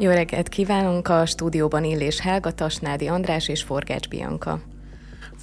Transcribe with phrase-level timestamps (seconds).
[0.00, 4.60] Jó reggelt kívánunk a stúdióban Illés Helga, Tasnádi András és Forgács Bianca.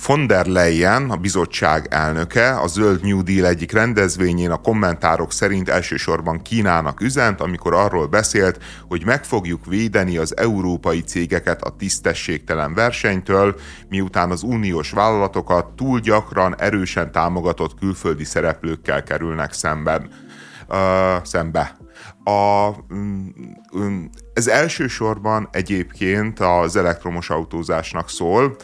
[0.07, 5.69] Von der Leyen, a bizottság elnöke, a Zöld New Deal egyik rendezvényén a kommentárok szerint
[5.69, 12.73] elsősorban Kínának üzent, amikor arról beszélt, hogy meg fogjuk védeni az európai cégeket a tisztességtelen
[12.73, 13.55] versenytől,
[13.89, 20.09] miután az uniós vállalatokat túl gyakran erősen támogatott külföldi szereplőkkel kerülnek szemben.
[20.67, 21.84] Uh, szembe.
[22.27, 23.27] A, mm,
[23.77, 28.55] mm, ez elsősorban egyébként az elektromos autózásnak szól,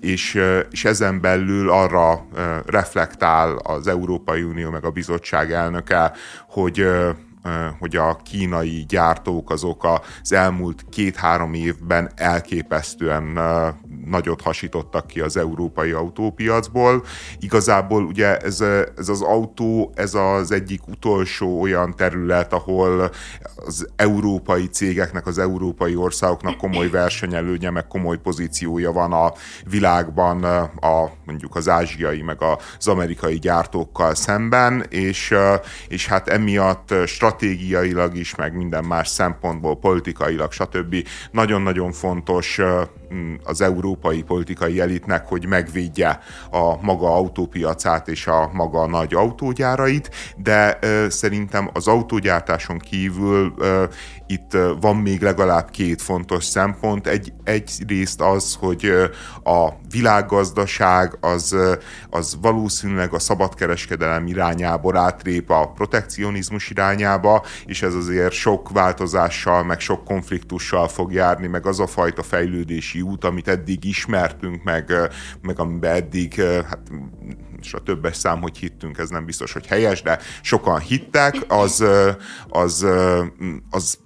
[0.00, 0.40] és,
[0.70, 2.26] és ezen belül arra
[2.66, 6.12] reflektál az Európai Unió meg a bizottság elnöke,
[6.48, 6.86] hogy
[7.78, 9.86] hogy a kínai gyártók azok
[10.22, 13.38] az elmúlt két-három évben elképesztően
[14.06, 17.04] nagyot hasítottak ki az európai autópiacból.
[17.38, 18.60] Igazából ugye ez,
[18.96, 23.10] ez az autó, ez az egyik utolsó olyan terület, ahol
[23.66, 29.32] az európai cégeknek, az európai országoknak komoly versenyelőnye, meg komoly pozíciója van a
[29.64, 32.42] világban a mondjuk az ázsiai, meg
[32.78, 35.34] az amerikai gyártókkal szemben, és,
[35.88, 36.94] és hát emiatt
[37.28, 40.96] stratégiailag is, meg minden más szempontból, politikailag, stb.
[41.30, 42.60] nagyon-nagyon fontos
[43.44, 46.20] az európai politikai elitnek, hogy megvédje
[46.50, 50.78] a maga autópiacát és a maga nagy autógyárait, de
[51.08, 53.54] szerintem az autógyártáson kívül
[54.26, 57.06] itt van még legalább két fontos szempont.
[57.06, 58.92] Egy, egyrészt az, hogy
[59.44, 61.56] a világgazdaság az,
[62.10, 69.80] az valószínűleg a szabadkereskedelem irányából átrép a protekcionizmus irányába, és ez azért sok változással, meg
[69.80, 74.92] sok konfliktussal fog járni, meg az a fajta fejlődési út, amit eddig ismertünk, meg,
[75.40, 76.90] meg amiben eddig, hát
[77.60, 81.84] és a többes szám, hogy hittünk, ez nem biztos, hogy helyes, de sokan hittek, az,
[82.48, 82.86] az,
[83.70, 83.98] az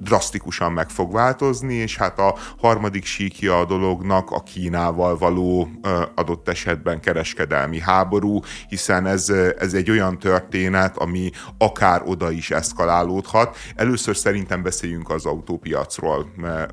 [0.00, 5.68] drasztikusan meg fog változni, és hát a harmadik síkja a dolognak a Kínával való
[6.14, 9.28] adott esetben kereskedelmi háború, hiszen ez,
[9.58, 13.56] ez egy olyan történet, ami akár oda is eszkalálódhat.
[13.76, 16.26] Először szerintem beszéljünk az autópiacról,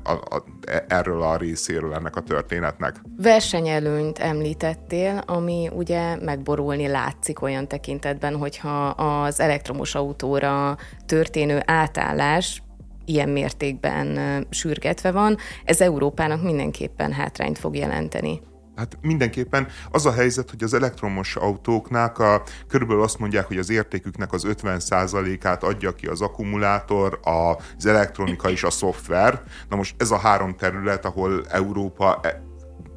[0.04, 0.42] a,
[0.88, 2.96] erről a részéről ennek a történetnek.
[3.16, 10.76] Versenyelőnyt említettél, ami ugye megborulni látszik olyan tekintetben, hogyha az elektromos autóra
[11.06, 12.62] történő átállás
[13.06, 18.40] ilyen mértékben sürgetve van, ez Európának mindenképpen hátrányt fog jelenteni.
[18.76, 23.70] Hát mindenképpen az a helyzet, hogy az elektromos autóknak a, körülbelül azt mondják, hogy az
[23.70, 29.42] értéküknek az 50%-át adja ki az akkumulátor, az elektronika és a szoftver.
[29.68, 32.42] Na most ez a három terület, ahol Európa e-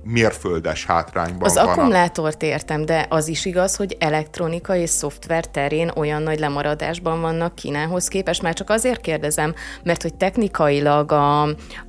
[0.03, 1.67] mérföldes hátrányban Az van.
[1.67, 7.55] akkumulátort értem, de az is igaz, hogy elektronika és szoftver terén olyan nagy lemaradásban vannak
[7.55, 8.41] Kínához képest.
[8.41, 11.41] Már csak azért kérdezem, mert hogy technikailag a,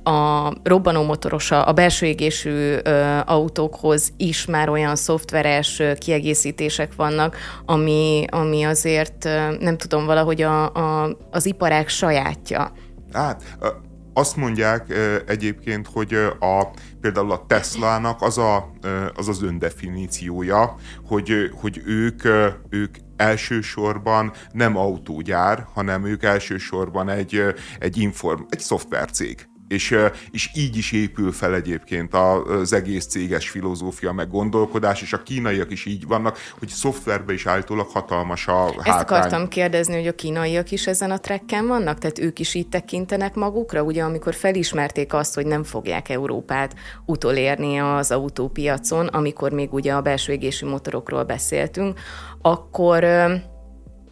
[0.09, 8.25] a robbanómotoros, a belső égésű ö, autókhoz is már olyan szoftveres ö, kiegészítések vannak, ami,
[8.29, 12.71] ami azért ö, nem tudom, valahogy a, a, az iparák sajátja.
[13.13, 13.43] Hát,
[14.13, 14.93] azt mondják
[15.27, 16.67] egyébként, hogy a,
[17.01, 18.71] például a Teslának az a,
[19.15, 22.23] az, az öndefiníciója, hogy, hogy ők,
[22.69, 27.43] ők elsősorban nem autógyár, hanem ők elsősorban egy,
[27.79, 29.97] egy, inform, egy szoftvercég és,
[30.31, 35.71] és így is épül fel egyébként az egész céges filozófia, meg gondolkodás, és a kínaiak
[35.71, 38.83] is így vannak, hogy szoftverbe is állítólag hatalmas a hátrány.
[38.85, 41.97] Ezt akartam kérdezni, hogy a kínaiak is ezen a trekken vannak?
[41.97, 43.83] Tehát ők is így tekintenek magukra?
[43.83, 50.01] Ugye amikor felismerték azt, hogy nem fogják Európát utolérni az autópiacon, amikor még ugye a
[50.01, 51.99] belső égésű motorokról beszéltünk,
[52.41, 53.03] akkor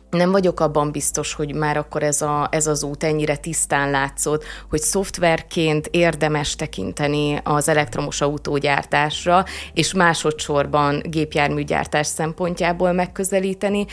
[0.09, 4.44] nem vagyok abban biztos, hogy már akkor ez, a, ez az út ennyire tisztán látszott,
[4.70, 13.86] hogy szoftverként érdemes tekinteni az elektromos autógyártásra, és másodszorban gépjárműgyártás szempontjából megközelíteni,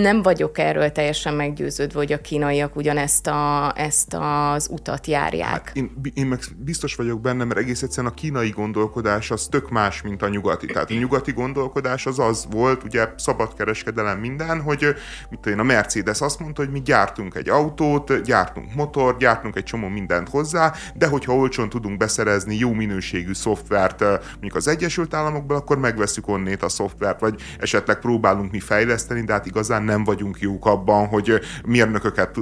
[0.00, 5.48] nem vagyok erről teljesen meggyőződve, hogy a kínaiak ugyanezt a, ezt az utat járják.
[5.48, 9.70] Hát én, én meg biztos vagyok benne, mert egész egyszerűen a kínai gondolkodás az tök
[9.70, 10.66] más, mint a nyugati.
[10.66, 14.94] Tehát a nyugati gondolkodás az az volt, ugye szabadkereskedelem minden, hogy
[15.30, 19.64] mit én, a Mercedes azt mondta, hogy mi gyártunk egy autót, gyártunk motor, gyártunk egy
[19.64, 25.56] csomó mindent hozzá, de hogyha olcsón tudunk beszerezni jó minőségű szoftvert mondjuk az Egyesült Államokból,
[25.56, 30.40] akkor megveszük onnét a szoftvert, vagy esetleg próbálunk mi fejleszteni, de hát igazán nem vagyunk
[30.40, 32.38] jók abban, hogy mérnököket,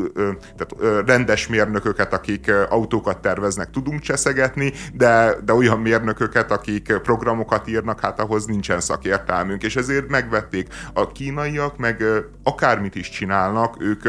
[0.57, 8.01] tehát rendes mérnököket, akik autókat terveznek, tudunk cseszegetni, de, de olyan mérnököket, akik programokat írnak,
[8.01, 12.05] hát ahhoz nincsen szakértelmünk, és ezért megvették a kínaiak, meg
[12.43, 14.03] akármit is csinálnak, ők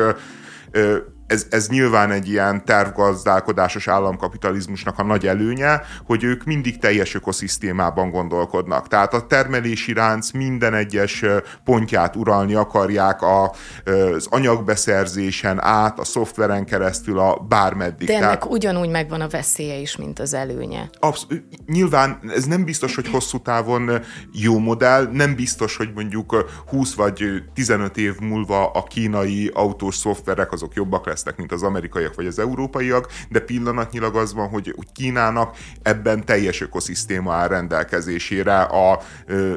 [1.27, 8.10] ez, ez nyilván egy ilyen tervgazdálkodásos államkapitalizmusnak a nagy előnye, hogy ők mindig teljes ökoszisztémában
[8.10, 8.88] gondolkodnak.
[8.88, 11.24] Tehát a termelési ránc minden egyes
[11.63, 13.51] pontját uralni akarják a,
[13.86, 18.07] az anyagbeszerzésen át, a szoftveren keresztül, a bármeddig.
[18.07, 20.89] De ennek Tehát, ugyanúgy megvan a veszélye is, mint az előnye.
[21.00, 21.28] Absz-
[21.66, 23.92] nyilván ez nem biztos, hogy hosszú távon
[24.31, 27.24] jó modell, nem biztos, hogy mondjuk 20 vagy
[27.54, 32.39] 15 év múlva a kínai autós szoftverek azok jobbak lesznek, mint az amerikaiak vagy az
[32.39, 39.01] európaiak, de pillanatnyilag az van, hogy Kínának ebben teljes ökoszisztéma áll rendelkezésére a,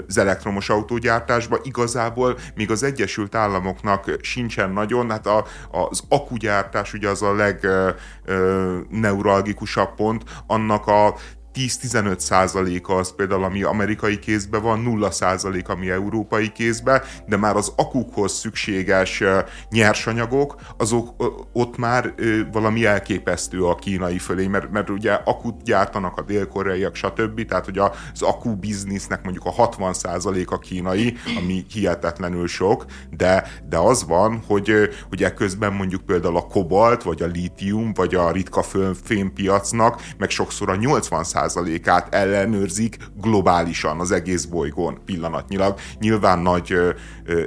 [0.08, 1.58] az elektromos autógyártásba.
[1.62, 9.94] Igazából még az Egyesült Államoknak sincsen nagyon, hát a, az akugyártás ugye az a legneuralgikusabb
[9.94, 11.14] pont, annak a
[11.54, 17.56] 10-15 százaléka az például, ami amerikai kézben van, 0 százalék, ami európai kézben, de már
[17.56, 19.22] az akukhoz szükséges
[19.70, 21.14] nyersanyagok, azok
[21.52, 22.14] ott már
[22.52, 27.44] valami elképesztő a kínai fölé, mert, mert ugye akut gyártanak a dél-koreaiak, stb.
[27.44, 33.78] Tehát, hogy az akú biznisznek mondjuk a 60 százaléka kínai, ami hihetetlenül sok, de, de
[33.78, 34.72] az van, hogy,
[35.08, 38.62] hogy ekközben mondjuk például a kobalt, vagy a lítium, vagy a ritka
[39.02, 45.78] fémpiacnak, meg sokszor a 80 százalékát ellenőrzik globálisan az egész bolygón pillanatnyilag.
[45.98, 46.74] Nyilván nagy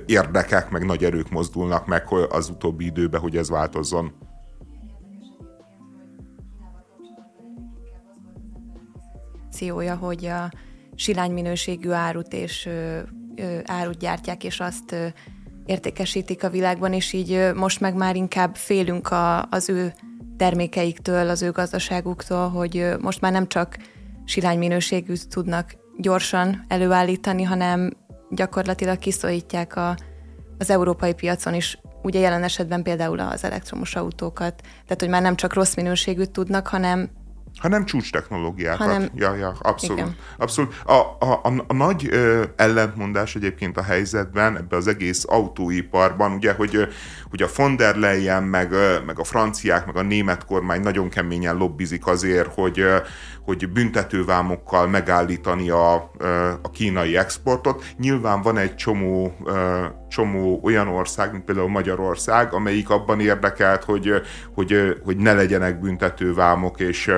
[0.05, 4.13] érdekek, meg nagy erők mozdulnak meg az utóbbi időben, hogy ez változzon.
[9.99, 10.51] hogy a
[10.95, 12.69] silány minőségű árut és
[13.63, 14.95] árut gyártják, és azt
[15.65, 19.93] értékesítik a világban, és így most meg már inkább félünk a, az ő
[20.41, 23.77] termékeiktől, az ő gazdaságuktól, hogy most már nem csak
[24.25, 27.91] silány minőségű tudnak gyorsan előállítani, hanem
[28.29, 29.97] gyakorlatilag kiszorítják a,
[30.57, 35.35] az európai piacon is, ugye jelen esetben például az elektromos autókat, tehát hogy már nem
[35.35, 37.09] csak rossz minőségűt tudnak, hanem
[37.61, 38.87] hanem csúcs technológiákat.
[38.87, 39.97] Hanem, ja, ja, abszolút.
[39.97, 40.15] Igen.
[40.37, 40.73] abszolút.
[40.85, 46.53] A, a, a, a nagy ö, ellentmondás egyébként a helyzetben, ebbe az egész autóiparban, ugye,
[46.53, 46.87] hogy,
[47.29, 48.71] hogy a von der Leyen, meg,
[49.05, 52.85] meg a franciák, meg a német kormány nagyon keményen lobbizik azért, hogy,
[53.41, 55.93] hogy büntetővámokkal megállítani a,
[56.61, 57.83] a kínai exportot.
[57.97, 59.33] Nyilván van egy csomó,
[60.09, 64.13] csomó olyan ország, mint például Magyarország, amelyik abban érdekelt, hogy,
[64.53, 67.11] hogy, hogy ne legyenek büntetővámok, és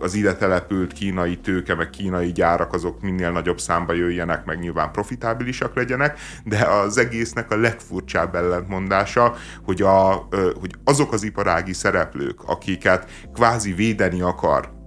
[0.00, 4.92] az ide települt kínai tőke, meg kínai gyárak azok minél nagyobb számba jöjjenek, meg nyilván
[4.92, 10.28] profitábilisak legyenek, de az egésznek a legfurcsább ellentmondása, hogy, a,
[10.60, 14.80] hogy azok az iparági szereplők, akiket kvázi védeni akar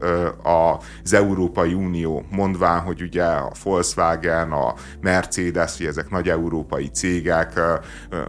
[0.44, 7.60] az Európai Unió, mondván, hogy ugye a Volkswagen, a Mercedes, hogy ezek nagy európai cégek,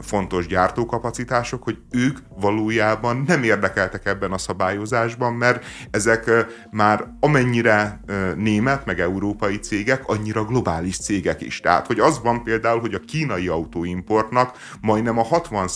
[0.01, 6.31] fontos gyártókapacitások, hogy ők valójában nem érdekeltek ebben a szabályozásban, mert ezek
[6.71, 8.01] már amennyire
[8.37, 11.61] német, meg európai cégek, annyira globális cégek is.
[11.61, 15.69] Tehát, hogy az van például, hogy a kínai autóimportnak majdnem a 60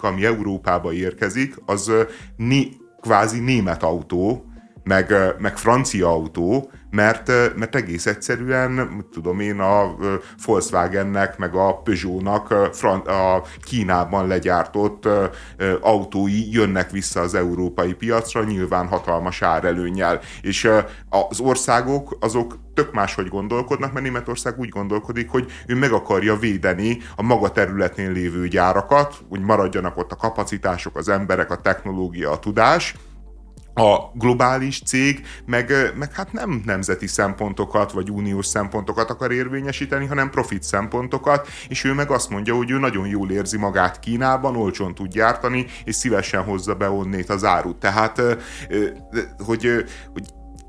[0.00, 1.92] ami Európába érkezik, az
[2.36, 2.68] né,
[3.00, 4.44] kvázi német autó,
[4.86, 9.96] meg, meg francia autó, mert, mert egész egyszerűen, tudom én, a
[10.44, 12.50] Volkswagennek, meg a Peugeotnak
[13.06, 15.08] a Kínában legyártott
[15.80, 20.20] autói jönnek vissza az európai piacra, nyilván hatalmas árelőnnyel.
[20.40, 20.68] És
[21.08, 26.98] az országok azok tök máshogy gondolkodnak, mert Németország úgy gondolkodik, hogy ő meg akarja védeni
[27.16, 32.38] a maga területén lévő gyárakat, hogy maradjanak ott a kapacitások, az emberek, a technológia, a
[32.38, 32.94] tudás,
[33.78, 40.30] a globális cég meg, meg hát nem nemzeti szempontokat vagy uniós szempontokat akar érvényesíteni, hanem
[40.30, 44.94] profit szempontokat, és ő meg azt mondja, hogy ő nagyon jól érzi magát Kínában, olcsón
[44.94, 47.76] tud gyártani, és szívesen hozza be onnét az árut.
[47.76, 48.22] Tehát,
[49.38, 50.24] hogy, hogy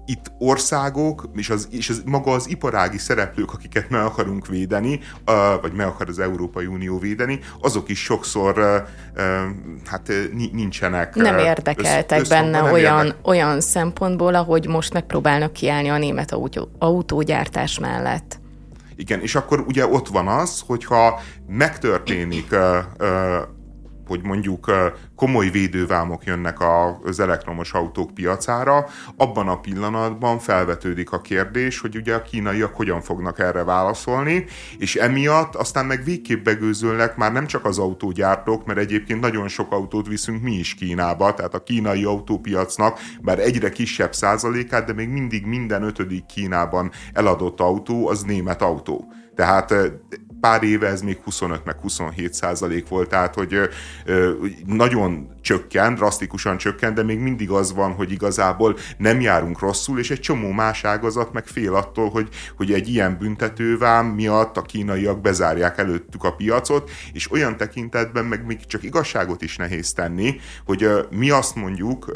[0.07, 4.99] itt országok, és, az, és az, maga az iparági szereplők, akiket meg akarunk védeni,
[5.61, 8.85] vagy meg akar az Európai Unió védeni, azok is sokszor
[9.85, 10.11] hát
[10.51, 11.15] nincsenek.
[11.15, 13.27] Nem érdekeltek össz, benne nem olyan, érdek...
[13.27, 18.39] olyan szempontból, ahogy most megpróbálnak kiállni a német autó, autógyártás mellett.
[18.95, 22.55] Igen, és akkor ugye ott van az, hogyha megtörténik
[24.07, 24.71] hogy mondjuk
[25.15, 26.57] komoly védővámok jönnek
[27.03, 28.85] az elektromos autók piacára,
[29.17, 34.45] abban a pillanatban felvetődik a kérdés, hogy ugye a kínaiak hogyan fognak erre válaszolni,
[34.77, 39.71] és emiatt aztán meg végképp begőzölnek már nem csak az autógyártók, mert egyébként nagyon sok
[39.71, 45.09] autót viszünk mi is Kínába, tehát a kínai autópiacnak bár egyre kisebb százalékát, de még
[45.09, 49.11] mindig minden ötödik Kínában eladott autó az német autó.
[49.35, 49.73] Tehát
[50.41, 53.59] pár éve ez még 25 meg 27 százalék volt, tehát hogy
[54.65, 60.11] nagyon csökkent, drasztikusan csökkent, de még mindig az van, hogy igazából nem járunk rosszul, és
[60.11, 65.21] egy csomó más ágazat meg fél attól, hogy, hogy egy ilyen büntetővám miatt a kínaiak
[65.21, 70.89] bezárják előttük a piacot, és olyan tekintetben meg még csak igazságot is nehéz tenni, hogy
[71.09, 72.11] mi azt mondjuk,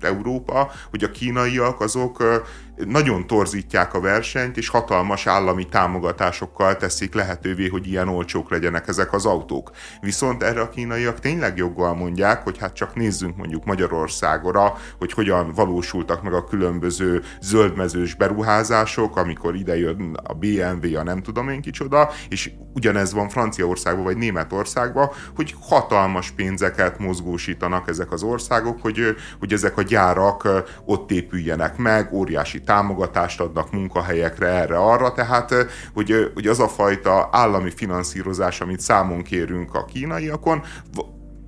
[0.00, 2.42] Európa, hogy a kínaiak azok
[2.76, 9.12] nagyon torzítják a versenyt, és hatalmas állami támogatásokkal teszik lehetővé, hogy ilyen olcsók legyenek ezek
[9.12, 9.70] az autók.
[10.00, 15.52] Viszont erre a kínaiak tényleg joggal mondják, hogy hát csak nézzünk mondjuk Magyarországra, hogy hogyan
[15.52, 21.60] valósultak meg a különböző zöldmezős beruházások, amikor ide jön a BMW, a nem tudom én
[21.60, 29.16] kicsoda, és ugyanez van Franciaországban vagy Németországban, hogy hatalmas pénzeket mozgósítanak ezek az országok, hogy,
[29.38, 30.48] hogy ezek a gyárak
[30.84, 35.54] ott épüljenek meg, óriási támogatást adnak munkahelyekre, erre, arra, tehát
[35.94, 40.62] hogy, hogy az a fajta állami finanszírozás, amit számon kérünk a kínaiakon,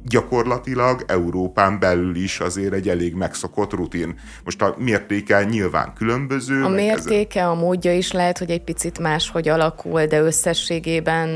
[0.08, 4.18] gyakorlatilag Európán belül is azért egy elég megszokott rutin.
[4.44, 6.64] Most a mértéke nyilván különböző.
[6.64, 7.50] A mértéke, ezen...
[7.50, 11.30] a módja is lehet, hogy egy picit máshogy alakul, de összességében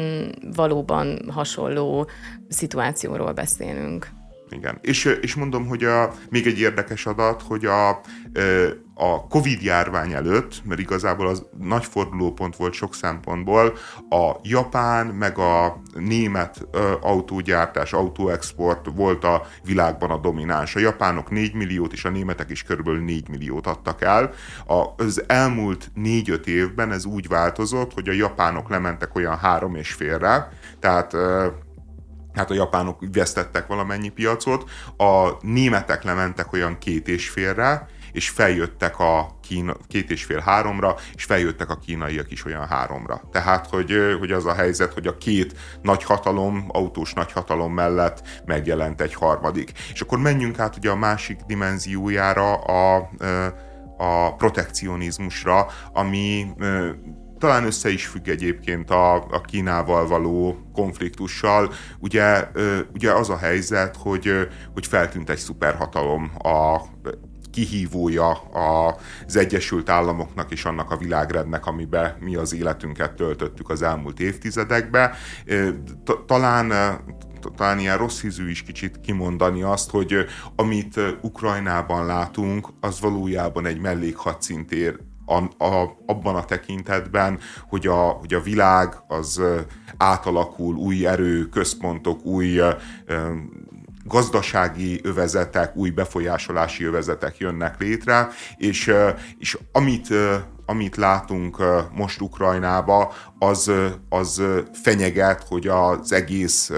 [0.54, 2.08] valóban hasonló
[2.48, 4.08] szituációról beszélünk.
[4.50, 4.78] Igen.
[4.80, 8.00] És, és mondom, hogy a, még egy érdekes adat, hogy a,
[9.02, 13.76] a Covid járvány előtt, mert igazából az nagy fordulópont volt sok szempontból,
[14.10, 16.66] a japán meg a német
[17.00, 20.76] autógyártás, autóexport volt a világban a domináns.
[20.76, 24.32] A japánok 4 milliót, és a németek is körülbelül 4 milliót adtak el.
[24.96, 30.48] Az elmúlt 4-5 évben ez úgy változott, hogy a japánok lementek olyan három és félre,
[30.80, 31.16] tehát
[32.32, 38.98] hát a japánok vesztettek valamennyi piacot, a németek lementek olyan két és félre, és feljöttek
[38.98, 43.22] a Kína, két és fél háromra, és feljöttek a kínaiak is olyan háromra.
[43.32, 48.42] Tehát, hogy, hogy az a helyzet, hogy a két nagy hatalom, autós nagy hatalom mellett
[48.44, 49.72] megjelent egy harmadik.
[49.92, 53.10] És akkor menjünk át ugye a másik dimenziójára, a,
[53.96, 56.46] a protekcionizmusra, ami
[57.38, 61.72] talán össze is függ egyébként a, a Kínával való konfliktussal.
[61.98, 62.48] Ugye,
[62.92, 66.80] ugye az a helyzet, hogy, hogy feltűnt egy szuperhatalom a
[67.50, 68.30] kihívója
[69.26, 75.14] az Egyesült Államoknak és annak a világrendnek, amiben mi az életünket töltöttük az elmúlt évtizedekbe.
[76.26, 76.72] Talán
[77.56, 80.14] talán ilyen rossz hízű is kicsit kimondani azt, hogy
[80.56, 84.98] amit Ukrajnában látunk, az valójában egy mellékhadszintér
[85.30, 87.38] a, a, abban a tekintetben,
[87.68, 89.42] hogy a, hogy a világ az
[89.96, 92.60] átalakul, új erő, központok, új
[94.10, 98.92] gazdasági övezetek, új befolyásolási övezetek jönnek létre, és,
[99.38, 100.08] és amit
[100.66, 101.62] amit látunk
[101.94, 103.72] most Ukrajnába, az,
[104.08, 104.42] az
[104.82, 106.70] fenyeget, hogy az egész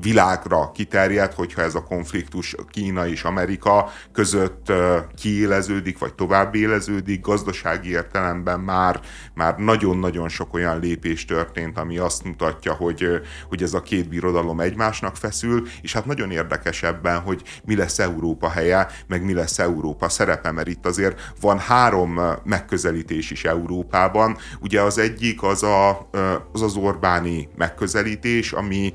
[0.00, 4.72] világra kiterjed, hogyha ez a konfliktus Kína és Amerika között
[5.16, 9.00] kiéleződik, vagy tovább éleződik, gazdasági értelemben már,
[9.34, 13.06] már nagyon-nagyon sok olyan lépés történt, ami azt mutatja, hogy,
[13.48, 17.98] hogy ez a két birodalom egymásnak feszül, és hát nagyon érdekes ebben, hogy mi lesz
[17.98, 24.36] Európa helye, meg mi lesz Európa szerepe, mert itt azért van három megközelítés is Európában.
[24.60, 26.08] Ugye az egyik az a,
[26.52, 28.92] az, az Orbáni megközelítés, ami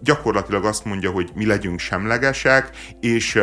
[0.00, 3.40] gyakorlatilag gyakorlatilag azt mondja, hogy mi legyünk semlegesek, és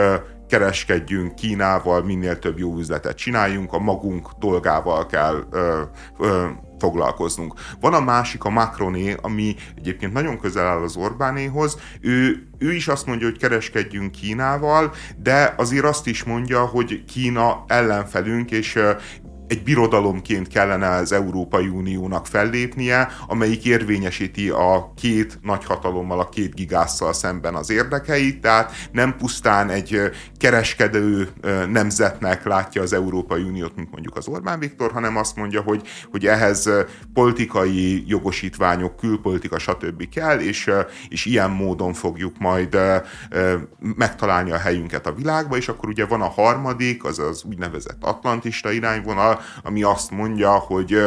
[0.47, 5.81] kereskedjünk Kínával, minél több jó üzletet csináljunk, a magunk dolgával kell ö,
[6.19, 6.47] ö,
[6.79, 7.53] foglalkoznunk.
[7.79, 11.77] Van a másik, a Macroné, ami egyébként nagyon közel áll az Orbánéhoz.
[12.01, 17.63] Ő, ő is azt mondja, hogy kereskedjünk Kínával, de azért azt is mondja, hogy Kína
[17.67, 18.79] ellenfelünk, és
[19.51, 27.13] egy birodalomként kellene az Európai Uniónak fellépnie, amelyik érvényesíti a két nagyhatalommal, a két gigásszal
[27.13, 31.29] szemben az érdekeit, tehát nem pusztán egy kereskedő
[31.72, 36.25] nemzetnek látja az Európai Uniót, mint mondjuk az Orbán Viktor, hanem azt mondja, hogy, hogy
[36.25, 36.70] ehhez
[37.13, 40.10] politikai jogosítványok, külpolitika, stb.
[40.10, 40.72] kell, és,
[41.10, 42.77] és ilyen módon fogjuk majd
[43.79, 48.72] megtalálni a helyünket a világba, és akkor ugye van a harmadik, az az úgynevezett atlantista
[48.72, 50.98] irányvonal, ami azt mondja, hogy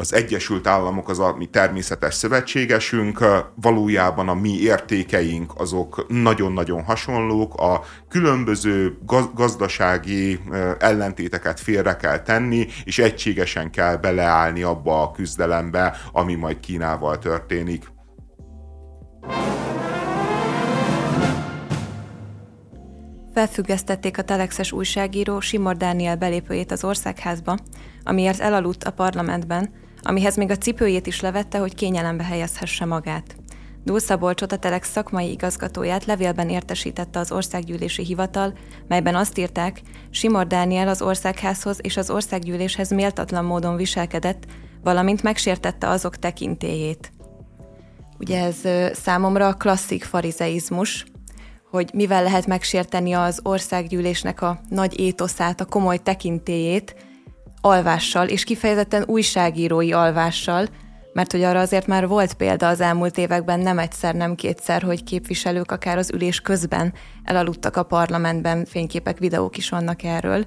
[0.00, 7.54] az Egyesült Államok az a mi természetes szövetségesünk, valójában a mi értékeink azok nagyon-nagyon hasonlók,
[7.54, 8.98] a különböző
[9.34, 10.40] gazdasági
[10.78, 17.84] ellentéteket félre kell tenni, és egységesen kell beleállni abba a küzdelembe, ami majd Kínával történik.
[23.34, 27.56] Felfüggesztették a telexes újságíró Simor Dániel belépőjét az országházba,
[28.02, 29.70] amiért elaludt a parlamentben,
[30.02, 33.36] amihez még a cipőjét is levette, hogy kényelembe helyezhesse magát.
[33.84, 38.52] Dúl Szabolcsot, a Telex szakmai igazgatóját levélben értesítette az országgyűlési hivatal,
[38.88, 44.44] melyben azt írták, Simor Dániel az országházhoz és az országgyűléshez méltatlan módon viselkedett,
[44.82, 47.12] valamint megsértette azok tekintélyét.
[48.18, 48.56] Ugye ez
[48.96, 51.04] számomra a klasszik farizeizmus,
[51.70, 56.94] hogy mivel lehet megsérteni az országgyűlésnek a nagy étoszát, a komoly tekintélyét,
[57.60, 60.66] alvással, és kifejezetten újságírói alvással,
[61.12, 65.04] mert hogy arra azért már volt példa az elmúlt években nem egyszer, nem kétszer, hogy
[65.04, 66.92] képviselők akár az ülés közben
[67.24, 70.46] elaludtak a parlamentben, fényképek, videók is vannak erről.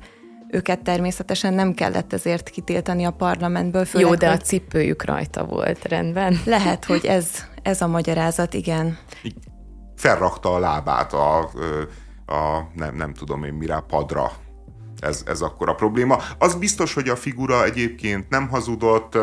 [0.49, 3.85] Őket természetesen nem kellett ezért kitiltani a parlamentből.
[3.85, 6.37] Főleg, Jó, de a cipőjük rajta volt, rendben.
[6.45, 7.27] Lehet, hogy ez,
[7.61, 8.97] ez a magyarázat, igen.
[10.03, 11.39] Felrakta a lábát a,
[12.25, 14.31] a nem, nem tudom én mire, padra
[14.99, 16.19] ez, ez akkor a probléma.
[16.37, 19.17] Az biztos, hogy a figura egyébként nem hazudott,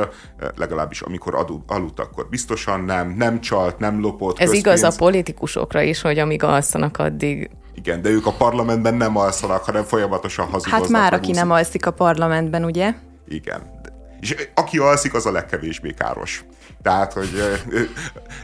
[0.57, 4.39] legalábbis amikor adu, aludt, akkor biztosan nem, nem csalt, nem lopott.
[4.39, 4.79] Ez közpénz.
[4.79, 9.65] igaz a politikusokra is, hogy amíg alszanak, addig igen, de ők a parlamentben nem alszanak,
[9.65, 10.81] hanem folyamatosan hazudoznak.
[10.81, 12.95] Hát már aki nem alszik a parlamentben, ugye?
[13.29, 13.81] Igen.
[14.21, 16.45] És aki alszik, az a legkevésbé káros.
[16.83, 17.31] Tehát, hogy...
[17.69, 17.81] Ö,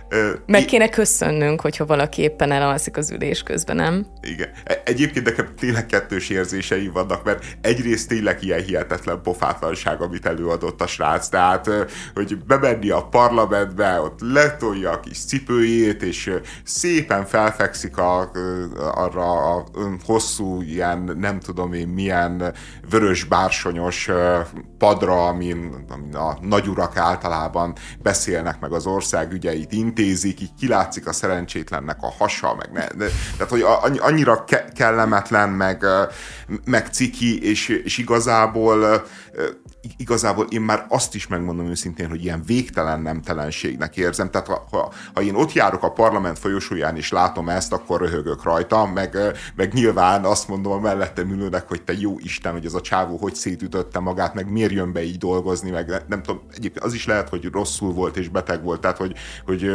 [0.08, 4.06] ö, Meg kéne köszönnünk, hogyha valaki éppen elalszik az ülés közben, nem?
[4.20, 4.48] Igen.
[4.64, 10.80] E, egyébként nekem tényleg kettős érzései vannak, mert egyrészt tényleg ilyen hihetetlen pofátlanság, amit előadott
[10.80, 11.28] a srác.
[11.28, 11.70] Tehát,
[12.14, 16.32] hogy bemenni a parlamentbe, ott letolja a kis cipőjét, és
[16.64, 18.30] szépen felfekszik a,
[18.94, 19.64] arra a
[20.04, 22.54] hosszú, ilyen nem tudom én milyen
[22.90, 24.08] vörös bársonyos
[24.78, 31.06] padra, amin, amin a nagyurak általában beszél beszélnek, meg az ország ügyeit intézik, így kilátszik
[31.06, 33.64] a szerencsétlennek a hasa, meg ne, de, tehát, hogy
[33.98, 35.84] annyira ke- kellemetlen, meg,
[36.64, 39.06] meg ciki, és, és igazából
[39.96, 44.30] igazából én már azt is megmondom őszintén, hogy ilyen végtelen nemtelenségnek érzem.
[44.30, 44.66] Tehát ha,
[45.14, 49.16] ha, én ott járok a parlament folyosóján és látom ezt, akkor röhögök rajta, meg,
[49.56, 53.16] meg nyilván azt mondom a mellettem ülőnek, hogy te jó Isten, hogy ez a csávó
[53.16, 57.06] hogy szétütötte magát, meg miért jön be így dolgozni, meg nem tudom, egyébként az is
[57.06, 59.70] lehet, hogy rosszul volt és beteg volt, tehát hogy, hogy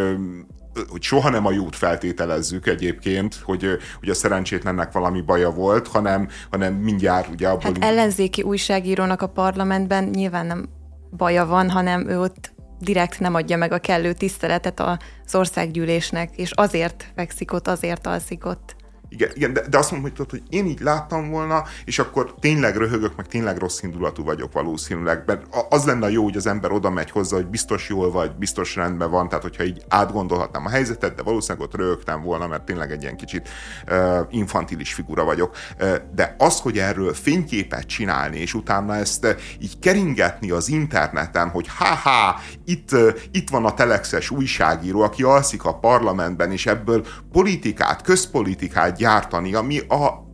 [0.89, 3.65] hogy soha nem a jót feltételezzük egyébként, hogy,
[3.99, 7.61] hogy a szerencsétlennek valami baja volt, hanem, hanem mindjárt ugye abból...
[7.61, 10.69] Hát ellenzéki újságírónak a parlamentben nyilván nem
[11.17, 16.51] baja van, hanem ő ott direkt nem adja meg a kellő tiszteletet az országgyűlésnek, és
[16.51, 18.75] azért fekszik ott, azért alszik ott.
[19.11, 22.75] Igen, igen de, de azt mondom, hogy, hogy én így láttam volna, és akkor tényleg
[22.75, 25.23] röhögök, meg tényleg rossz indulatú vagyok valószínűleg.
[25.25, 28.75] Mert az lenne jó, hogy az ember oda megy hozzá, hogy biztos jól vagy, biztos
[28.75, 32.91] rendben van, tehát hogyha így átgondolhatnám a helyzetet, de valószínűleg ott röhögtem volna, mert tényleg
[32.91, 33.49] egy ilyen kicsit
[33.89, 35.55] uh, infantilis figura vagyok.
[35.79, 41.49] Uh, de az, hogy erről fényképet csinálni, és utána ezt uh, így keringetni az interneten,
[41.49, 47.05] hogy ha-ha, itt, uh, itt van a telexes újságíró, aki alszik a parlamentben, és ebből
[47.31, 50.29] politikát, közpolitikát gyártani, ami a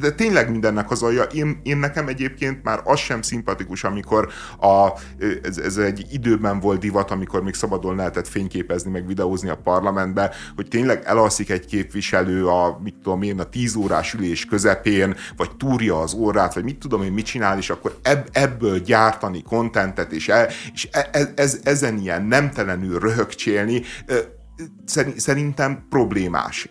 [0.00, 1.22] de tényleg mindennek az alja.
[1.22, 4.28] Én, én nekem egyébként már az sem szimpatikus, amikor
[4.60, 4.88] a,
[5.42, 10.34] ez, ez egy időben volt divat, amikor még szabadon lehetett fényképezni, meg videózni a parlamentbe,
[10.56, 15.56] hogy tényleg elalszik egy képviselő a, mit tudom én, a tíz órás ülés közepén, vagy
[15.56, 20.12] túrja az órát, vagy mit tudom én, mit csinál, és akkor ebb, ebből gyártani kontentet,
[20.12, 23.82] és, e, és e, ez, ez, ezen ilyen nemtelenül röhögcsélni,
[25.16, 26.68] szerintem problémás.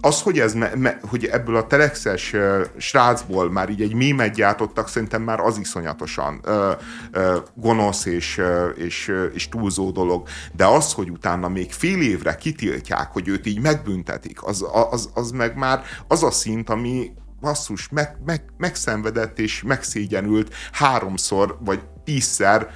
[0.00, 2.34] Az, hogy, ez me, me, hogy ebből a telexes
[2.76, 6.72] srácból már így egy mémet gyártottak, szerintem már az iszonyatosan ö,
[7.10, 8.40] ö, gonosz és,
[8.76, 10.28] és, és túlzó dolog.
[10.52, 15.30] De az, hogy utána még fél évre kitiltják, hogy őt így megbüntetik, az, az, az
[15.30, 22.68] meg már az a szint, ami basszus, meg, meg, megszenvedett és megszégyenült háromszor, vagy tízszer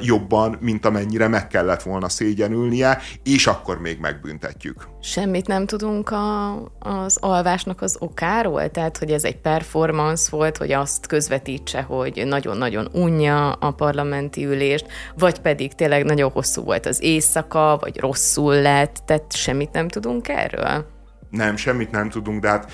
[0.00, 4.88] jobban, mint amennyire meg kellett volna szégyenülnie, és akkor még megbüntetjük.
[5.00, 8.70] Semmit nem tudunk a, az alvásnak az okáról?
[8.70, 14.86] Tehát, hogy ez egy performance volt, hogy azt közvetítse, hogy nagyon-nagyon unja a parlamenti ülést,
[15.18, 20.28] vagy pedig tényleg nagyon hosszú volt az éjszaka, vagy rosszul lett, tehát semmit nem tudunk
[20.28, 20.94] erről?
[21.30, 22.72] Nem, semmit nem tudunk, de hát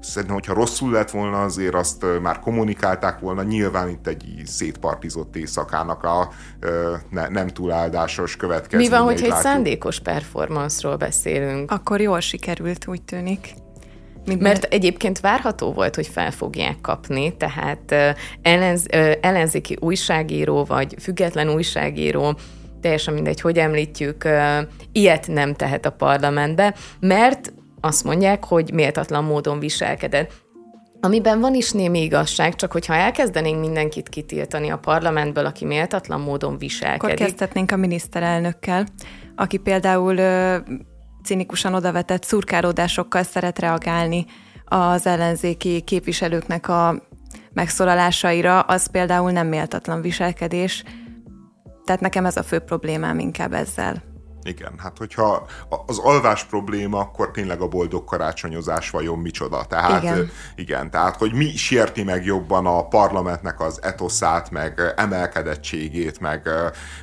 [0.00, 3.42] szerintem, hogyha rosszul lett volna, azért azt már kommunikálták volna.
[3.42, 6.28] Nyilván itt egy szétpartizott éjszakának a
[7.10, 11.70] ne, nem túl áldásos következményeit Mi van, hogyha egy szándékos performance-ról beszélünk?
[11.70, 13.54] Akkor jól sikerült, úgy tűnik.
[14.26, 18.86] Mint Mert egyébként várható volt, hogy fel fogják kapni, tehát ellenz,
[19.20, 22.38] ellenzéki újságíró vagy független újságíró
[22.80, 24.28] teljesen mindegy, hogy említjük,
[24.92, 27.52] ilyet nem tehet a parlamentbe, mert
[27.84, 30.32] azt mondják, hogy méltatlan módon viselkedett.
[31.00, 36.58] Amiben van is némi igazság, csak hogyha elkezdenénk mindenkit kitiltani a parlamentből, aki méltatlan módon
[36.58, 37.02] viselkedik.
[37.02, 38.86] Akkor kezdhetnénk a miniszterelnökkel,
[39.36, 40.56] aki például ö,
[41.24, 44.26] cinikusan odavetett szurkálódásokkal szeret reagálni
[44.64, 47.02] az ellenzéki képviselőknek a
[47.52, 50.84] megszólalásaira, az például nem méltatlan viselkedés.
[51.84, 54.13] Tehát nekem ez a fő problémám inkább ezzel.
[54.44, 55.46] Igen, hát hogyha
[55.86, 59.64] az alvás probléma, akkor tényleg a boldog karácsonyozás vajon micsoda.
[59.64, 60.30] Tehát, igen.
[60.56, 66.48] igen, tehát hogy mi sérti meg jobban a parlamentnek az etoszát, meg emelkedettségét, meg,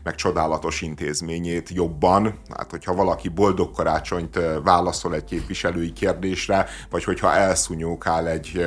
[0.04, 2.40] meg csodálatos intézményét jobban.
[2.58, 8.66] Hát, hogyha valaki boldog karácsonyt válaszol egy képviselői kérdésre, vagy hogyha elszúnyókál egy,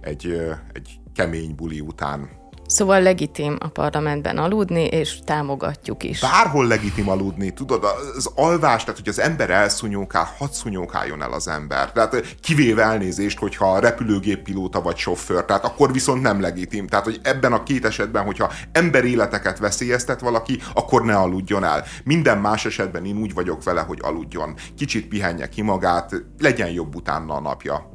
[0.00, 2.41] egy, egy kemény buli után
[2.72, 6.20] Szóval legitim a parlamentben aludni, és támogatjuk is.
[6.20, 7.84] Bárhol legitim aludni, tudod,
[8.16, 11.92] az alvás, tehát hogy az ember elszúnyókál, hadd szúnyókáljon el az ember.
[11.92, 16.86] Tehát kivéve elnézést, hogyha repülőgéppilóta vagy sofőr, tehát akkor viszont nem legitim.
[16.86, 21.84] Tehát, hogy ebben a két esetben, hogyha ember életeket veszélyeztet valaki, akkor ne aludjon el.
[22.04, 24.54] Minden más esetben én úgy vagyok vele, hogy aludjon.
[24.76, 27.90] Kicsit pihenje ki magát, legyen jobb utána a napja.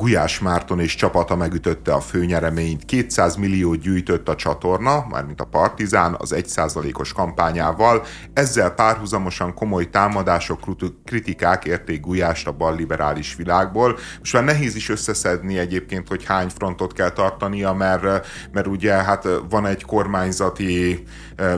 [0.00, 6.14] Gulyás Márton és csapata megütötte a főnyereményt, 200 millió gyűjtött a csatorna, mármint a Partizán,
[6.18, 10.60] az 1%-os kampányával, ezzel párhuzamosan komoly támadások,
[11.04, 13.98] kritikák érték Gulyást a balliberális világból.
[14.18, 19.28] Most már nehéz is összeszedni egyébként, hogy hány frontot kell tartania, mert, mert ugye hát
[19.50, 21.02] van egy kormányzati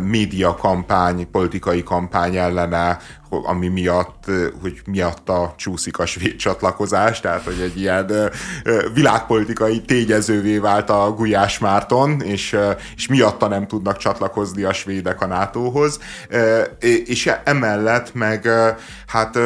[0.00, 2.98] média kampány, politikai kampány ellene,
[3.44, 4.24] ami miatt,
[4.60, 8.30] hogy miatta csúszik a svéd csatlakozás, tehát hogy egy ilyen
[8.94, 12.56] világpolitikai tényezővé vált a Gulyás Márton, és,
[12.96, 15.98] és miatta nem tudnak csatlakozni a svédek a NATO-hoz,
[17.04, 18.48] és emellett meg
[19.06, 19.38] hát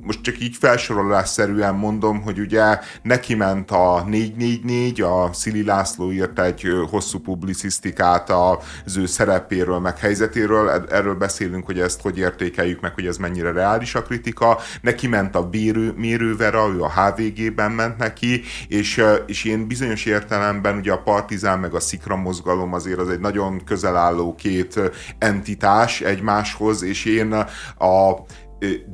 [0.00, 6.40] most csak így felsorolásszerűen mondom, hogy ugye neki ment a 444, a Szili László írt
[6.40, 12.94] egy hosszú publicisztikát az ő szerepéről, meg helyzetéről, erről beszélünk, hogy ezt hogy értékeljük meg,
[12.94, 14.58] hogy ez mennyire reális a kritika.
[14.80, 20.76] Neki ment a bérő, mérővera, ő a HVG-ben ment neki, és, és én bizonyos értelemben
[20.76, 24.80] ugye a Partizán meg a Szikra mozgalom azért az egy nagyon közel álló két
[25.18, 27.32] entitás egymáshoz, és én
[27.78, 28.14] a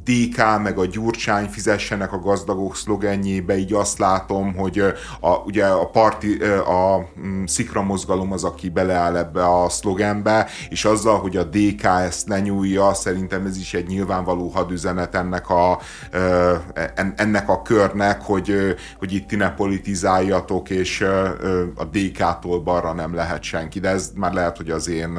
[0.05, 4.79] DK meg a Gyurcsány fizessenek a gazdagok szlogenjébe, így azt látom, hogy
[5.21, 10.85] a, ugye a, parti, a mm, szikra mozgalom az, aki beleáll ebbe a szlogenbe, és
[10.85, 15.79] azzal, hogy a DK ezt lenyúlja, szerintem ez is egy nyilvánvaló hadüzenet ennek a,
[17.17, 21.01] ennek a körnek, hogy, hogy itt ti ne politizáljatok, és
[21.75, 25.19] a DK-tól balra nem lehet senki, de ez már lehet, hogy az én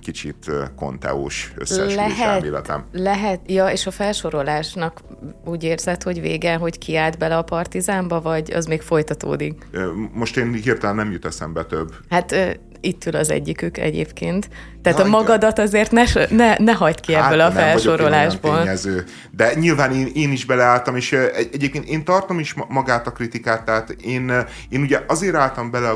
[0.00, 2.84] kicsit konteós összeesküvés elméletem.
[2.92, 5.00] Lehet, ja, és a felsorolásnak
[5.44, 9.66] úgy érzed, hogy vége, hogy kiállt bele a partizánba, vagy az még folytatódik?
[10.12, 11.94] Most én hirtelen nem jut eszembe több.
[12.08, 14.48] Hát itt ül az egyikük egyébként.
[14.82, 18.68] Tehát Na, a magadat azért ne, ne, ne hagyd ki hát, ebből a felsorolásból.
[19.30, 23.64] De nyilván én, én is beleálltam, és egy, egyébként én tartom is magát a kritikát,
[23.64, 24.32] tehát én,
[24.68, 25.92] én ugye azért álltam bele,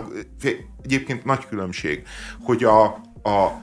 [0.83, 2.03] egyébként nagy különbség,
[2.43, 2.85] hogy a,
[3.23, 3.63] a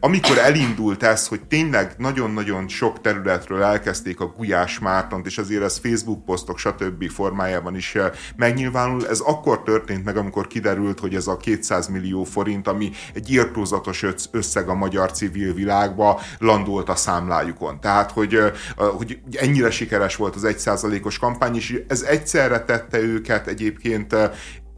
[0.00, 5.78] amikor elindult ez, hogy tényleg nagyon-nagyon sok területről elkezdték a Gulyás Mártont, és azért ez
[5.78, 7.10] Facebook posztok, stb.
[7.10, 7.96] formájában is
[8.36, 13.32] megnyilvánul, ez akkor történt meg, amikor kiderült, hogy ez a 200 millió forint, ami egy
[13.32, 17.80] írtózatos összeg a magyar civil világba, landolt a számlájukon.
[17.80, 18.38] Tehát, hogy,
[18.76, 24.16] hogy ennyire sikeres volt az 1%-os kampány, és ez egyszerre tette őket egyébként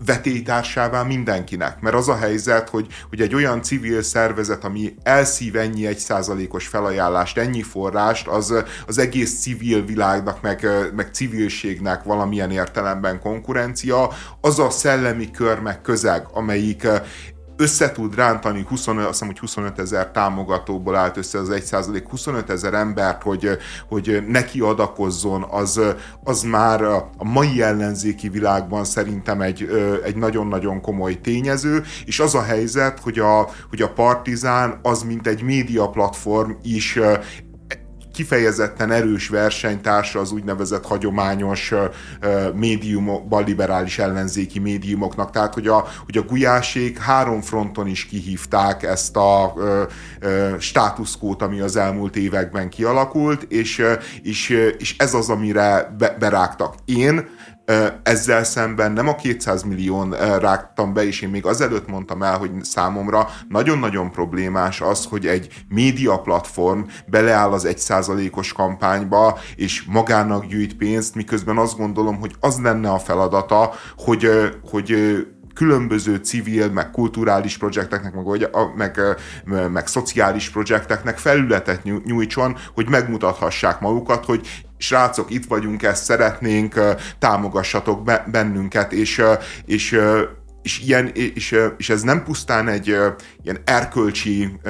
[0.07, 1.81] vetélytársává mindenkinek.
[1.81, 6.67] Mert az a helyzet, hogy, hogy egy olyan civil szervezet, ami elszív ennyi egy százalékos
[6.67, 8.55] felajánlást, ennyi forrást, az,
[8.87, 14.11] az egész civil világnak, meg, meg civilségnek valamilyen értelemben konkurencia,
[14.41, 16.87] az a szellemi kör, meg közeg, amelyik
[17.57, 22.09] össze tud rántani 25, azt hiszem, hogy 25 ezer támogatóból állt össze az 1 százalék,
[22.09, 23.49] 25 ezer embert, hogy,
[23.88, 25.81] hogy neki adakozzon, az,
[26.25, 29.69] az már a mai ellenzéki világban szerintem egy,
[30.05, 35.27] egy nagyon-nagyon komoly tényező, és az a helyzet, hogy a, hogy a Partizán az, mint
[35.27, 36.99] egy média platform is
[38.12, 41.72] kifejezetten erős versenytársa az úgynevezett hagyományos
[42.55, 45.31] médium, balliberális ellenzéki médiumoknak.
[45.31, 49.55] Tehát, hogy a, hogy a gulyásék három fronton is kihívták ezt a
[50.59, 53.83] státuszkót, ami az elmúlt években kialakult, és,
[54.22, 54.48] és,
[54.79, 56.75] és ez az, amire be, berágtak.
[56.85, 57.29] Én
[58.03, 62.51] ezzel szemben nem a 200 millión rágtam be, és én még azelőtt mondtam el, hogy
[62.61, 70.46] számomra nagyon-nagyon problémás az, hogy egy média platform beleáll az egy százalékos kampányba, és magának
[70.46, 74.29] gyűjt pénzt, miközben azt gondolom, hogy az lenne a feladata, hogy,
[74.70, 74.96] hogy
[75.55, 78.25] különböző civil, meg kulturális projekteknek, meg,
[78.77, 78.98] meg,
[79.44, 84.46] meg, meg szociális projekteknek felületet nyújtson, hogy megmutathassák magukat, hogy
[84.83, 86.81] srácok, itt vagyunk, ezt szeretnénk,
[87.18, 89.23] támogassatok bennünket, és,
[89.64, 90.01] és
[90.62, 92.97] és, ilyen, és, és ez nem pusztán egy
[93.44, 94.61] ilyen erkölcsi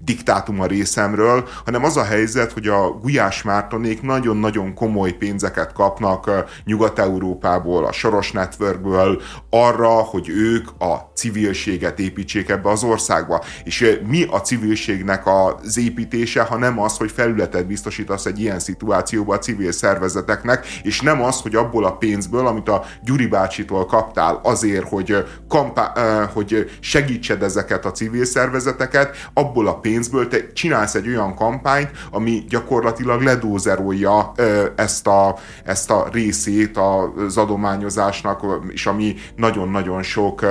[0.00, 6.30] diktátum a részemről, hanem az a helyzet, hogy a Gulyás Mártonék nagyon-nagyon komoly pénzeket kapnak
[6.64, 13.44] Nyugat-Európából, a Soros Networkből arra, hogy ők a civilséget építsék ebbe az országba.
[13.64, 19.34] És mi a civilségnek az építése, ha nem az, hogy felületet biztosítasz egy ilyen szituációba
[19.34, 24.40] a civil szervezeteknek, és nem az, hogy abból a pénzből, amit a Gyuri bácsitól kaptál
[24.42, 25.16] azért, hogy
[25.48, 25.98] kampá-
[26.32, 32.44] hogy segítsed ezeket a civil szervezeteket, abból a pénzből te csinálsz egy olyan kampányt, ami
[32.48, 34.32] gyakorlatilag ledózerolja
[34.76, 40.44] ezt a, ezt a részét az adományozásnak, és ami nagyon-nagyon sok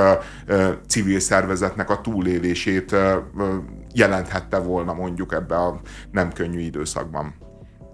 [0.87, 2.95] civil szervezetnek a túlélését
[3.93, 5.79] jelenthette volna mondjuk ebbe a
[6.11, 7.35] nem könnyű időszakban.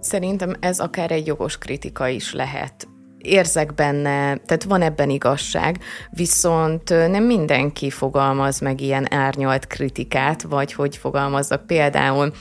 [0.00, 2.88] Szerintem ez akár egy jogos kritika is lehet
[3.26, 5.78] érzek benne, tehát van ebben igazság,
[6.10, 12.32] viszont nem mindenki fogalmaz meg ilyen árnyalt kritikát, vagy hogy fogalmazzak például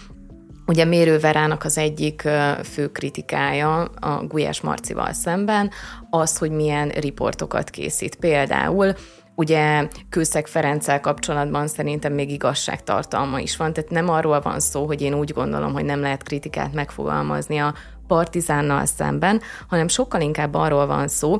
[0.66, 2.22] Ugye Mérő Verának az egyik
[2.64, 5.72] fő kritikája a Gulyás Marcival szemben
[6.10, 8.16] az, hogy milyen riportokat készít.
[8.16, 8.94] Például
[9.36, 15.02] Ugye Kőszeg Ferenccel kapcsolatban szerintem még igazságtartalma is van, tehát nem arról van szó, hogy
[15.02, 17.74] én úgy gondolom, hogy nem lehet kritikát megfogalmazni a
[18.08, 21.38] partizánnal szemben, hanem sokkal inkább arról van szó,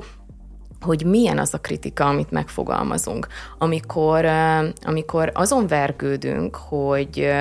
[0.84, 3.28] hogy milyen az a kritika, amit megfogalmazunk.
[3.58, 4.26] Amikor,
[4.82, 7.32] amikor azon vergődünk, hogy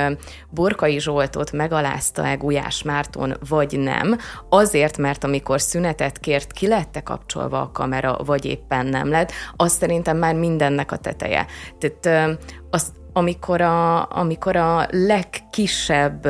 [0.51, 7.61] Borkai Zsoltot megalázta-e Gulyás Márton, vagy nem, azért, mert amikor szünetet kért, ki lette kapcsolva
[7.61, 11.47] a kamera, vagy éppen nem lett, az szerintem már mindennek a teteje.
[11.79, 12.39] Tehát
[12.71, 16.27] azt amikor a, amikor a legkisebb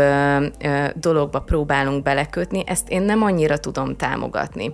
[0.94, 4.72] dologba próbálunk belekötni, ezt én nem annyira tudom támogatni.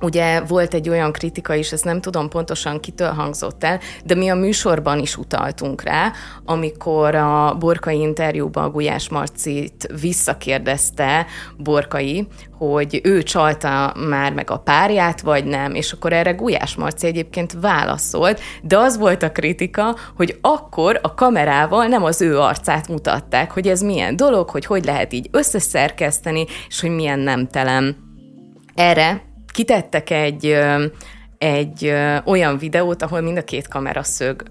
[0.00, 4.28] Ugye volt egy olyan kritika is, ezt nem tudom pontosan kitől hangzott el, de mi
[4.28, 6.12] a műsorban is utaltunk rá,
[6.44, 11.26] amikor a Borkai interjúban a Gulyás Marcit visszakérdezte
[11.58, 12.28] Borkai,
[12.58, 17.56] hogy ő csalta már meg a párját, vagy nem, és akkor erre Gulyás Marci egyébként
[17.60, 23.50] válaszolt, de az volt a kritika, hogy akkor a kamerával nem az ő arcát mutatták,
[23.50, 27.96] hogy ez milyen dolog, hogy hogy lehet így összeszerkeszteni, és hogy milyen nemtelen.
[28.74, 29.22] Erre
[29.56, 30.58] kitettek egy,
[31.38, 31.92] egy
[32.24, 34.42] olyan videót, ahol mind a két kamera szög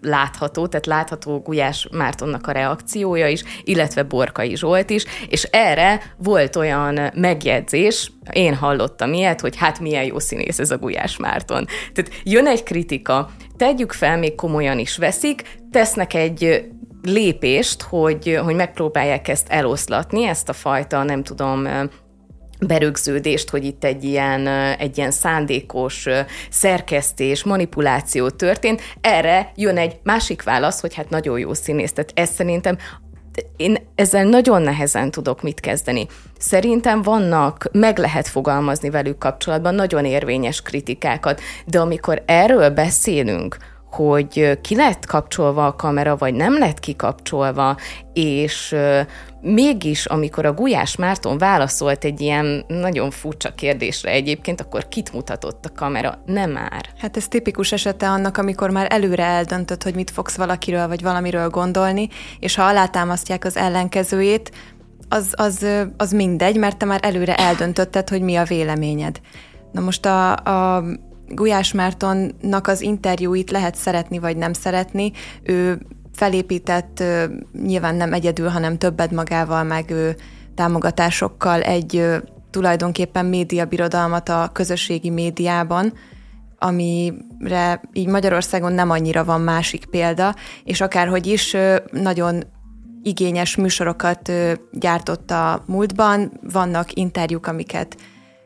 [0.00, 6.56] látható, tehát látható Gulyás Mártonnak a reakciója is, illetve Borkai Zsolt is, és erre volt
[6.56, 11.66] olyan megjegyzés, én hallottam ilyet, hogy hát milyen jó színész ez a Gulyás Márton.
[11.92, 16.70] Tehát jön egy kritika, tegyük fel, még komolyan is veszik, tesznek egy
[17.02, 21.68] lépést, hogy, hogy megpróbálják ezt eloszlatni, ezt a fajta, nem tudom,
[22.66, 24.46] berögződést, hogy itt egy ilyen,
[24.78, 26.06] egy ilyen szándékos
[26.50, 28.82] szerkesztés, manipuláció történt.
[29.00, 31.92] Erre jön egy másik válasz, hogy hát nagyon jó színész.
[31.92, 32.76] Tehát ez szerintem
[33.56, 36.06] én ezzel nagyon nehezen tudok mit kezdeni.
[36.38, 43.56] Szerintem vannak, meg lehet fogalmazni velük kapcsolatban nagyon érvényes kritikákat, de amikor erről beszélünk,
[43.90, 47.76] hogy ki lett kapcsolva a kamera, vagy nem lett kikapcsolva,
[48.12, 48.76] és
[49.42, 55.64] mégis, amikor a Gulyás Márton válaszolt egy ilyen nagyon furcsa kérdésre egyébként, akkor kit mutatott
[55.64, 56.22] a kamera?
[56.26, 56.88] Nem már.
[56.98, 61.48] Hát ez tipikus esete annak, amikor már előre eldöntött, hogy mit fogsz valakiről vagy valamiről
[61.48, 64.50] gondolni, és ha alátámasztják az ellenkezőjét,
[65.08, 69.20] az, az, az mindegy, mert te már előre eldöntötted, hogy mi a véleményed.
[69.72, 70.84] Na most a, a
[71.28, 75.12] Gulyás Mártonnak az interjúit lehet szeretni vagy nem szeretni.
[75.42, 75.78] Ő
[76.12, 77.02] felépített
[77.52, 79.94] nyilván nem egyedül, hanem többet magával, meg
[80.54, 82.06] támogatásokkal egy
[82.50, 85.92] tulajdonképpen médiabirodalmat a közösségi médiában,
[86.58, 91.56] amire így Magyarországon nem annyira van másik példa, és akárhogy is
[91.90, 92.42] nagyon
[93.02, 94.32] igényes műsorokat
[94.72, 97.96] gyártott a múltban, vannak interjúk, amiket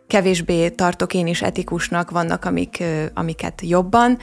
[0.07, 2.83] kevésbé tartok én is etikusnak, vannak amik,
[3.15, 4.19] amiket jobban,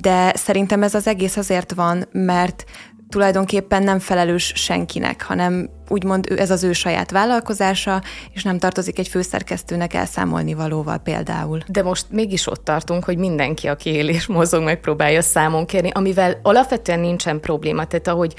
[0.00, 2.64] de szerintem ez az egész azért van, mert
[3.08, 9.08] tulajdonképpen nem felelős senkinek, hanem úgymond ez az ő saját vállalkozása, és nem tartozik egy
[9.08, 11.58] főszerkesztőnek elszámolni valóval például.
[11.68, 16.38] De most mégis ott tartunk, hogy mindenki, aki él és mozog, megpróbálja számon kérni, amivel
[16.42, 17.86] alapvetően nincsen probléma.
[17.86, 18.34] Tehát ahogy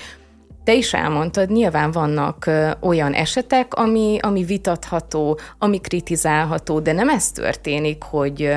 [0.64, 7.32] te is elmondtad, nyilván vannak olyan esetek, ami, ami vitatható, ami kritizálható, de nem ez
[7.32, 8.54] történik, hogy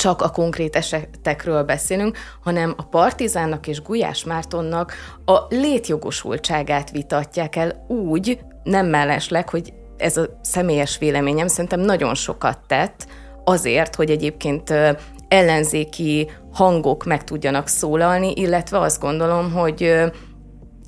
[0.00, 7.84] csak a konkrét esetekről beszélünk, hanem a Partizánnak és Gulyás Mártonnak a létjogosultságát vitatják el
[7.88, 13.06] úgy, nem mellesleg, hogy ez a személyes véleményem szerintem nagyon sokat tett
[13.44, 14.74] azért, hogy egyébként
[15.28, 19.94] ellenzéki hangok meg tudjanak szólalni, illetve azt gondolom, hogy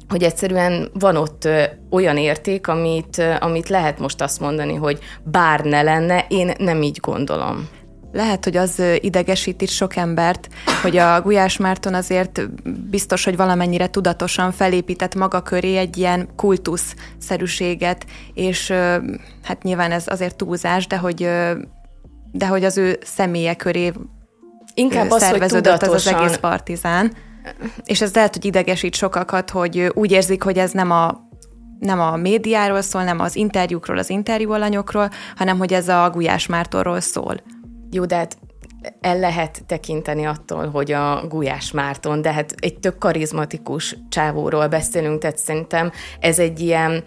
[0.09, 1.49] hogy egyszerűen van ott
[1.91, 6.99] olyan érték, amit, amit lehet most azt mondani, hogy bár ne lenne, én nem így
[7.01, 7.69] gondolom.
[8.13, 10.49] Lehet, hogy az idegesít itt sok embert,
[10.83, 12.49] hogy a Gulyás Márton azért
[12.91, 18.71] biztos, hogy valamennyire tudatosan felépített maga köré egy ilyen kultuszszerűséget, és
[19.43, 21.29] hát nyilván ez azért túlzás, de hogy,
[22.33, 23.93] de hogy az ő személye köré
[24.75, 25.95] Inkább az, hogy tudatosan...
[25.95, 27.13] az, az egész partizán.
[27.85, 31.31] És ez lehet, hogy idegesít sokakat, hogy úgy érzik, hogy ez nem a
[31.79, 36.47] nem a médiáról szól, nem az interjúkról, az interjú alanyokról, hanem hogy ez a Gulyás
[36.47, 37.43] Mártonról szól.
[37.95, 38.37] Jó, de hát
[39.01, 45.21] el lehet tekinteni attól, hogy a Gulyás Márton, de hát egy tök karizmatikus csávóról beszélünk,
[45.21, 47.05] tehát szerintem ez egy ilyen,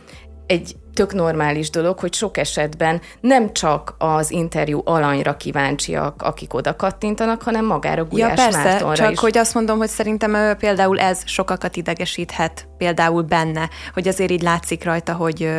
[0.48, 6.76] egy tök normális dolog, hogy sok esetben nem csak az interjú alanyra kíváncsiak, akik oda
[6.76, 9.20] kattintanak, hanem magára Gulyás ja, persze, Mártonra csak is.
[9.20, 14.84] hogy azt mondom, hogy szerintem például ez sokakat idegesíthet, például benne, hogy azért így látszik
[14.84, 15.50] rajta, hogy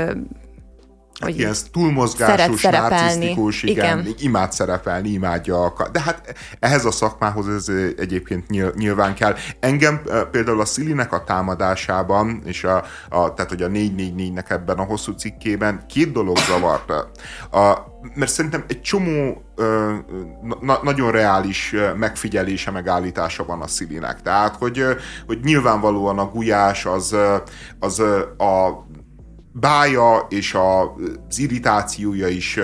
[1.19, 4.15] hogy ilyen túlmozgásos, narcisztikus, igen, igen.
[4.19, 5.89] imád szerepelni, imádja a...
[5.93, 9.35] De hát ehhez a szakmához ez egyébként nyilván kell.
[9.61, 10.01] Engem
[10.31, 15.13] például a Szilinek a támadásában, és a, a, tehát hogy a 444-nek ebben a hosszú
[15.13, 16.91] cikkében két dolog zavart.
[17.51, 19.95] A, mert szerintem egy csomó ö,
[20.61, 24.23] na, nagyon reális megfigyelése, megállítása van a Szilinek.
[24.23, 24.85] Tehát, hogy,
[25.27, 27.17] hogy nyilvánvalóan a gulyás az,
[27.79, 27.99] az
[28.39, 28.87] a
[29.61, 32.59] bája és az irritációja is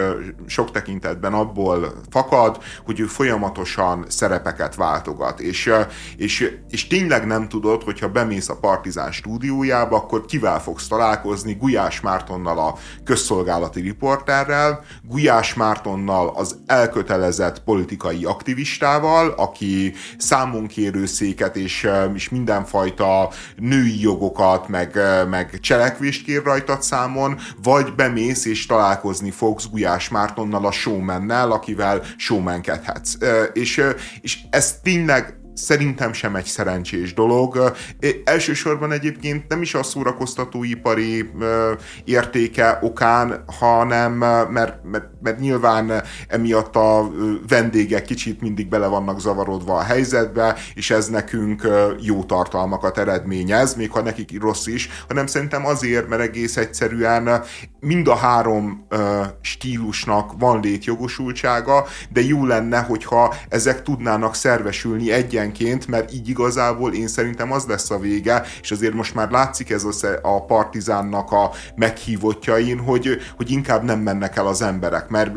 [0.46, 5.72] sok tekintetben abból fakad, hogy ő folyamatosan szerepeket váltogat, és,
[6.16, 12.00] és, és tényleg nem tudod, hogyha bemész a Partizán stúdiójába, akkor kivel fogsz találkozni, Gulyás
[12.00, 22.28] Mártonnal a közszolgálati riporterrel, Gulyás Mártonnal az elkötelezett politikai aktivistával, aki számonkérő széket és, és
[22.28, 24.98] mindenfajta női jogokat, meg,
[25.30, 32.02] meg cselekvést kér rajta számon, vagy bemész és találkozni fogsz Gulyás Mártonnal, a showmannel, akivel
[32.16, 33.16] showmankedhetsz.
[33.52, 33.84] És,
[34.20, 37.72] és ez tényleg szerintem sem egy szerencsés dolog.
[38.24, 41.30] Elsősorban egyébként nem is a szórakoztatóipari
[42.04, 47.10] értéke okán, hanem mert, mert, mert nyilván emiatt a
[47.48, 51.68] vendégek kicsit mindig bele vannak zavarodva a helyzetbe, és ez nekünk
[52.00, 57.42] jó tartalmakat eredményez, még ha nekik rossz is, hanem szerintem azért, mert egész egyszerűen
[57.84, 58.86] mind a három
[59.40, 66.94] stílusnak van létjogosultsága, de jó lenne, hogyha ezek tudnának szervesülni egyen egyenként, mert így igazából
[66.94, 71.32] én szerintem az lesz a vége, és azért most már látszik ez a, a partizánnak
[71.32, 75.36] a meghívottjain, hogy, hogy inkább nem mennek el az emberek, mert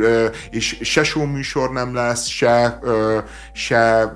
[0.50, 2.80] és se műsor nem lesz, se,
[3.54, 4.14] se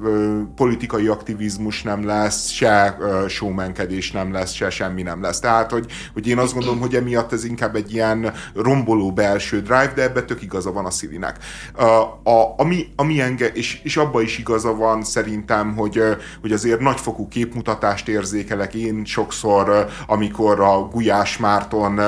[0.56, 5.40] politikai aktivizmus nem lesz, se showmenkedés nem lesz, se semmi nem lesz.
[5.40, 8.19] Tehát, hogy, hogy én azt gondolom, hogy emiatt ez inkább egy ilyen
[8.56, 11.38] romboló belső drive, de ebbe tök igaza van a Szilinek.
[11.74, 11.84] A,
[12.30, 16.02] a, ami, ami enge, és, és abba is igaza van szerintem, hogy,
[16.42, 22.02] hogy azért nagyfokú képmutatást érzékelek én sokszor, amikor a Gulyás Márton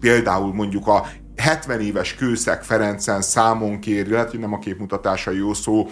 [0.00, 1.06] például mondjuk a
[1.36, 5.88] 70 éves Kőszeg Ferencen számon kéri, lehet, hogy nem a képmutatása jó szó,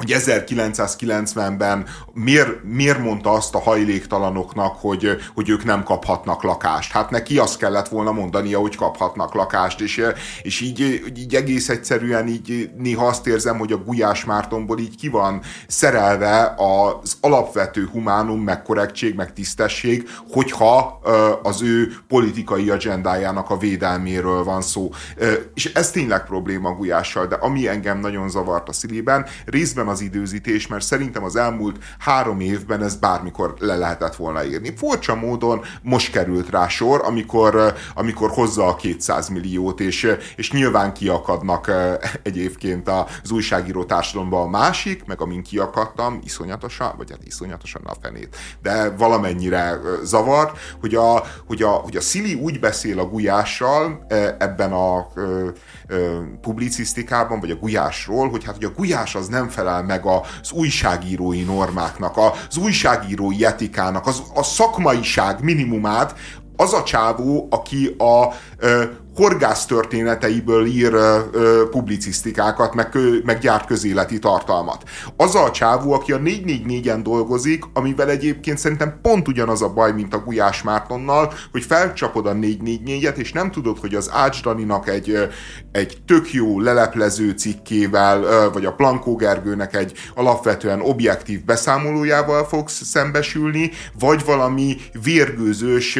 [0.00, 6.92] hogy 1990-ben miért, miért mondta azt a hajléktalanoknak, hogy, hogy ők nem kaphatnak lakást.
[6.92, 10.02] Hát neki azt kellett volna mondania, hogy kaphatnak lakást, és,
[10.42, 15.08] és így, így egész egyszerűen így néha azt érzem, hogy a Gulyás Mártonból így ki
[15.08, 21.00] van szerelve az alapvető humánum, meg korrektség, meg tisztesség, hogyha
[21.42, 24.90] az ő politikai agendájának a védelméről van szó.
[25.54, 30.66] És ez tényleg probléma Gulyással, de ami engem nagyon zavart a szívében, részben az időzítés,
[30.66, 34.74] mert szerintem az elmúlt három évben ez bármikor le lehetett volna írni.
[34.76, 40.92] Furcsa módon most került rá sor, amikor, amikor hozza a 200 milliót, és, és nyilván
[40.92, 41.70] kiakadnak
[42.22, 42.88] egyébként
[43.22, 48.90] az újságíró társadalomban a másik, meg amin kiakadtam, iszonyatosan, vagy hát iszonyatosan a fenét, de
[48.90, 54.06] valamennyire zavar, hogy a, hogy a, hogy a Szili úgy beszél a gulyással
[54.38, 55.06] ebben a
[56.40, 61.42] publicisztikában, vagy a gulyásról, hogy hát hogy a gulyás az nem felel meg az újságírói
[61.42, 66.14] normáknak, az újságírói etikának, az, a szakmaiság minimumát,
[66.56, 68.34] az a csávó, aki a
[69.14, 72.88] horgász történeteiből ír ö, publicisztikákat, meg,
[73.24, 74.82] meg gyárt közéleti tartalmat.
[75.16, 80.14] Az a csávó, aki a 444-en dolgozik, amivel egyébként szerintem pont ugyanaz a baj, mint
[80.14, 85.28] a Gulyás Mártonnal, hogy felcsapod a 444-et, és nem tudod, hogy az Ács Daninak egy,
[85.72, 93.70] egy tök jó leleplező cikkével, vagy a Plankó Gergőnek egy alapvetően objektív beszámolójával fogsz szembesülni,
[93.98, 95.98] vagy valami vérgőzős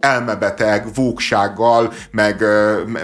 [0.00, 2.44] elmebeteg vóksággal, meg,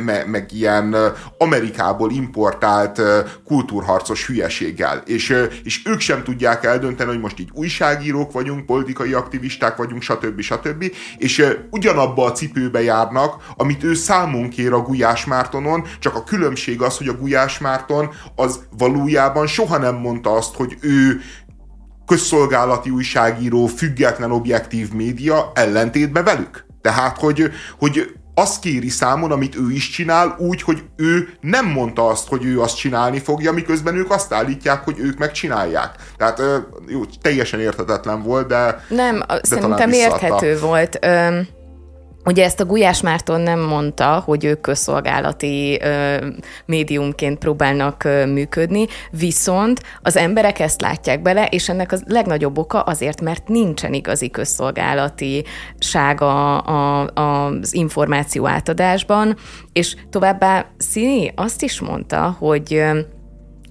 [0.05, 0.97] meg, meg ilyen
[1.38, 3.01] Amerikából importált
[3.45, 5.03] kultúrharcos hülyeséggel.
[5.07, 10.40] És, és ők sem tudják eldönteni, hogy most így újságírók vagyunk, politikai aktivisták vagyunk, stb.
[10.40, 10.93] stb.
[11.16, 16.82] És ugyanabba a cipőbe járnak, amit ő számon kér a Gulyás Mártonon, csak a különbség
[16.82, 21.20] az, hogy a Gulyás Márton az valójában soha nem mondta azt, hogy ő
[22.07, 26.70] közszolgálati újságíró, független objektív média ellentétbe velük.
[26.83, 32.07] Tehát, hogy, hogy azt kéri számon, amit ő is csinál, úgy, hogy ő nem mondta
[32.07, 35.95] azt, hogy ő azt csinálni fogja, miközben ők azt állítják, hogy ők megcsinálják.
[36.16, 36.43] Tehát
[36.87, 40.99] jó, teljesen érthetetlen volt, de Nem, de szerintem érthető volt.
[41.01, 41.47] Öm
[42.25, 46.27] Ugye ezt a Gulyás Márton nem mondta, hogy ők közszolgálati ö,
[46.66, 52.81] médiumként próbálnak ö, működni, viszont az emberek ezt látják bele, és ennek a legnagyobb oka
[52.81, 55.45] azért, mert nincsen igazi közszolgálati
[55.79, 59.37] sága a, a, az információ átadásban,
[59.73, 62.99] és továbbá Színi azt is mondta, hogy ö,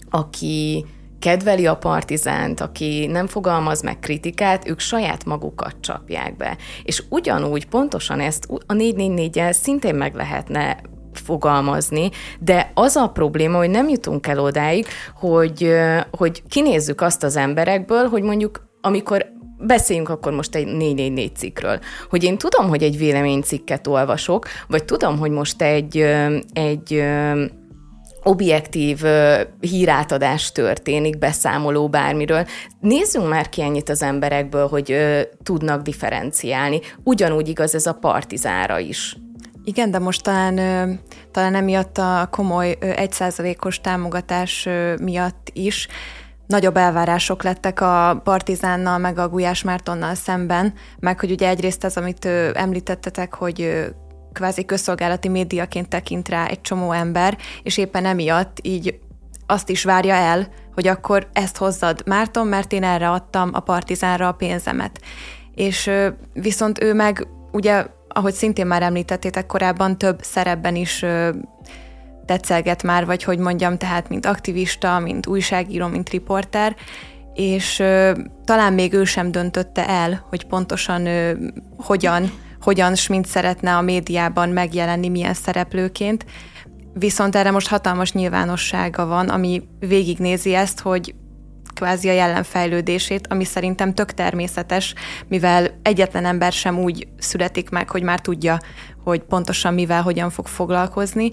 [0.10, 0.86] aki
[1.22, 6.58] kedveli a partizánt, aki nem fogalmaz meg kritikát, ők saját magukat csapják be.
[6.84, 10.78] És ugyanúgy pontosan ezt a 444-el szintén meg lehetne
[11.14, 12.10] fogalmazni,
[12.40, 15.74] de az a probléma, hogy nem jutunk el odáig, hogy,
[16.12, 19.26] hogy kinézzük azt az emberekből, hogy mondjuk amikor
[19.58, 25.18] beszéljünk akkor most egy 444 cikkről, hogy én tudom, hogy egy véleménycikket olvasok, vagy tudom,
[25.18, 25.98] hogy most egy,
[26.54, 27.04] egy
[28.24, 29.02] objektív
[29.60, 32.46] hírátadás történik, beszámoló bármiről.
[32.80, 34.98] Nézzünk már ki ennyit az emberekből, hogy
[35.44, 36.80] tudnak differenciálni.
[37.04, 39.18] Ugyanúgy igaz ez a partizára is.
[39.64, 40.56] Igen, de most talán,
[41.32, 44.68] talán emiatt a komoly egyszázalékos támogatás
[45.02, 45.88] miatt is
[46.48, 51.98] nagyobb elvárások lettek a Partizánnal, meg a Gulyás Mártonnal szemben, meg hogy ugye egyrészt ez,
[51.98, 53.86] amit említettetek, hogy
[54.34, 59.00] kvázi közszolgálati médiaként tekint rá egy csomó ember, és éppen emiatt így
[59.46, 64.28] azt is várja el, hogy akkor ezt hozzad Márton, mert én erre adtam a partizánra
[64.28, 65.02] a pénzemet.
[65.56, 65.92] És
[66.34, 71.06] viszont ő meg ugye, ahogy szintén már említettétek korábban, több szerepben is
[72.26, 76.76] tetszelget már, vagy hogy mondjam, tehát mint aktivista, mint újságíró, mint riporter,
[77.34, 78.12] és ö,
[78.46, 81.32] talán még ő sem döntötte el, hogy pontosan ö,
[81.78, 82.32] hogyan
[82.62, 86.26] hogyan mint szeretne a médiában megjelenni, milyen szereplőként.
[86.94, 91.16] Viszont erre most hatalmas nyilvánossága van, ami végignézi ezt, hogy
[91.74, 94.94] kvázi a jelenfejlődését, ami szerintem tök természetes,
[95.28, 98.60] mivel egyetlen ember sem úgy születik meg, hogy már tudja,
[99.04, 101.32] hogy pontosan mivel, hogyan fog foglalkozni.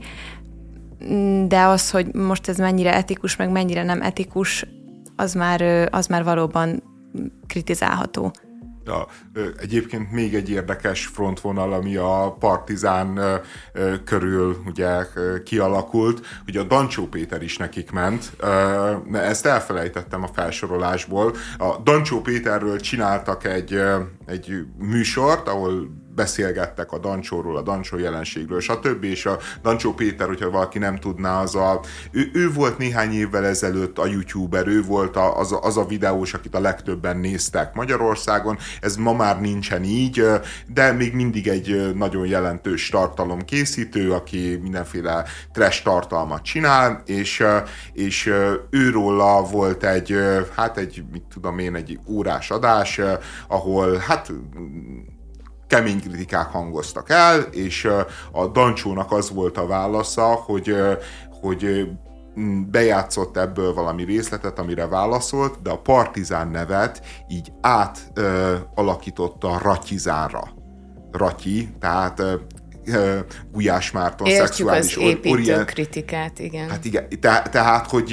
[1.46, 4.66] De az, hogy most ez mennyire etikus, meg mennyire nem etikus,
[5.16, 6.82] az már, az már valóban
[7.46, 8.32] kritizálható.
[8.88, 9.06] Ja,
[9.60, 13.20] egyébként még egy érdekes frontvonal, ami a partizán
[14.04, 15.06] körül ugye
[15.44, 18.32] kialakult, hogy a Dancsó Péter is nekik ment,
[19.12, 21.34] ezt elfelejtettem a felsorolásból.
[21.58, 23.82] A Dancsó Péterről csináltak egy,
[24.26, 29.04] egy műsort, ahol beszélgettek a Dancsóról, a Dancsó jelenségről, stb.
[29.04, 33.44] És a Dancsó Péter, hogyha valaki nem tudná, az a, ő, ő volt néhány évvel
[33.44, 37.74] ezelőtt a youtuber, ő volt a, az, a, az a videós, akit a legtöbben néztek
[37.74, 40.24] Magyarországon, ez ma már nincsen így,
[40.66, 47.44] de még mindig egy nagyon jelentős tartalom készítő, aki mindenféle trash tartalmat csinál, és,
[47.92, 48.32] és
[48.70, 50.14] őróla volt egy,
[50.56, 53.00] hát egy, mit tudom én, egy órás adás,
[53.48, 54.32] ahol hát
[55.68, 57.88] kemény kritikák hangoztak el, és
[58.32, 60.76] a Dancsónak az volt a válasza, hogy,
[61.40, 61.88] hogy
[62.70, 70.56] bejátszott ebből valami részletet, amire válaszolt, de a partizán nevet így átalakította Ratyizánra.
[71.12, 72.22] Ratyi, tehát
[73.52, 75.64] Gulyás Márton Értjük szexuális az építő orient...
[75.64, 76.68] kritikát, igen.
[76.68, 78.12] Hát igen, te, tehát, hogy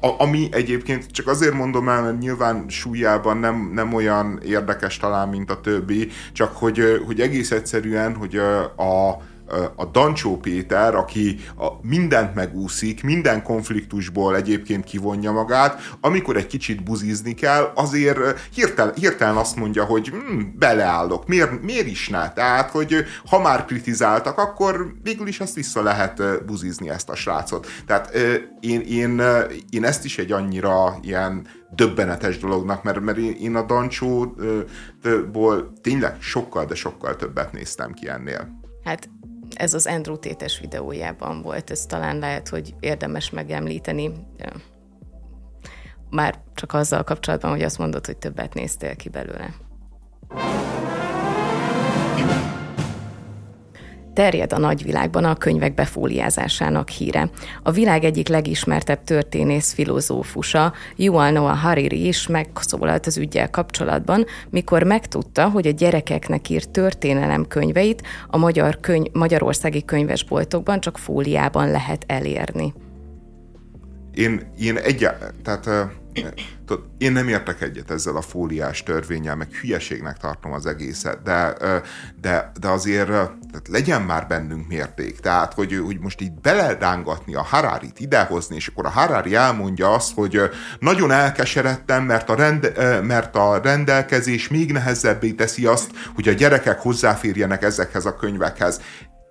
[0.00, 5.28] a, ami egyébként csak azért mondom el, mert nyilván súlyában nem, nem olyan érdekes talán,
[5.28, 9.22] mint a többi, csak hogy, hogy egész egyszerűen, hogy a a
[9.92, 17.34] Dancsó Péter, aki a mindent megúszik, minden konfliktusból egyébként kivonja magát, amikor egy kicsit buzizni
[17.34, 18.18] kell, azért
[18.54, 22.32] hirtelen, hirtelen azt mondja, hogy hm, beleállok, miért, miért is ne?
[22.32, 27.66] Tehát, hogy ha már kritizáltak, akkor végül is ezt vissza lehet buzizni ezt a srácot.
[27.86, 28.16] Tehát
[28.60, 29.22] én, én,
[29.70, 34.42] én ezt is egy annyira ilyen döbbenetes dolognak, mert, mert én a Dancsóból
[35.80, 38.60] tényleg sokkal, de sokkal többet néztem ki ennél.
[38.84, 39.08] Hát
[39.54, 44.12] ez az Andrew Tétes videójában volt, ez talán lehet, hogy érdemes megemlíteni.
[46.10, 49.54] Már csak azzal kapcsolatban, hogy azt mondod, hogy többet néztél ki belőle.
[54.18, 57.30] Terjed a nagyvilágban a könyvek befóliázásának híre.
[57.62, 64.82] A világ egyik legismertebb történész filozófusa, Yuval Noah Hariri is megszólalt az ügyel kapcsolatban, mikor
[64.82, 72.04] megtudta, hogy a gyerekeknek írt történelem könyveit a magyar könyv, magyarországi könyvesboltokban csak fóliában lehet
[72.06, 72.72] elérni.
[74.18, 75.90] Én, én egyáltalán, tehát
[76.66, 81.54] Tudod, én nem értek egyet ezzel a fóliás törvényel, meg hülyeségnek tartom az egészet, de,
[82.20, 85.20] de, de azért tehát legyen már bennünk mérték.
[85.20, 90.14] Tehát, hogy, hogy most így beledángatni a Hararit idehozni, és akkor a Harari elmondja azt,
[90.14, 90.40] hogy
[90.78, 96.80] nagyon elkeseredtem, mert a, rend, mert a rendelkezés még nehezebbé teszi azt, hogy a gyerekek
[96.80, 98.80] hozzáférjenek ezekhez a könyvekhez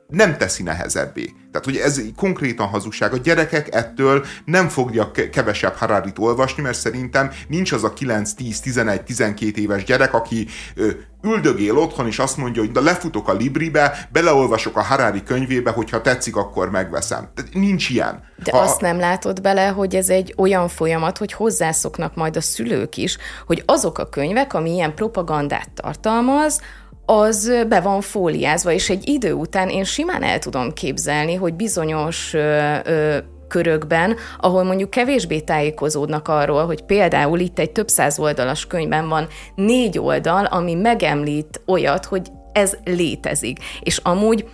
[0.07, 1.33] nem teszi nehezebbé.
[1.51, 3.13] Tehát, hogy ez konkrétan hazugság.
[3.13, 8.59] A gyerekek ettől nem fogja kevesebb Hararit olvasni, mert szerintem nincs az a 9, 10,
[8.59, 10.89] 11, 12 éves gyerek, aki ö,
[11.23, 16.01] üldögél otthon, és azt mondja, hogy de lefutok a Libribe, beleolvasok a Harari könyvébe, hogyha
[16.01, 17.29] tetszik, akkor megveszem.
[17.35, 18.23] Tehát nincs ilyen.
[18.43, 18.57] De ha...
[18.57, 23.17] azt nem látod bele, hogy ez egy olyan folyamat, hogy hozzászoknak majd a szülők is,
[23.45, 26.61] hogy azok a könyvek, ami ilyen propagandát tartalmaz,
[27.09, 32.33] az be van fóliázva, és egy idő után én simán el tudom képzelni, hogy bizonyos
[32.33, 38.65] ö, ö, körökben, ahol mondjuk kevésbé tájékozódnak arról, hogy például itt egy több száz oldalas
[38.65, 43.59] könyvben van négy oldal, ami megemlít olyat, hogy ez létezik.
[43.79, 44.45] És amúgy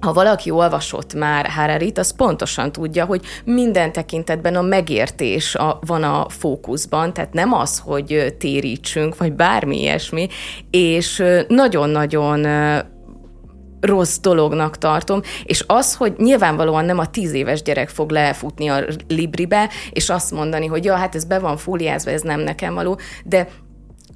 [0.00, 6.02] ha valaki olvasott már Hararit, az pontosan tudja, hogy minden tekintetben a megértés a, van
[6.02, 10.28] a fókuszban, tehát nem az, hogy térítsünk, vagy bármi ilyesmi,
[10.70, 12.46] és nagyon-nagyon
[13.80, 18.84] rossz dolognak tartom, és az, hogy nyilvánvalóan nem a tíz éves gyerek fog lefutni a
[19.08, 22.98] Libribe, és azt mondani, hogy ja, hát ez be van fóliázva, ez nem nekem való,
[23.24, 23.48] de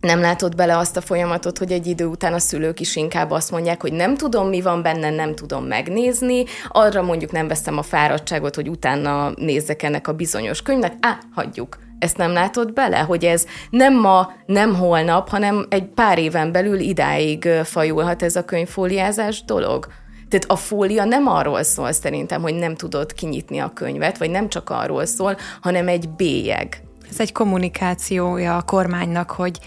[0.01, 3.51] nem látod bele azt a folyamatot, hogy egy idő után a szülők is inkább azt
[3.51, 7.83] mondják, hogy nem tudom, mi van benne, nem tudom megnézni, arra mondjuk nem veszem a
[7.83, 11.79] fáradtságot, hogy utána nézzek ennek a bizonyos könyvnek, á, hagyjuk.
[11.99, 16.79] Ezt nem látod bele, hogy ez nem ma, nem holnap, hanem egy pár éven belül
[16.79, 19.87] idáig fajulhat ez a könyvfóliázás dolog?
[20.29, 24.49] Tehát a fólia nem arról szól szerintem, hogy nem tudod kinyitni a könyvet, vagy nem
[24.49, 26.83] csak arról szól, hanem egy bélyeg.
[27.11, 29.59] Ez egy kommunikációja a kormánynak, hogy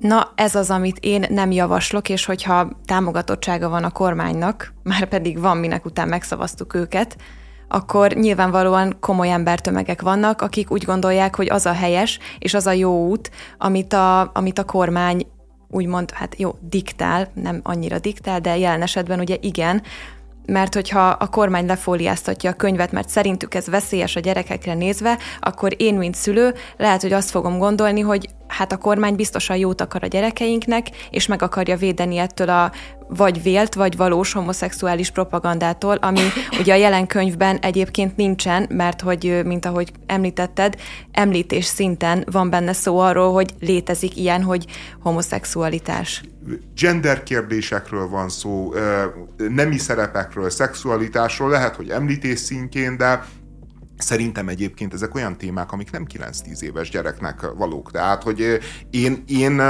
[0.00, 5.40] Na, ez az, amit én nem javaslok, és hogyha támogatottsága van a kormánynak, már pedig
[5.40, 7.16] van, minek után megszavaztuk őket,
[7.68, 12.72] akkor nyilvánvalóan komoly embertömegek vannak, akik úgy gondolják, hogy az a helyes és az a
[12.72, 15.26] jó út, amit a, amit a kormány
[15.70, 19.82] úgymond, hát jó, diktál, nem annyira diktál, de jelen esetben ugye igen,
[20.46, 25.74] mert hogyha a kormány lefóliáztatja a könyvet, mert szerintük ez veszélyes a gyerekekre nézve, akkor
[25.76, 28.28] én, mint szülő, lehet, hogy azt fogom gondolni, hogy
[28.60, 32.72] hát a kormány biztosan jót akar a gyerekeinknek, és meg akarja védeni ettől a
[33.08, 36.20] vagy vélt, vagy valós homoszexuális propagandától, ami
[36.58, 40.76] ugye a jelen könyvben egyébként nincsen, mert hogy, mint ahogy említetted,
[41.12, 44.66] említés szinten van benne szó arról, hogy létezik ilyen, hogy
[45.02, 46.22] homoszexualitás.
[46.74, 48.72] Gender kérdésekről van szó,
[49.36, 53.24] nemi szerepekről, szexualitásról, lehet, hogy említés szintjén, de
[54.00, 57.90] Szerintem egyébként ezek olyan témák, amik nem 9-10 éves gyereknek valók.
[57.90, 58.58] Tehát, hogy
[58.90, 59.62] én, én,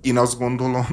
[0.00, 0.86] én azt gondolom,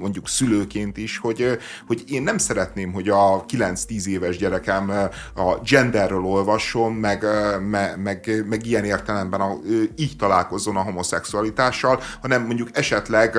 [0.00, 4.90] mondjuk szülőként is, hogy, hogy én nem szeretném, hogy a 9-10 éves gyerekem
[5.34, 7.24] a genderről olvasson, meg,
[7.70, 9.58] meg, meg, meg ilyen értelemben a,
[9.96, 13.38] így találkozzon a homoszexualitással, hanem mondjuk esetleg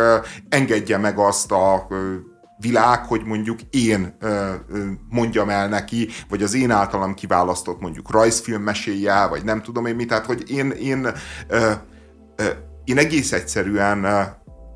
[0.49, 1.87] engedje meg azt a
[2.57, 8.11] világ, hogy mondjuk én ö, ö, mondjam el neki, vagy az én általam kiválasztott mondjuk
[8.11, 11.07] rajzfilm meséje, vagy nem tudom én mi, tehát hogy én, én,
[11.47, 11.71] ö,
[12.35, 12.43] ö,
[12.83, 14.03] én egész egyszerűen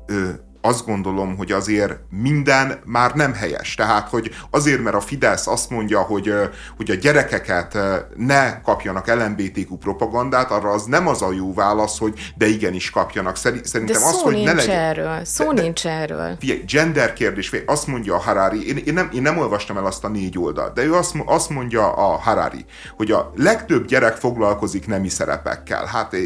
[0.06, 0.28] ö,
[0.68, 3.74] azt gondolom, hogy azért minden már nem helyes.
[3.74, 6.32] Tehát, hogy azért, mert a Fidesz azt mondja, hogy,
[6.76, 7.78] hogy a gyerekeket
[8.16, 13.36] ne kapjanak LMBTQ propagandát, arra az nem az a jó válasz, hogy de igenis kapjanak.
[13.36, 14.78] Szerintem de az, hogy ne legyen...
[14.78, 15.24] erről.
[15.24, 16.36] Szó de, nincs erről.
[16.38, 20.04] Figyelj, gender kérdés, azt mondja a Harari, én, én, nem, én nem olvastam el azt
[20.04, 22.64] a négy oldalt, de ő azt, azt mondja a Harari,
[22.96, 25.84] hogy a legtöbb gyerek foglalkozik nemi szerepekkel.
[25.84, 26.16] Hát,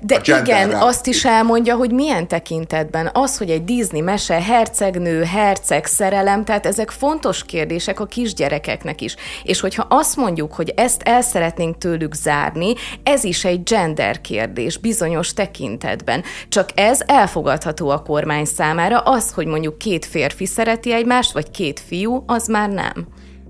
[0.00, 3.10] de igen, azt is elmondja, hogy milyen tekintetben.
[3.12, 9.16] Az, hogy egy Disney mese, hercegnő, herceg, szerelem, tehát ezek fontos kérdések a kisgyerekeknek is.
[9.42, 14.78] És hogyha azt mondjuk, hogy ezt el szeretnénk tőlük zárni, ez is egy gender kérdés
[14.78, 16.22] bizonyos tekintetben.
[16.48, 21.80] Csak ez elfogadható a kormány számára, az, hogy mondjuk két férfi szereti egymást, vagy két
[21.80, 23.06] fiú, az már nem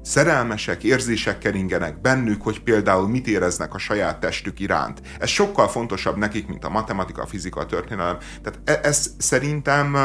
[0.07, 5.01] szerelmesek, érzések keringenek bennük, hogy például mit éreznek a saját testük iránt.
[5.19, 8.17] Ez sokkal fontosabb nekik, mint a matematika, a fizika, a történelem.
[8.43, 9.97] Tehát e- ez szerintem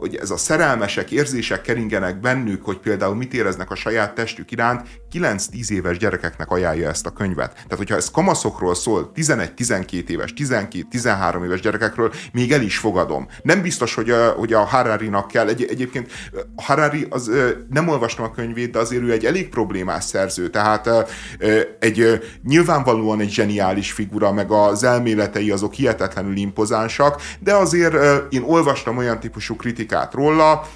[0.00, 4.88] hogy ez a szerelmesek, érzések keringenek bennük, hogy például mit éreznek a saját testük iránt,
[5.12, 7.52] 9-10 éves gyerekeknek ajánlja ezt a könyvet.
[7.52, 13.28] Tehát, hogyha ez kamaszokról szól, 11-12 éves, 12-13 éves gyerekekről, még el is fogadom.
[13.42, 15.48] Nem biztos, hogy a, hogy a Harari-nak kell.
[15.48, 16.10] Egy, egyébként
[16.56, 17.30] Harari, az,
[17.70, 20.50] nem olvastam a könyvét, de azért ő egy elég problémás szerző.
[20.50, 20.88] Tehát
[21.78, 27.94] egy nyilvánvalóan egy zseniális figura, meg az elméletei azok hihetetlenül impozánsak, de azért
[28.32, 30.66] én olvastam olyan típusú kritikát, kritikát róla,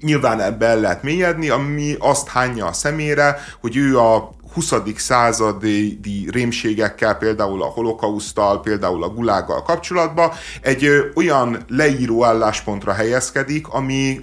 [0.00, 4.72] nyilván ebbe el lehet mélyedni, ami azt hányja a szemére, hogy ő a 20.
[4.96, 5.98] századi
[6.30, 10.30] rémségekkel, például a holokausztal, például a gulággal kapcsolatban
[10.60, 14.20] egy olyan leíró álláspontra helyezkedik, ami,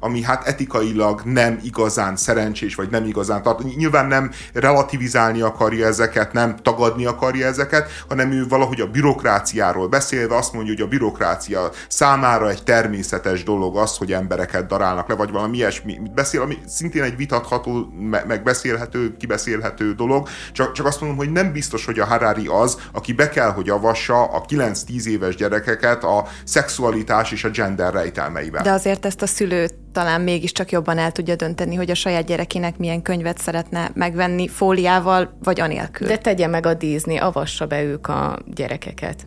[0.00, 3.76] ami hát etikailag nem igazán szerencsés, vagy nem igazán tart.
[3.76, 10.36] Nyilván nem relativizálni akarja ezeket, nem tagadni akarja ezeket, hanem ő valahogy a bürokráciáról beszélve
[10.36, 15.30] azt mondja, hogy a bürokrácia számára egy természetes dolog az, hogy embereket darálnak le, vagy
[15.30, 17.92] valami ilyesmi beszél, ami szintén egy vitatható,
[18.26, 22.46] meg beszélhető, kibeszélhető elképzelhető dolog, csak, csak azt mondom, hogy nem biztos, hogy a Harari
[22.46, 27.92] az, aki be kell, hogy avassa a 9-10 éves gyerekeket a szexualitás és a gender
[27.92, 28.62] rejtelmeivel.
[28.62, 32.76] De azért ezt a szülő talán mégiscsak jobban el tudja dönteni, hogy a saját gyerekének
[32.78, 36.06] milyen könyvet szeretne megvenni fóliával, vagy anélkül.
[36.06, 39.26] De tegye meg a Disney, avassa be ők a gyerekeket.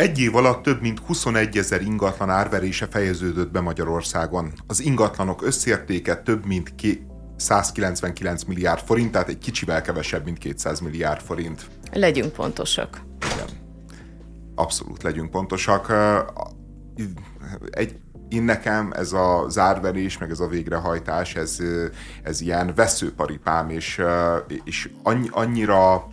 [0.00, 4.52] Egy év alatt több mint 21 ezer ingatlan árverése fejeződött be Magyarországon.
[4.66, 6.74] Az ingatlanok összértéke több mint
[7.36, 11.66] 199 milliárd forint, tehát egy kicsivel kevesebb, mint 200 milliárd forint.
[11.92, 13.00] Legyünk pontosak.
[13.34, 13.48] Igen.
[14.54, 15.92] Abszolút legyünk pontosak.
[17.70, 17.98] Egy,
[18.28, 21.58] én nekem ez a zárverés, meg ez a végrehajtás, ez,
[22.22, 24.02] ez ilyen veszőparipám, és,
[24.64, 24.90] és
[25.32, 26.06] annyira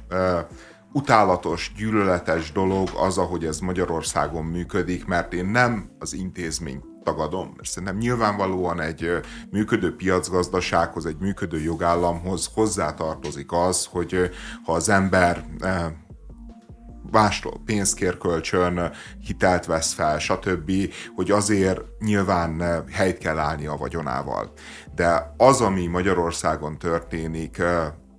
[0.94, 7.70] utálatos, gyűlöletes dolog az, ahogy ez Magyarországon működik, mert én nem az intézmény tagadom, mert
[7.70, 9.20] szerintem nyilvánvalóan egy
[9.52, 14.30] működő piacgazdasághoz, egy működő jogállamhoz hozzátartozik az, hogy
[14.64, 15.46] ha az ember
[17.12, 20.72] mástól pénzt kér kölcsön, hitelt vesz fel, stb.,
[21.16, 24.52] hogy azért nyilván helyt kell állni a vagyonával.
[24.96, 27.62] De az, ami Magyarországon történik,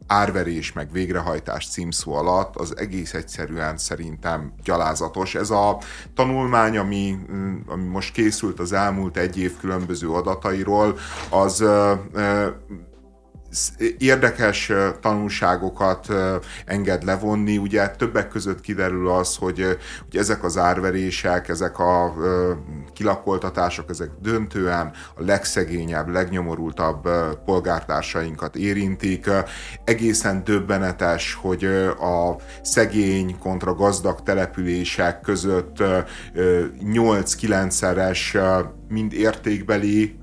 [0.08, 5.34] árverés meg végrehajtás címszó alatt, az egész egyszerűen szerintem gyalázatos.
[5.34, 5.78] Ez a
[6.14, 10.98] tanulmány, ami, mm, ami most készült az elmúlt egy év különböző adatairól,
[11.30, 11.64] az
[13.98, 16.06] érdekes tanulságokat
[16.64, 17.58] enged levonni.
[17.58, 19.58] Ugye többek között kiderül az, hogy,
[20.10, 22.14] hogy ezek az árverések, ezek a
[22.92, 27.08] kilakoltatások, ezek döntően a legszegényebb, legnyomorultabb
[27.44, 29.30] polgártársainkat érintik.
[29.84, 31.64] Egészen döbbenetes, hogy
[32.00, 35.76] a szegény kontra gazdag települések között
[36.84, 38.38] 8-9-szeres
[38.88, 40.18] mind értékbeli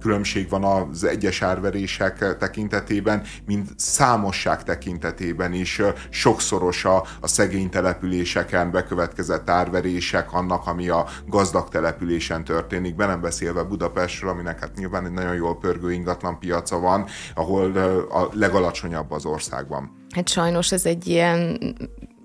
[0.00, 8.70] különbség van az egyes árverések tekintetében, mint számosság tekintetében is sokszoros a, a szegény településeken
[8.70, 15.04] bekövetkezett árverések annak, ami a gazdag településen történik, be nem beszélve Budapestről, aminek hát nyilván
[15.04, 17.76] egy nagyon jól pörgő ingatlan piaca van, ahol
[18.10, 20.06] a legalacsonyabb az országban.
[20.14, 21.58] Hát sajnos ez egy ilyen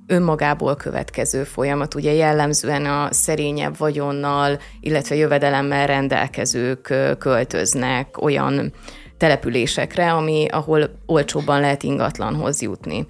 [0.07, 1.95] önmagából következő folyamat.
[1.95, 8.73] Ugye jellemzően a szerényebb vagyonnal, illetve jövedelemmel rendelkezők költöznek olyan
[9.17, 13.07] településekre, ami, ahol olcsóbban lehet ingatlanhoz jutni.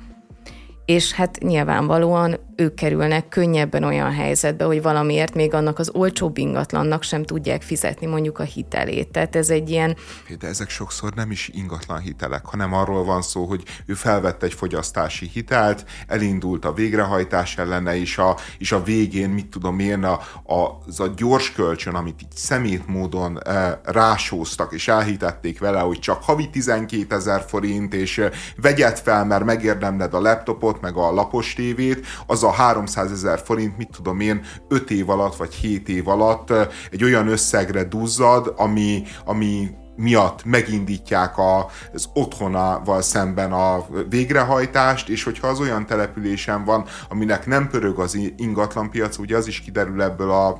[0.85, 7.03] És hát nyilvánvalóan ők kerülnek könnyebben olyan helyzetbe, hogy valamiért még annak az olcsóbb ingatlannak
[7.03, 9.11] sem tudják fizetni mondjuk a hitelét.
[9.11, 9.97] Tehát ez egy ilyen...
[10.39, 14.53] De ezek sokszor nem is ingatlan hitelek, hanem arról van szó, hogy ő felvett egy
[14.53, 20.19] fogyasztási hitelt, elindult a végrehajtás ellene, és a, és a végén, mit tudom én, a,
[20.53, 25.99] a, az a gyors kölcsön, amit így szemét módon e, rásóztak, és elhitették vele, hogy
[25.99, 31.11] csak havi 12 ezer forint, és e, vegyed fel, mert megérdemled a laptopot, meg a
[31.11, 35.89] lapos tévét, az a 300 ezer forint, mit tudom én, 5 év alatt, vagy 7
[35.89, 36.53] év alatt
[36.91, 45.23] egy olyan összegre duzzad, ami, ami miatt megindítják a, az otthonával szemben a végrehajtást, és
[45.23, 50.31] hogyha az olyan településen van, aminek nem pörög az ingatlanpiac, ugye az is kiderül ebből
[50.31, 50.59] a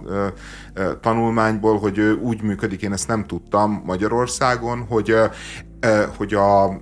[1.01, 5.15] tanulmányból, hogy úgy működik, én ezt nem tudtam Magyarországon, hogy,
[6.17, 6.79] hogy a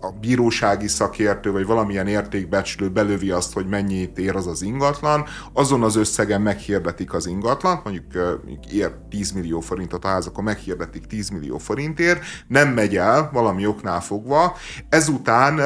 [0.00, 5.82] a bírósági szakértő, vagy valamilyen értékbecslő belövi azt, hogy mennyit ér az az ingatlan, azon
[5.82, 8.04] az összegen meghirdetik az ingatlant, mondjuk,
[8.44, 13.30] mondjuk ér 10 millió forintot a ház, akkor meghirdetik 10 millió forintért, nem megy el
[13.32, 14.56] valami oknál fogva,
[14.88, 15.60] ezután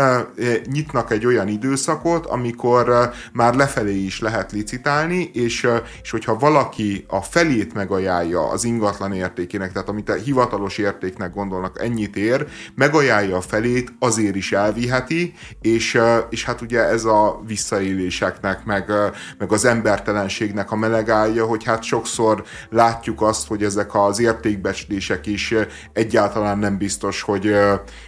[0.66, 5.68] nyitnak egy olyan időszakot, amikor már lefelé is lehet licitálni, és,
[6.02, 11.82] és hogyha valaki a felét megajánlja az ingatlan értékének, tehát amit a hivatalos értéknek gondolnak,
[11.82, 15.98] ennyit ér, megajánlja a felét, pénzét azért is elviheti, és,
[16.30, 18.92] és hát ugye ez a visszaéléseknek, meg,
[19.38, 25.54] meg az embertelenségnek a melegája, hogy hát sokszor látjuk azt, hogy ezek az értékbecslések is
[25.92, 27.54] egyáltalán nem biztos, hogy,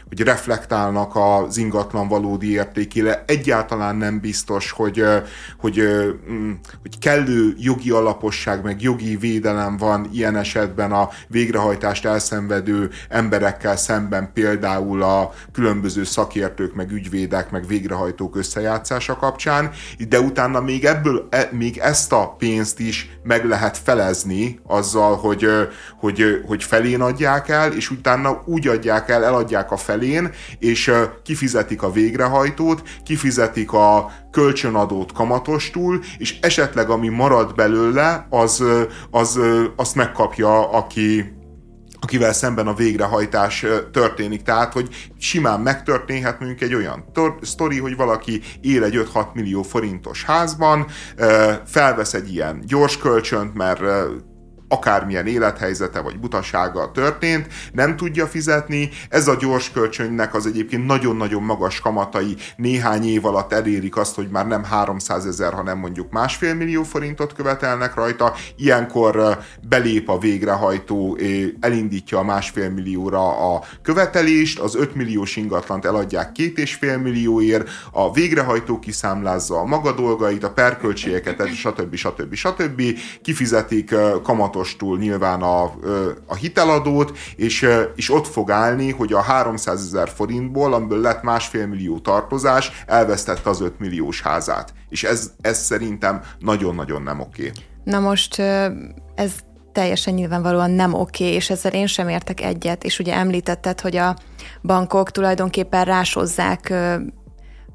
[0.08, 5.04] hogy reflektálnak az ingatlan valódi értékére, egyáltalán nem biztos, hogy,
[5.58, 5.82] hogy,
[6.30, 6.52] mm,
[6.82, 14.30] hogy kellő jogi alaposság, meg jogi védelem van ilyen esetben a végrehajtást elszenvedő emberekkel szemben,
[14.32, 19.70] például a különböző szakértők, meg ügyvédek, meg végrehajtók összejátszása kapcsán,
[20.08, 25.48] de utána még ebből, e, még ezt a pénzt is meg lehet felezni azzal, hogy,
[25.98, 29.96] hogy, hogy felén adják el, és utána úgy adják el, eladják a felén,
[30.58, 30.92] és
[31.24, 38.64] kifizetik a végrehajtót, kifizetik a kölcsönadót kamatostul, és esetleg ami marad belőle, az,
[39.10, 39.40] az
[39.76, 41.32] azt megkapja, aki,
[42.00, 44.42] akivel szemben a végrehajtás történik.
[44.42, 44.88] Tehát, hogy
[45.18, 47.04] simán megtörténhet mondjuk egy olyan
[47.40, 50.86] sztori, hogy valaki él egy 5-6 millió forintos házban,
[51.66, 53.80] felvesz egy ilyen gyors kölcsönt, mert
[54.68, 58.90] akármilyen élethelyzete vagy butasága történt, nem tudja fizetni.
[59.08, 64.28] Ez a gyors kölcsönnek az egyébként nagyon-nagyon magas kamatai néhány év alatt elérik azt, hogy
[64.28, 68.34] már nem 300 ezer, hanem mondjuk másfél millió forintot követelnek rajta.
[68.56, 69.38] Ilyenkor
[69.68, 71.18] belép a végrehajtó,
[71.60, 77.68] elindítja a másfél millióra a követelést, az 5 milliós ingatlant eladják két és fél millióért,
[77.92, 81.94] a végrehajtó kiszámlázza a maga dolgait, a perköltségeket, stb.
[81.94, 82.34] stb.
[82.34, 82.82] stb.
[83.22, 85.62] kifizetik kamatot kamatostul nyilván a,
[86.26, 91.66] a hiteladót, és, és ott fog állni, hogy a 300 ezer forintból, amiből lett másfél
[91.66, 94.72] millió tartozás, elvesztette az 5 milliós házát.
[94.88, 97.52] És ez, ez szerintem nagyon-nagyon nem oké.
[97.84, 98.38] Na most
[99.14, 99.32] ez
[99.72, 104.16] teljesen nyilvánvalóan nem oké, és ezzel én sem értek egyet, és ugye említetted, hogy a
[104.62, 106.74] bankok tulajdonképpen rásozzák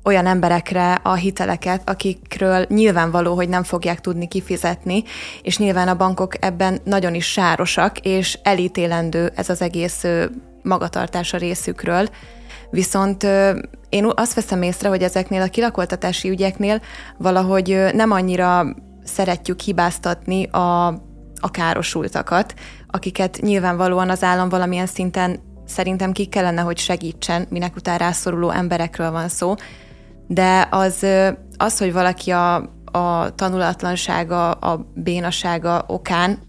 [0.04, 5.04] olyan emberekre a hiteleket, akikről nyilvánvaló, hogy nem fogják tudni kifizetni,
[5.42, 10.06] és nyilván a bankok ebben nagyon is sárosak, és elítélendő ez az egész
[10.62, 12.10] magatartás részükről.
[12.70, 13.24] Viszont
[13.90, 16.82] én azt veszem észre, hogy ezeknél a kilakoltatási ügyeknél
[17.18, 20.88] valahogy nem annyira szeretjük hibáztatni a,
[21.40, 22.54] a károsultakat,
[22.88, 29.12] akiket nyilvánvalóan az állam valamilyen szinten szerintem ki kellene, hogy segítsen, minek után rászoruló emberekről
[29.12, 29.54] van szó,
[30.34, 31.06] de az,
[31.58, 32.56] az hogy valaki a,
[32.86, 36.40] a tanulatlansága, a bénasága okán,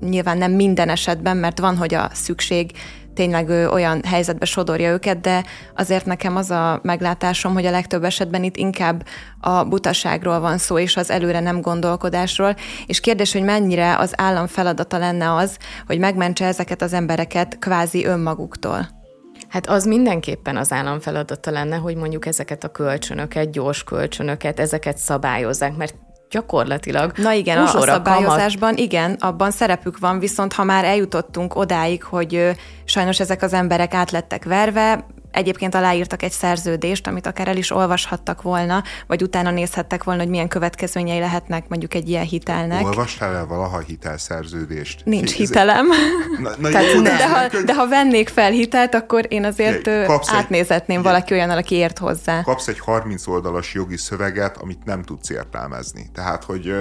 [0.00, 2.72] nyilván nem minden esetben, mert van, hogy a szükség
[3.14, 5.44] tényleg olyan helyzetbe sodorja őket, de
[5.76, 9.06] azért nekem az a meglátásom, hogy a legtöbb esetben itt inkább
[9.40, 12.54] a butaságról van szó, és az előre nem gondolkodásról,
[12.86, 18.04] és kérdés, hogy mennyire az állam feladata lenne az, hogy megmentse ezeket az embereket kvázi
[18.04, 18.99] önmaguktól.
[19.50, 24.98] Hát az mindenképpen az állam feladata lenne, hogy mondjuk ezeket a kölcsönöket, gyors kölcsönöket, ezeket
[24.98, 25.94] szabályozzák, mert
[26.30, 27.12] gyakorlatilag.
[27.16, 28.78] Na igen, a szabályozásban kamat...
[28.78, 32.50] igen, abban szerepük van, viszont ha már eljutottunk odáig, hogy
[32.84, 38.42] sajnos ezek az emberek átlettek verve, egyébként aláírtak egy szerződést, amit akár el is olvashattak
[38.42, 42.84] volna, vagy utána nézhettek volna, hogy milyen következményei lehetnek mondjuk egy ilyen hitelnek.
[42.84, 45.04] Olvastál el valaha hitelszerződést?
[45.04, 45.86] Nincs hitelem.
[46.42, 49.88] Na, na Tehát jó, de, de, ha, de ha vennék fel hitelt, akkor én azért
[50.26, 52.42] átnézetném egy, valaki olyan, aki ért hozzá.
[52.42, 56.10] Kapsz egy 30 oldalas jogi szöveget, amit nem tudsz értelmezni.
[56.14, 56.72] Tehát, hogy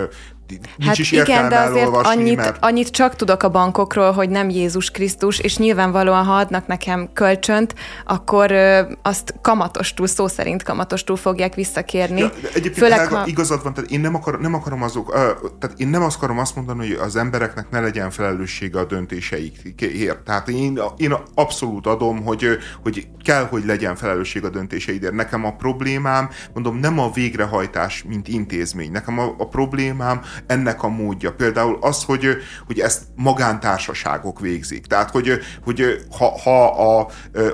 [0.85, 2.57] hát is igen, de azért olvasni, annyit, mert...
[2.59, 7.75] annyit csak tudok a bankokról, hogy nem Jézus Krisztus, és nyilvánvalóan, ha adnak nekem kölcsönt,
[8.05, 12.19] akkor ö, azt kamatostól, szó szerint kamatostól fogják visszakérni.
[12.19, 13.23] Ja, egyébként Főleg, ha...
[13.25, 15.15] igazad van, tehát én nem, akar, nem akarom azok, uh,
[15.59, 20.19] tehát én nem azt akarom azt mondani, hogy az embereknek ne legyen felelőssége a döntéseikért.
[20.19, 22.47] Tehát én, én abszolút adom, hogy,
[22.83, 25.13] hogy kell, hogy legyen felelősség a döntéseidért.
[25.13, 28.91] Nekem a problémám, mondom, nem a végrehajtás, mint intézmény.
[28.91, 31.33] Nekem a, a problémám ennek a módja.
[31.33, 32.37] Például az, hogy,
[32.67, 34.85] hogy ezt magántársaságok végzik.
[34.85, 37.09] Tehát, hogy, hogy ha, ha, a,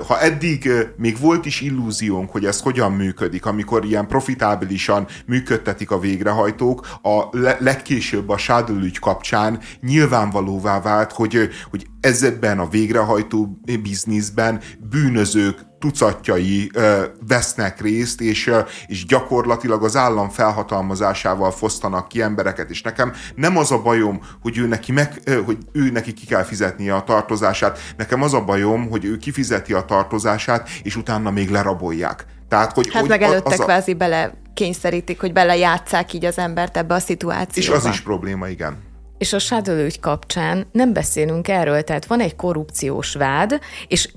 [0.06, 5.98] ha eddig még volt is illúziónk, hogy ez hogyan működik, amikor ilyen profitábilisan működtetik a
[5.98, 7.24] végrehajtók, a
[7.58, 14.60] legkésőbb a sádölügy kapcsán nyilvánvalóvá vált, hogy, hogy ezekben a végrehajtó bizniszben
[14.90, 16.70] bűnözők tucatjai
[17.28, 18.52] vesznek részt, és,
[18.86, 24.58] és gyakorlatilag az állam felhatalmazásával fosztanak ki embereket, és nekem nem az a bajom, hogy
[24.58, 28.90] ő neki, meg, hogy ő neki ki kell fizetnie a tartozását, nekem az a bajom,
[28.90, 32.24] hogy ő kifizeti a tartozását, és utána még lerabolják.
[32.48, 33.64] Tehát, hogy, hát hogy meg előtte az a...
[33.64, 37.78] kvázi bele kényszerítik, hogy belejátszák így az embert ebbe a szituációba.
[37.78, 38.76] És az is probléma, igen.
[39.18, 44.08] És a Shadow ügy kapcsán nem beszélünk erről, tehát van egy korrupciós vád, és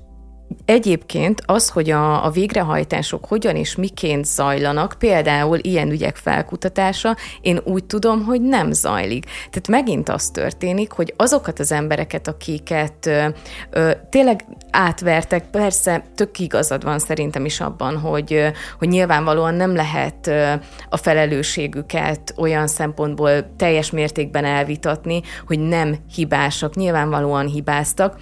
[0.65, 7.59] Egyébként az, hogy a, a végrehajtások hogyan és miként zajlanak, például ilyen ügyek felkutatása, én
[7.63, 9.25] úgy tudom, hogy nem zajlik.
[9.25, 13.25] Tehát megint az történik, hogy azokat az embereket, akiket ö,
[13.69, 18.47] ö, tényleg átvertek, persze tök igazad van szerintem is abban, hogy, ö,
[18.77, 20.53] hogy nyilvánvalóan nem lehet ö,
[20.89, 28.15] a felelősségüket olyan szempontból teljes mértékben elvitatni, hogy nem hibásak, nyilvánvalóan hibáztak,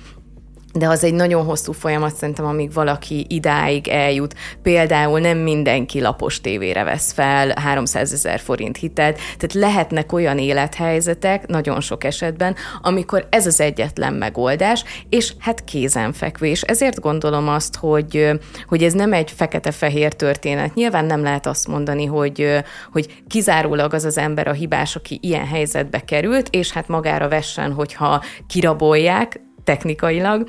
[0.78, 4.36] de az egy nagyon hosszú folyamat szerintem, amíg valaki idáig eljut.
[4.62, 11.48] Például nem mindenki lapos tévére vesz fel 300 ezer forint hitelt, tehát lehetnek olyan élethelyzetek,
[11.48, 16.62] nagyon sok esetben, amikor ez az egyetlen megoldás, és hát kézenfekvés.
[16.62, 18.32] Ezért gondolom azt, hogy,
[18.68, 20.74] hogy ez nem egy fekete-fehér történet.
[20.74, 25.46] Nyilván nem lehet azt mondani, hogy, hogy kizárólag az az ember a hibás, aki ilyen
[25.46, 30.48] helyzetbe került, és hát magára vessen, hogyha kirabolják, technikailag,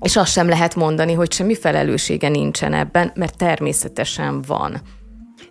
[0.00, 4.80] és azt sem lehet mondani, hogy semmi felelőssége nincsen ebben, mert természetesen van.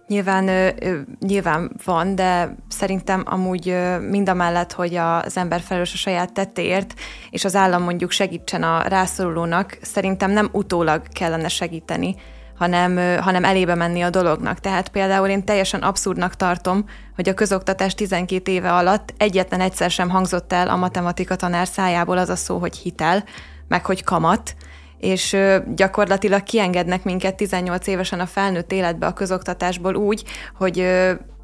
[0.08, 0.74] Nyilván,
[1.20, 3.76] nyilván van, de szerintem amúgy
[4.10, 6.94] mind a mellett, hogy az ember felelős a saját tettéért,
[7.30, 12.16] és az állam mondjuk segítsen a rászorulónak, szerintem nem utólag kellene segíteni,
[12.58, 14.60] hanem, hanem elébe menni a dolognak.
[14.60, 16.86] Tehát például én teljesen abszurdnak tartom,
[17.16, 22.18] hogy a közoktatás 12 éve alatt egyetlen egyszer sem hangzott el a matematika tanár szájából
[22.18, 23.24] az a szó, hogy hitel,
[23.68, 24.56] meg hogy kamat,
[24.98, 25.38] és
[25.76, 30.24] gyakorlatilag kiengednek minket 18 évesen a felnőtt életbe a közoktatásból úgy,
[30.58, 30.88] hogy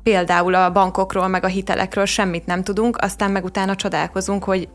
[0.03, 4.69] például a bankokról, meg a hitelekről semmit nem tudunk, aztán meg utána csodálkozunk, hogy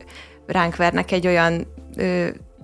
[0.47, 1.67] ránk vernek egy olyan,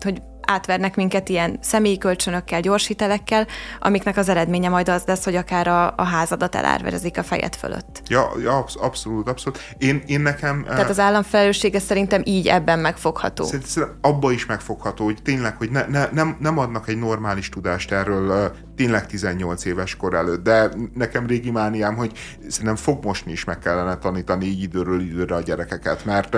[0.03, 3.47] hogy átvernek minket ilyen személyi kölcsönökkel, gyorshitelekkel,
[3.79, 8.01] amiknek az eredménye majd az lesz, hogy akár a, a házadat elárverezik a fejed fölött.
[8.07, 9.59] Ja, ja absz- abszolút, abszolút.
[9.77, 10.63] Én, én nekem...
[10.67, 13.43] Tehát az állam felelőssége szerintem így ebben megfogható.
[13.43, 17.91] Szerintem abba is megfogható, hogy tényleg, hogy ne, ne, nem, nem adnak egy normális tudást
[17.91, 22.11] erről tényleg 18 éves kor előtt, de nekem régi mániám, hogy
[22.47, 26.37] szerintem fogmosni is meg kellene tanítani így időről időre a gyerekeket, mert,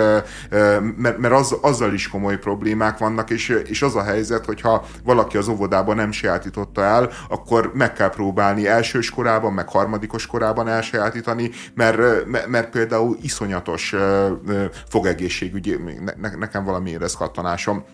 [0.96, 5.36] mert, mert az, azzal is komoly problémák vannak, és, és az a helyzet, hogyha valaki
[5.36, 11.50] az óvodában nem sajátította el, akkor meg kell próbálni elsős korában, meg harmadikos korában elsajátítani,
[11.74, 13.94] mert, mert például iszonyatos
[14.88, 15.78] fogegészségügyi,
[16.20, 17.84] ne, nekem valami érezkattanásom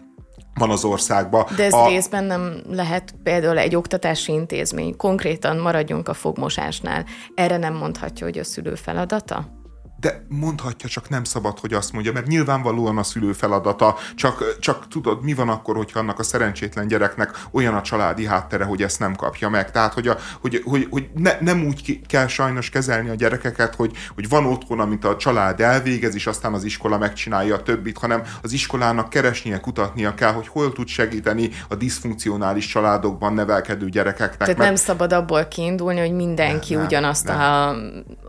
[0.55, 1.47] van az országban.
[1.57, 1.89] De ez a...
[1.89, 4.97] részben nem lehet például egy oktatási intézmény.
[4.97, 7.05] Konkrétan maradjunk a fogmosásnál.
[7.35, 9.63] Erre nem mondhatja, hogy a szülő feladata?
[10.05, 14.89] De mondhatja, csak nem szabad, hogy azt mondja, mert nyilvánvalóan a szülő feladata, csak, csak
[14.89, 18.99] tudod, mi van akkor, hogyha annak a szerencsétlen gyereknek olyan a családi háttere, hogy ezt
[18.99, 19.71] nem kapja meg.
[19.71, 23.93] Tehát, hogy, a, hogy, hogy, hogy ne, nem úgy kell sajnos kezelni a gyerekeket, hogy,
[24.15, 28.23] hogy van otthon, amit a család elvégez, és aztán az iskola megcsinálja a többit, hanem
[28.43, 34.39] az iskolának keresnie, kutatnia kell, hogy hol tud segíteni a diszfunkcionális családokban nevelkedő gyerekeknek.
[34.39, 34.69] Tehát mert...
[34.69, 37.75] nem szabad abból kiindulni, hogy mindenki nem, ugyanazt nem, a,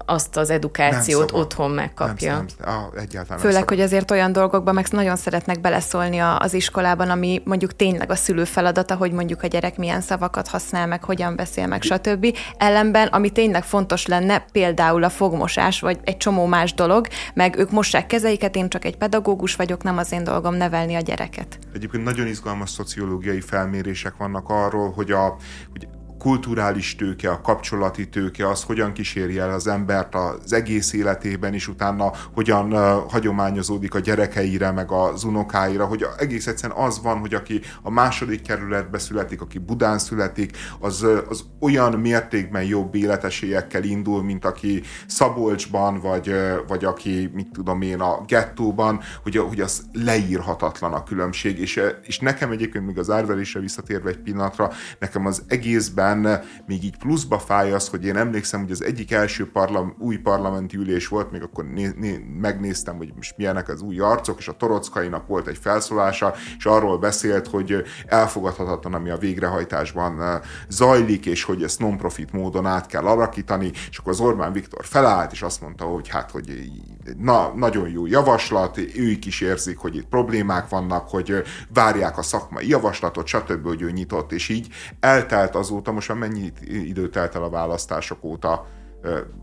[0.05, 2.33] azt az edukációt otthon otthon megkapja.
[2.33, 6.53] Nem, nem, ah, egyáltalán Főleg, nem hogy azért olyan dolgokban meg nagyon szeretnek beleszólni az
[6.53, 11.03] iskolában, ami mondjuk tényleg a szülő feladata, hogy mondjuk a gyerek milyen szavakat használ, meg
[11.03, 12.37] hogyan beszél, meg stb.
[12.57, 17.71] Ellenben, ami tényleg fontos lenne, például a fogmosás, vagy egy csomó más dolog, meg ők
[17.71, 21.59] mossák kezeiket, én csak egy pedagógus vagyok, nem az én dolgom nevelni a gyereket.
[21.73, 25.35] Egyébként nagyon izgalmas szociológiai felmérések vannak arról, hogy, a,
[25.71, 25.87] hogy
[26.17, 31.67] kulturális tőke, a kapcsolati tőke, az hogyan kíséri el az embert az egész életében, és
[31.67, 32.73] utána hogyan
[33.09, 38.41] hagyományozódik a gyerekeire, meg az unokáira, hogy egész egyszerűen az van, hogy aki a második
[38.41, 45.99] kerületbe születik, aki Budán születik, az, az olyan mértékben jobb életesélyekkel indul, mint aki Szabolcsban,
[45.99, 46.35] vagy,
[46.67, 52.19] vagy aki, mit tudom én, a gettóban, hogy, hogy az leírhatatlan a különbség, és, és
[52.19, 57.39] nekem egyébként még az árverésre visszatérve egy pillanatra, nekem az egészben benne, még így pluszba
[57.39, 61.41] fáj az, hogy én emlékszem, hogy az egyik első parlam, új parlamenti ülés volt, még
[61.41, 65.57] akkor né, né, megnéztem, hogy most milyenek az új arcok, és a Torockainak volt egy
[65.57, 70.39] felszólása, és arról beszélt, hogy elfogadhatatlan, ami a végrehajtásban eh,
[70.69, 75.31] zajlik, és hogy ezt non-profit módon át kell alakítani, és akkor az Orbán Viktor felállt,
[75.31, 76.71] és azt mondta, hogy hát, hogy
[77.17, 81.43] na, nagyon jó javaslat, ők is érzik, hogy itt problémák vannak, hogy
[81.73, 84.67] várják a szakmai javaslatot, stb., hogy ő nyitott, és így
[84.99, 88.65] eltelt azóta már mennyi idő telt el a választások óta?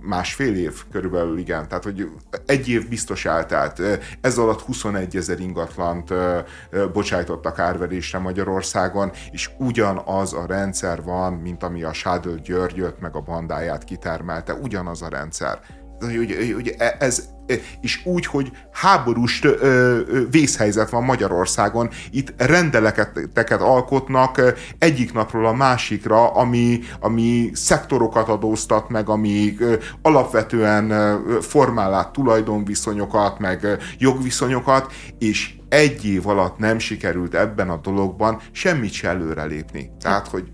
[0.01, 1.69] másfél év körülbelül, igen.
[1.69, 2.09] Tehát, hogy
[2.47, 3.83] egy év biztos eltelt.
[4.21, 6.13] Ez alatt 21 ezer ingatlant
[6.93, 13.21] bocsájtottak árverésre Magyarországon, és ugyanaz a rendszer van, mint ami a Sádöl Györgyöt meg a
[13.21, 14.55] bandáját kitermelte.
[14.55, 15.61] Ugyanaz a rendszer.
[16.01, 17.29] Hogy, hogy e, ez,
[17.81, 19.43] és úgy, hogy háborús
[20.31, 21.91] vészhelyzet van Magyarországon.
[22.11, 24.41] Itt rendeleteket alkotnak
[24.79, 29.57] egyik napról a másikra, ami, ami szektorokat adóztat meg, ami
[30.03, 30.93] alapvetően
[31.41, 33.67] formál tulajdonviszonyokat, meg
[33.99, 39.91] jogviszonyokat, és egy év alatt nem sikerült ebben a dologban semmit se előrelépni.
[40.01, 40.45] Tehát, hogy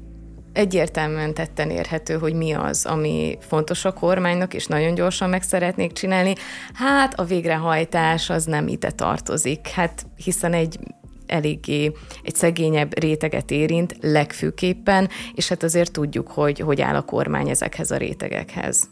[0.59, 5.93] egyértelműen tetten érhető, hogy mi az, ami fontos a kormánynak, és nagyon gyorsan meg szeretnék
[5.93, 6.33] csinálni.
[6.75, 10.79] Hát a végrehajtás az nem ide tartozik, hát hiszen egy
[11.27, 11.93] eléggé
[12.23, 17.91] egy szegényebb réteget érint legfőképpen, és hát azért tudjuk, hogy hogy áll a kormány ezekhez
[17.91, 18.89] a rétegekhez.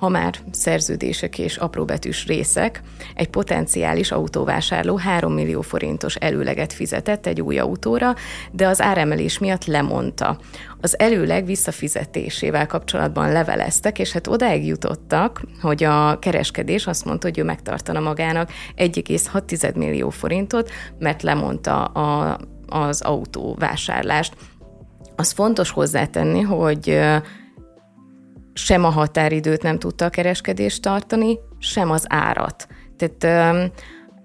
[0.00, 2.82] Ha már szerződések és apróbetűs részek,
[3.14, 8.14] egy potenciális autóvásárló 3 millió forintos előleget fizetett egy új autóra,
[8.52, 10.38] de az áremelés miatt lemondta.
[10.80, 17.38] Az előleg visszafizetésével kapcsolatban leveleztek, és hát odáig jutottak, hogy a kereskedés azt mondta, hogy
[17.38, 24.34] ő megtartana magának 1,6 millió forintot, mert lemondta a, az autóvásárlást.
[25.16, 27.00] Az fontos hozzátenni, hogy
[28.64, 32.66] sem a határidőt nem tudta a kereskedést tartani, sem az árat.
[32.96, 33.70] Tehát um,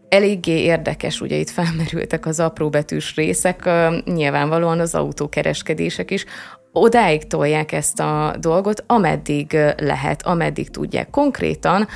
[0.09, 3.69] eléggé érdekes, ugye itt felmerültek az apróbetűs részek,
[4.05, 6.25] nyilvánvalóan az autókereskedések is,
[6.71, 11.09] odáig tolják ezt a dolgot, ameddig lehet, ameddig tudják.
[11.09, 11.87] Konkrétan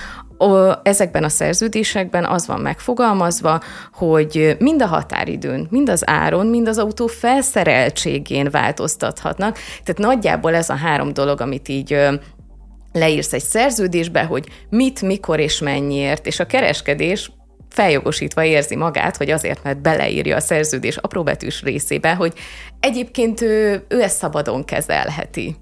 [0.84, 3.62] ezekben a szerződésekben az van megfogalmazva,
[3.94, 9.58] hogy mind a határidőn, mind az áron, mind az autó felszereltségén változtathatnak.
[9.84, 11.98] Tehát nagyjából ez a három dolog, amit így
[12.94, 17.32] leírsz egy szerződésbe, hogy mit, mikor és mennyiért, és a kereskedés
[17.70, 22.34] feljogosítva érzi magát, hogy azért, mert beleírja a szerződés apróbetűs részébe, hogy
[22.80, 25.56] egyébként ő, ő ezt szabadon kezelheti.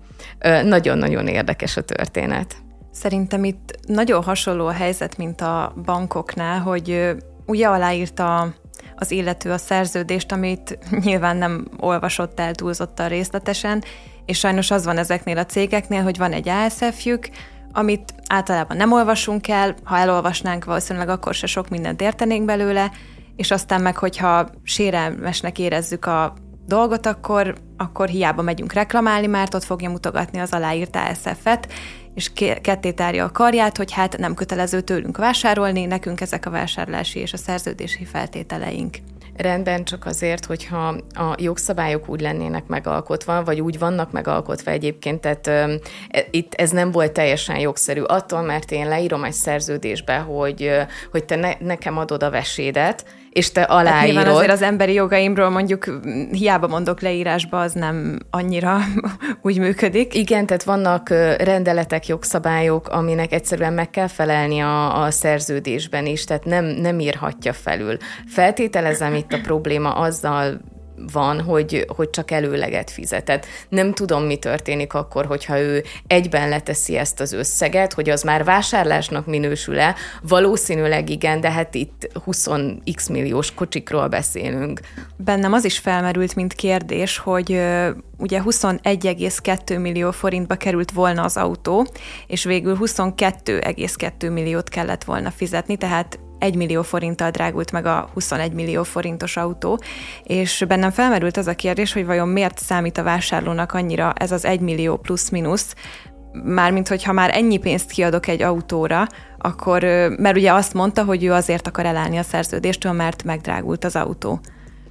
[0.64, 2.56] Nagyon-nagyon érdekes a történet.
[3.00, 8.54] Szerintem itt nagyon hasonló a helyzet, mint a bankoknál, hogy ugye aláírta
[8.96, 13.84] az illető a szerződést, amit nyilván nem olvasott el túlzottan részletesen,
[14.26, 17.30] és sajnos az van ezeknél a cégeknél, hogy van egy ASF-jük,
[17.72, 22.92] amit általában nem olvasunk el, ha elolvasnánk, valószínűleg akkor se sok mindent értenénk belőle,
[23.36, 26.34] és aztán meg, hogyha sérelmesnek érezzük a
[26.68, 31.68] dolgot, akkor, akkor hiába megyünk reklamálni, mert ott fogja mutogatni az aláírt ASF-et,
[32.18, 37.20] és ketté tárja a karját, hogy hát nem kötelező tőlünk vásárolni, nekünk ezek a vásárlási
[37.20, 38.98] és a szerződési feltételeink.
[39.36, 45.48] Rendben, csak azért, hogyha a jogszabályok úgy lennének megalkotva, vagy úgy vannak megalkotva egyébként, tehát
[45.48, 45.80] e,
[46.32, 48.02] itt ez nem volt teljesen jogszerű.
[48.02, 50.72] Attól, mert én leírom egy szerződésbe, hogy,
[51.12, 53.06] hogy te ne, nekem adod a vesédet,
[53.38, 54.24] és te aláírod.
[54.24, 56.00] Hát azért az emberi jogaimról mondjuk
[56.32, 58.78] hiába mondok leírásba, az nem annyira
[59.42, 60.14] úgy működik.
[60.16, 66.46] Igen, tehát vannak rendeletek, jogszabályok, aminek egyszerűen meg kell felelni a, a szerződésben is, tehát
[66.46, 67.98] nem, nem írhatja felül.
[68.28, 70.60] Feltételezem itt a probléma azzal
[71.12, 73.46] van, hogy, hogy csak előleget fizetett.
[73.70, 78.44] Nem tudom, mi történik akkor, hogyha ő egyben leteszi ezt az összeget, hogy az már
[78.44, 79.96] vásárlásnak minősül-e.
[80.22, 84.80] Valószínűleg igen, de hát itt 20x milliós kocsikról beszélünk.
[85.18, 87.52] Bennem az is felmerült, mint kérdés, hogy
[88.18, 91.88] ugye 21,2 millió forintba került volna az autó,
[92.28, 98.54] és végül 22,2 milliót kellett volna fizetni, tehát 1 millió forinttal drágult meg a 21
[98.54, 99.80] millió forintos autó,
[100.24, 104.46] és bennem felmerült az a kérdés, hogy vajon miért számít a vásárlónak annyira ez az
[104.46, 105.74] 1 millió plusz-minusz,
[106.44, 109.08] mármint hogyha már ennyi pénzt kiadok egy autóra,
[109.38, 109.82] akkor,
[110.18, 114.40] mert ugye azt mondta, hogy ő azért akar elállni a szerződéstől, mert megdrágult az autó.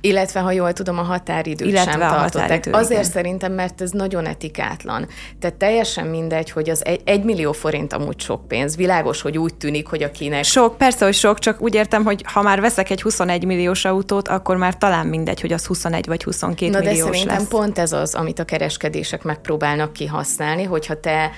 [0.06, 2.32] Illetve, ha jól tudom, a határidőt Illetve sem tartották.
[2.32, 3.12] Határidő, Azért igen.
[3.12, 5.08] szerintem, mert ez nagyon etikátlan.
[5.40, 8.76] Tehát teljesen mindegy, hogy az egy, egy millió forint amúgy sok pénz.
[8.76, 10.44] Világos, hogy úgy tűnik, hogy akinek...
[10.44, 14.28] Sok, persze, hogy sok, csak úgy értem, hogy ha már veszek egy 21 milliós autót,
[14.28, 17.48] akkor már talán mindegy, hogy az 21 vagy 22 Na, milliós de szerintem lesz.
[17.48, 21.30] pont ez az, amit a kereskedések megpróbálnak kihasználni, hogyha te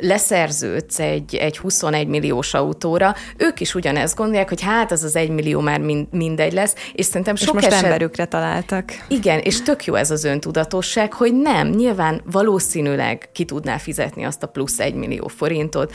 [0.00, 5.30] leszerződsz egy, egy 21 milliós autóra, ők is ugyanezt gondolják, hogy hát az az egy
[5.30, 7.82] millió már mind, mindegy lesz, és szerintem és sok most eset...
[7.82, 8.84] emberükre találtak.
[9.08, 14.42] Igen, és tök jó ez az öntudatosság, hogy nem, nyilván valószínűleg ki tudná fizetni azt
[14.42, 15.92] a plusz egy millió forintot,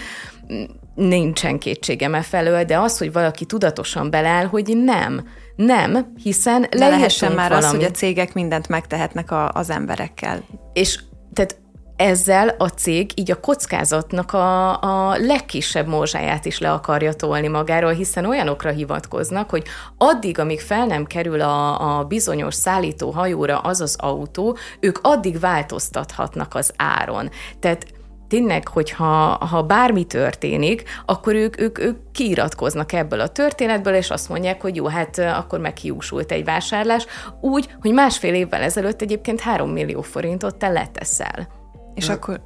[0.96, 7.32] nincsen kétségem e felől, de az, hogy valaki tudatosan beleáll, hogy nem, nem, hiszen lehessen
[7.32, 7.66] már valami.
[7.66, 10.44] az, hogy a cégek mindent megtehetnek a, az emberekkel.
[10.74, 11.00] És
[11.34, 11.58] tehát
[11.96, 17.92] ezzel a cég így a kockázatnak a, a legkisebb morzsáját is le akarja tolni magáról,
[17.92, 19.64] hiszen olyanokra hivatkoznak, hogy
[19.98, 25.40] addig, amíg fel nem kerül a, a bizonyos szállító hajóra az az autó, ők addig
[25.40, 27.30] változtathatnak az áron.
[27.60, 27.86] Tehát
[28.28, 34.30] tényleg, hogyha ha bármi történik, akkor ők, ők, ők kiiratkoznak ebből a történetből, és azt
[34.30, 37.06] mondják, hogy jó, hát akkor meghiúsult egy vásárlás,
[37.42, 41.55] úgy, hogy másfél évvel ezelőtt egyébként 3 millió forintot te leteszel.
[41.96, 42.42] És akkor...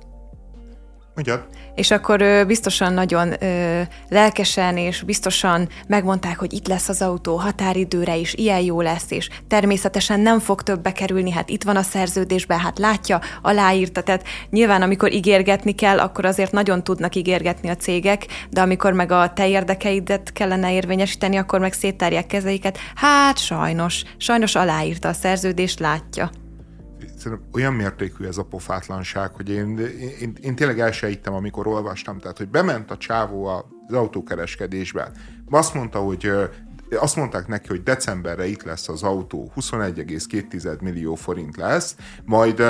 [1.20, 1.46] Ugyan.
[1.76, 7.36] És akkor ö, biztosan nagyon ö, lelkesen és biztosan megmondták, hogy itt lesz az autó
[7.36, 11.82] határidőre is, ilyen jó lesz, és természetesen nem fog többbe kerülni, hát itt van a
[11.82, 17.76] szerződésben, hát látja, aláírta, tehát nyilván amikor ígérgetni kell, akkor azért nagyon tudnak ígérgetni a
[17.76, 24.04] cégek, de amikor meg a te érdekeidet kellene érvényesíteni, akkor meg széttárják kezeiket, hát sajnos,
[24.18, 26.30] sajnos aláírta a szerződést, látja
[27.54, 29.78] olyan mértékű ez a pofátlanság, hogy én,
[30.20, 35.12] én, én tényleg elsejtem, amikor olvastam, tehát, hogy bement a csávó az autókereskedésbe,
[35.50, 36.32] azt mondta, hogy
[36.96, 41.96] azt mondták neki, hogy decemberre itt lesz az autó, 21,2 millió forint lesz,
[42.26, 42.64] majd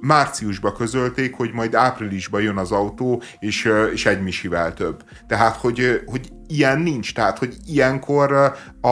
[0.00, 5.02] márciusba közölték, hogy majd áprilisban jön az autó, és, és egy misivel több.
[5.26, 7.14] Tehát, hogy, hogy ilyen nincs.
[7.14, 8.32] Tehát, hogy ilyenkor
[8.80, 8.88] a,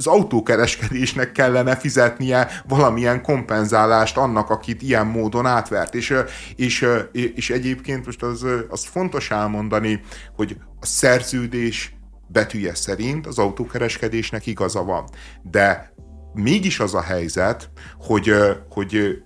[0.00, 5.94] az autókereskedésnek kellene fizetnie valamilyen kompenzálást annak, akit ilyen módon átvert.
[5.94, 6.14] És,
[6.56, 10.00] és, és egyébként most az, az fontos elmondani,
[10.36, 11.94] hogy a szerződés
[12.26, 15.04] betűje szerint az autókereskedésnek igaza van.
[15.42, 15.92] De
[16.34, 18.34] mégis az a helyzet, hogy,
[18.68, 19.22] hogy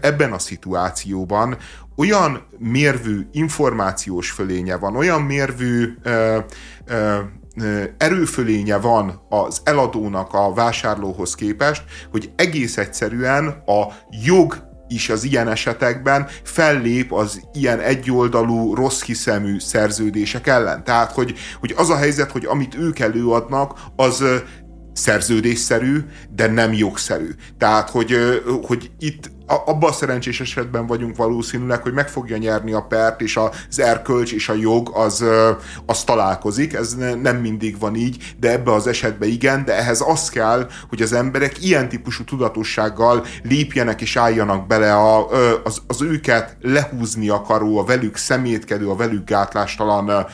[0.00, 1.56] ebben a szituációban
[1.96, 6.38] olyan mérvű információs fölénye van, olyan mérvű ö,
[6.86, 7.18] ö,
[7.98, 13.86] erőfölénye van az eladónak a vásárlóhoz képest, hogy egész egyszerűen a
[14.24, 20.84] jog is az ilyen esetekben fellép az ilyen egyoldalú, rossz hiszemű szerződések ellen.
[20.84, 24.24] Tehát, hogy, hogy az a helyzet, hogy amit ők előadnak, az
[24.92, 26.04] szerződésszerű,
[26.34, 27.28] de nem jogszerű.
[27.58, 32.82] Tehát, hogy, hogy itt abban a szerencsés esetben vagyunk valószínűleg, hogy meg fogja nyerni a
[32.82, 35.24] pert, és az erkölcs és a jog az,
[35.86, 36.72] az találkozik.
[36.72, 41.02] Ez nem mindig van így, de ebbe az esetben igen, de ehhez az kell, hogy
[41.02, 45.28] az emberek ilyen típusú tudatossággal lépjenek és álljanak bele a,
[45.64, 50.26] az, az őket lehúzni akaró, a velük szemétkedő, a velük gátlástalan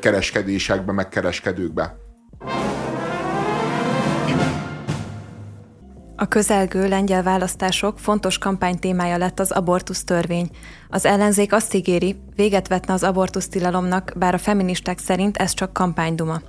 [0.00, 1.96] kereskedésekbe, meg kereskedőkbe.
[6.22, 10.50] A közelgő lengyel választások fontos kampánytémája lett az abortusz törvény.
[10.88, 15.72] Az ellenzék azt ígéri, véget vetne az abortusz tilalomnak, bár a feministák szerint ez csak
[15.72, 16.40] kampányduma.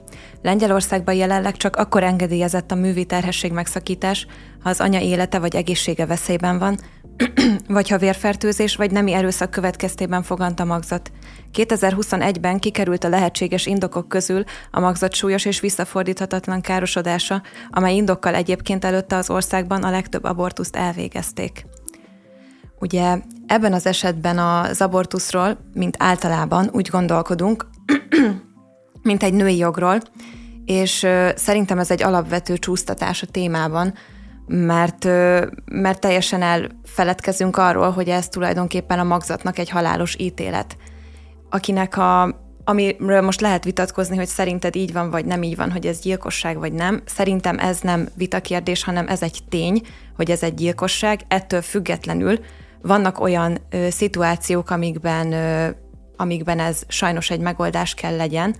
[0.41, 4.27] Lengyelországban jelenleg csak akkor engedélyezett a művi terhesség megszakítás,
[4.63, 6.79] ha az anya élete vagy egészsége veszélyben van,
[7.67, 11.11] vagy ha vérfertőzés vagy nemi erőszak következtében fogant a magzat.
[11.53, 18.85] 2021-ben kikerült a lehetséges indokok közül a magzat súlyos és visszafordíthatatlan károsodása, amely indokkal egyébként
[18.85, 21.65] előtte az országban a legtöbb abortuszt elvégezték.
[22.79, 27.67] Ugye ebben az esetben az abortuszról, mint általában úgy gondolkodunk,
[29.01, 30.01] mint egy női jogról,
[30.65, 33.93] és szerintem ez egy alapvető csúsztatás a témában,
[34.47, 35.03] mert,
[35.65, 40.77] mert teljesen elfeledkezünk arról, hogy ez tulajdonképpen a magzatnak egy halálos ítélet,
[41.49, 45.85] akinek a, amiről most lehet vitatkozni, hogy szerinted így van, vagy nem így van, hogy
[45.85, 47.01] ez gyilkosság, vagy nem.
[47.05, 49.81] Szerintem ez nem vitakérdés, hanem ez egy tény,
[50.15, 51.21] hogy ez egy gyilkosság.
[51.27, 52.39] Ettől függetlenül
[52.81, 55.69] vannak olyan ö, szituációk, amikben, ö,
[56.17, 58.55] amikben ez sajnos egy megoldás kell legyen,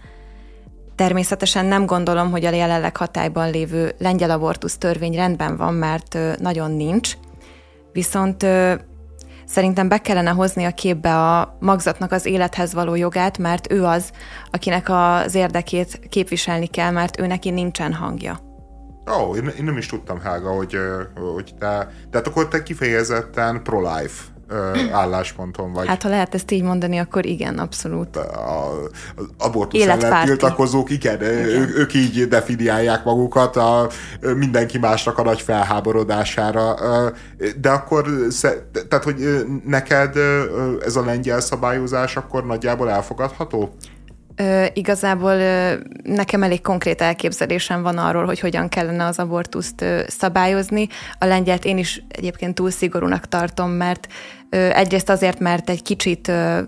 [0.95, 6.71] Természetesen nem gondolom, hogy a jelenleg hatályban lévő lengyel abortusz törvény rendben van, mert nagyon
[6.71, 7.13] nincs.
[7.91, 8.45] Viszont
[9.45, 14.11] szerintem be kellene hozni a képbe a magzatnak az élethez való jogát, mert ő az,
[14.51, 18.39] akinek az érdekét képviselni kell, mert ő neki nincsen hangja.
[19.11, 20.77] Ó, oh, én, én nem is tudtam, Hága, hogy,
[21.33, 24.32] hogy te, tehát akkor te kifejezetten pro-life
[24.91, 25.87] állásponton vagy.
[25.87, 28.15] Hát ha lehet ezt így mondani, akkor igen, abszolút.
[28.15, 28.81] A,
[29.15, 31.31] az abortusz ellen tiltakozók, igen, igen.
[31.31, 33.87] Ők, ők így definiálják magukat a,
[34.35, 36.75] mindenki másnak a nagy felháborodására.
[37.61, 38.05] De akkor,
[38.89, 40.17] tehát hogy neked
[40.85, 43.75] ez a lengyel szabályozás akkor nagyjából elfogadható?
[44.35, 45.73] Ö, igazából ö,
[46.03, 50.87] nekem elég konkrét elképzelésem van arról, hogy hogyan kellene az abortuszt ö, szabályozni.
[51.19, 54.07] A lengyelt én is egyébként túl szigorúnak tartom, mert
[54.49, 56.61] ö, egyrészt azért, mert egy kicsit ö,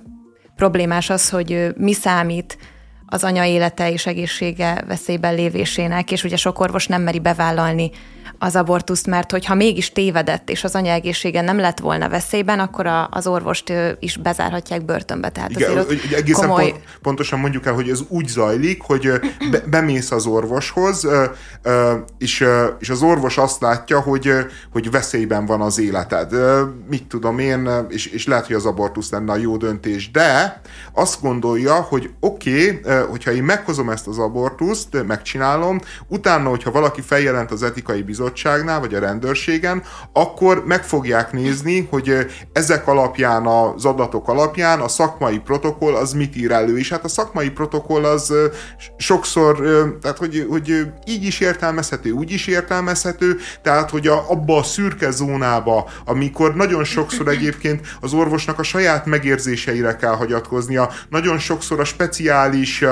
[0.55, 2.57] problémás az, hogy ö, mi számít
[3.05, 7.91] az anya élete és egészsége veszélyben lévésének, és ugye sok orvos nem meri bevállalni
[8.39, 12.85] az abortuszt, mert hogyha mégis tévedett, és az anya egészsége nem lett volna veszélyben, akkor
[12.85, 15.29] a, az orvost is bezárhatják börtönbe.
[15.29, 16.69] Tehát Igen, azért egészen komoly...
[16.69, 19.11] pont, pontosan mondjuk el, hogy ez úgy zajlik, hogy
[19.51, 21.07] be, bemész az orvoshoz,
[22.17, 22.45] és,
[22.79, 24.31] és az orvos azt látja, hogy,
[24.71, 26.31] hogy veszélyben van az életed.
[26.89, 30.61] Mit tudom én, és, és lehet, hogy az abortusz lenne a jó döntés, de
[30.93, 37.01] azt gondolja, hogy oké, okay, hogyha én meghozom ezt az abortuszt, megcsinálom, utána, hogyha valaki
[37.01, 39.83] feljelent az etikai bizottságnál, vagy a rendőrségen,
[40.13, 42.13] akkor meg fogják nézni, hogy
[42.53, 47.07] ezek alapján, az adatok alapján a szakmai protokoll az mit ír elő, és hát a
[47.07, 48.33] szakmai protokoll az
[48.97, 49.57] sokszor,
[50.01, 55.11] tehát hogy, hogy így is értelmezhető, úgy is értelmezhető, tehát hogy a, abba a szürke
[55.11, 61.83] zónába, amikor nagyon sokszor egyébként az orvosnak a saját megérzéseire kell hagyatkoznia, nagyon sokszor a
[61.83, 62.83] speciális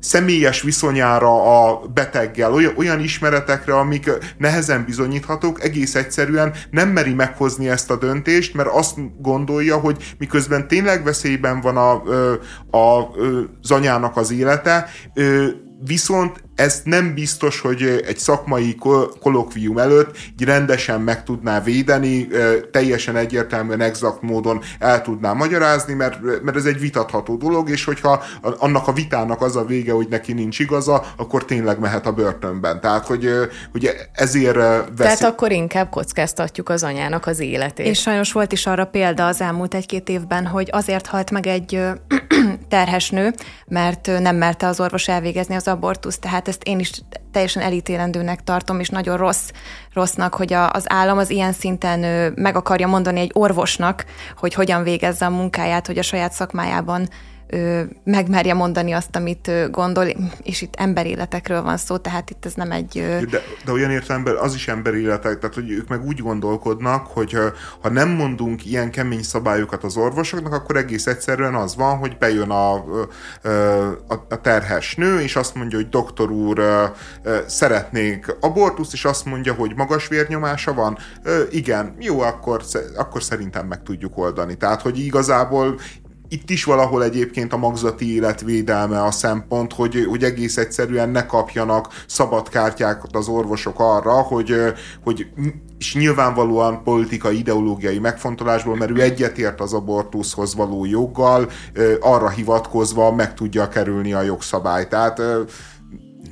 [0.00, 7.68] személyes viszonyára a beteggel, olyan, olyan ismeretekre, amik nehezen bizonyíthatók, egész egyszerűen nem meri meghozni
[7.68, 12.02] ezt a döntést, mert azt gondolja, hogy miközben tényleg veszélyben van a,
[12.70, 13.10] a, a,
[13.62, 14.88] az anyának az élete,
[15.84, 18.76] viszont ezt nem biztos, hogy egy szakmai
[19.20, 22.28] kolokvium előtt így rendesen meg tudná védeni,
[22.72, 28.22] teljesen egyértelműen, exakt módon el tudná magyarázni, mert, mert ez egy vitatható dolog, és hogyha
[28.58, 32.80] annak a vitának az a vége, hogy neki nincs igaza, akkor tényleg mehet a börtönben.
[32.80, 33.30] Tehát, hogy,
[33.72, 34.88] hogy ezért veszi...
[34.96, 37.86] Tehát akkor inkább kockáztatjuk az anyának az életét.
[37.86, 41.80] És sajnos volt is arra példa az elmúlt egy-két évben, hogy azért halt meg egy
[42.68, 43.34] terhes nő,
[43.66, 46.90] mert nem merte az orvos elvégezni az abortuszt, tehát ezt én is
[47.32, 49.50] teljesen elítélendőnek tartom, és nagyon rossz,
[49.92, 54.04] rossznak, hogy a, az állam az ilyen szinten meg akarja mondani egy orvosnak,
[54.36, 57.08] hogy hogyan végezze a munkáját, hogy a saját szakmájában
[58.04, 60.06] megmerje mondani azt, amit gondol,
[60.42, 62.92] és itt emberéletekről van szó, tehát itt ez nem egy...
[63.30, 67.36] De, de olyan értelemben az is emberéletek, tehát hogy ők meg úgy gondolkodnak, hogy
[67.80, 72.50] ha nem mondunk ilyen kemény szabályokat az orvosoknak, akkor egész egyszerűen az van, hogy bejön
[72.50, 72.74] a,
[74.08, 76.62] a, a terhes nő, és azt mondja, hogy doktor úr,
[77.46, 80.98] szeretnék abortuszt, és azt mondja, hogy magas vérnyomása van.
[81.50, 82.62] Igen, jó, akkor,
[82.96, 84.56] akkor szerintem meg tudjuk oldani.
[84.56, 85.78] Tehát, hogy igazából
[86.32, 92.04] itt is valahol egyébként a magzati életvédelme a szempont, hogy, hogy egész egyszerűen ne kapjanak
[92.06, 94.54] szabad kártyákat az orvosok arra, hogy,
[95.04, 95.26] hogy
[95.78, 101.50] és nyilvánvalóan politikai, ideológiai megfontolásból, mert ő egyetért az abortuszhoz való joggal,
[102.00, 104.88] arra hivatkozva meg tudja kerülni a jogszabályt.
[104.88, 105.22] Tehát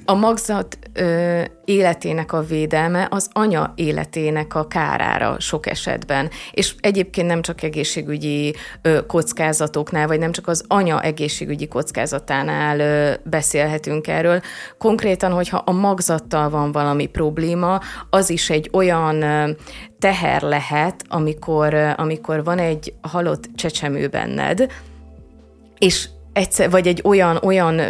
[0.09, 6.30] a magzat ö, életének a védelme az anya életének a kárára sok esetben.
[6.51, 13.12] És egyébként nem csak egészségügyi ö, kockázatoknál, vagy nem csak az anya egészségügyi kockázatánál ö,
[13.30, 14.40] beszélhetünk erről.
[14.78, 17.80] Konkrétan, hogyha a magzattal van valami probléma,
[18.10, 19.51] az is egy olyan ö,
[19.98, 24.72] teher lehet, amikor, ö, amikor van egy halott csecsemő benned,
[25.78, 26.09] és
[26.39, 27.81] egyszer, vagy egy olyan, olyan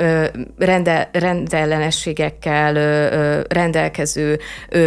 [0.58, 2.74] rende, rendellenességekkel
[3.48, 4.38] rendelkező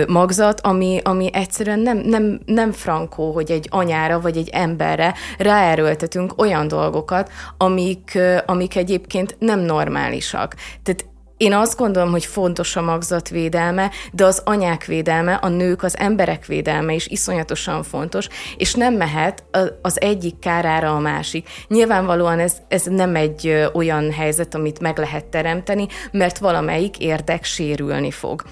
[0.08, 6.42] magzat, ami, ami egyszerűen nem, nem, nem frankó, hogy egy anyára vagy egy emberre ráerőltetünk
[6.42, 10.56] olyan dolgokat, amik, amik egyébként nem normálisak.
[10.84, 11.06] Tehát
[11.42, 16.46] én azt gondolom, hogy fontos a magzatvédelme, de az anyák védelme, a nők, az emberek
[16.46, 18.28] védelme is iszonyatosan fontos,
[18.58, 19.44] és nem mehet
[19.82, 21.50] az egyik kárára a másik.
[21.68, 28.12] Nyilvánvalóan ez, ez nem egy olyan helyzet, amit meg lehet teremteni, mert valamelyik érdek sérülni
[28.12, 28.44] fog.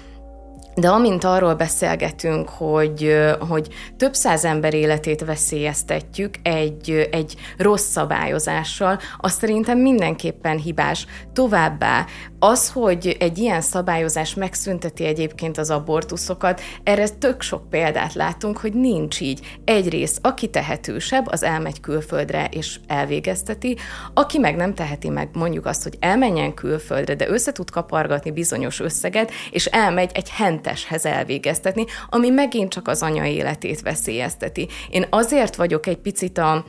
[0.74, 3.16] De amint arról beszélgetünk, hogy,
[3.48, 11.06] hogy több száz ember életét veszélyeztetjük egy, egy rossz szabályozással, azt szerintem mindenképpen hibás.
[11.32, 12.06] Továbbá
[12.38, 18.72] az, hogy egy ilyen szabályozás megszünteti egyébként az abortuszokat, erre tök sok példát látunk, hogy
[18.72, 19.58] nincs így.
[19.64, 23.76] Egyrészt, aki tehetősebb, az elmegy külföldre és elvégezteti,
[24.14, 28.80] aki meg nem teheti meg mondjuk azt, hogy elmenjen külföldre, de össze tud kapargatni bizonyos
[28.80, 30.30] összeget, és elmegy egy
[30.62, 34.68] henteshez elvégeztetni, ami megint csak az anya életét veszélyezteti.
[34.90, 36.64] Én azért vagyok egy picit a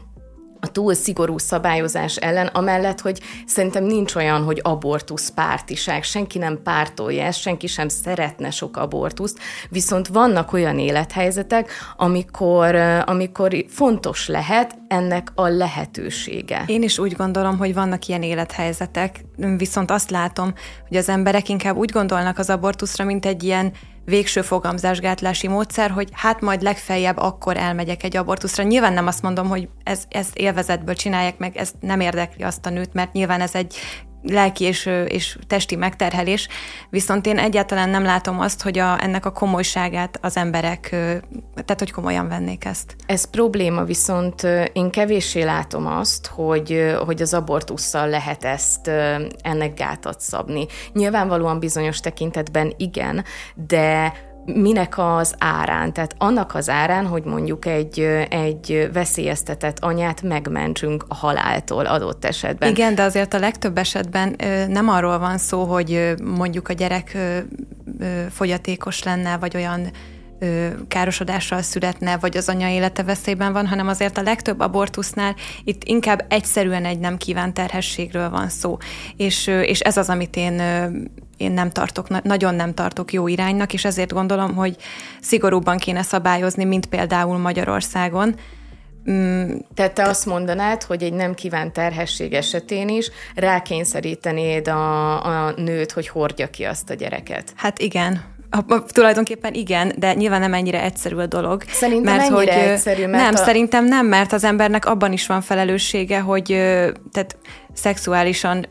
[0.62, 6.62] a túl szigorú szabályozás ellen, amellett, hogy szerintem nincs olyan, hogy abortusz pártiság, senki nem
[6.64, 9.40] pártolja ezt, senki sem szeretne sok abortuszt,
[9.70, 12.76] viszont vannak olyan élethelyzetek, amikor,
[13.06, 16.64] amikor fontos lehet ennek a lehetősége.
[16.68, 19.26] Én is úgy gondolom, hogy vannak ilyen élethelyzetek,
[19.58, 20.54] viszont azt látom,
[20.88, 23.74] hogy az emberek inkább úgy gondolnak az abortuszra, mint egy ilyen
[24.06, 28.64] végső fogamzásgátlási módszer, hogy hát majd legfeljebb akkor elmegyek egy abortuszra.
[28.64, 32.70] Nyilván nem azt mondom, hogy ez, ezt élvezetből csinálják meg, ez nem érdekli azt a
[32.70, 33.76] nőt, mert nyilván ez egy
[34.24, 36.48] lelki és, és testi megterhelés,
[36.90, 40.90] viszont én egyáltalán nem látom azt, hogy a, ennek a komolyságát az emberek,
[41.54, 42.96] tehát hogy komolyan vennék ezt.
[43.06, 48.88] Ez probléma, viszont én kevéssé látom azt, hogy, hogy az abortussal lehet ezt
[49.42, 50.66] ennek gátat szabni.
[50.94, 53.24] Nyilvánvalóan bizonyos tekintetben igen,
[53.68, 54.14] de
[54.46, 58.00] minek az árán, tehát annak az árán, hogy mondjuk egy,
[58.30, 62.70] egy veszélyeztetett anyát megmentsünk a haláltól adott esetben.
[62.70, 64.36] Igen, de azért a legtöbb esetben
[64.68, 67.18] nem arról van szó, hogy mondjuk a gyerek
[68.30, 69.88] fogyatékos lenne, vagy olyan
[70.88, 76.26] károsodással születne, vagy az anya élete veszélyben van, hanem azért a legtöbb abortusznál itt inkább
[76.30, 78.78] egyszerűen egy nem kívánt terhességről van szó.
[79.18, 80.62] És, és ez az, amit én
[81.38, 84.76] én nem tartok, nagyon nem tartok jó iránynak, és ezért gondolom, hogy
[85.22, 88.36] szigorúbban kéne szabályozni, mint például Magyarországon.
[89.12, 95.46] Mm, Tehát te, te azt mondanád, hogy egy nem kívánt terhesség esetén is rákényszerítenéd a,
[95.46, 97.54] a nőt, hogy hordja ki azt a gyereket.
[97.56, 98.24] Hát igen,
[98.88, 101.64] tulajdonképpen igen, de nyilván nem ennyire egyszerű a dolog.
[101.68, 103.38] Szerintem mert hogy, egyszerű, mert Nem, a...
[103.38, 106.46] szerintem nem, mert az embernek abban is van felelőssége, hogy
[107.12, 107.38] tehát
[107.74, 108.66] szexuálisan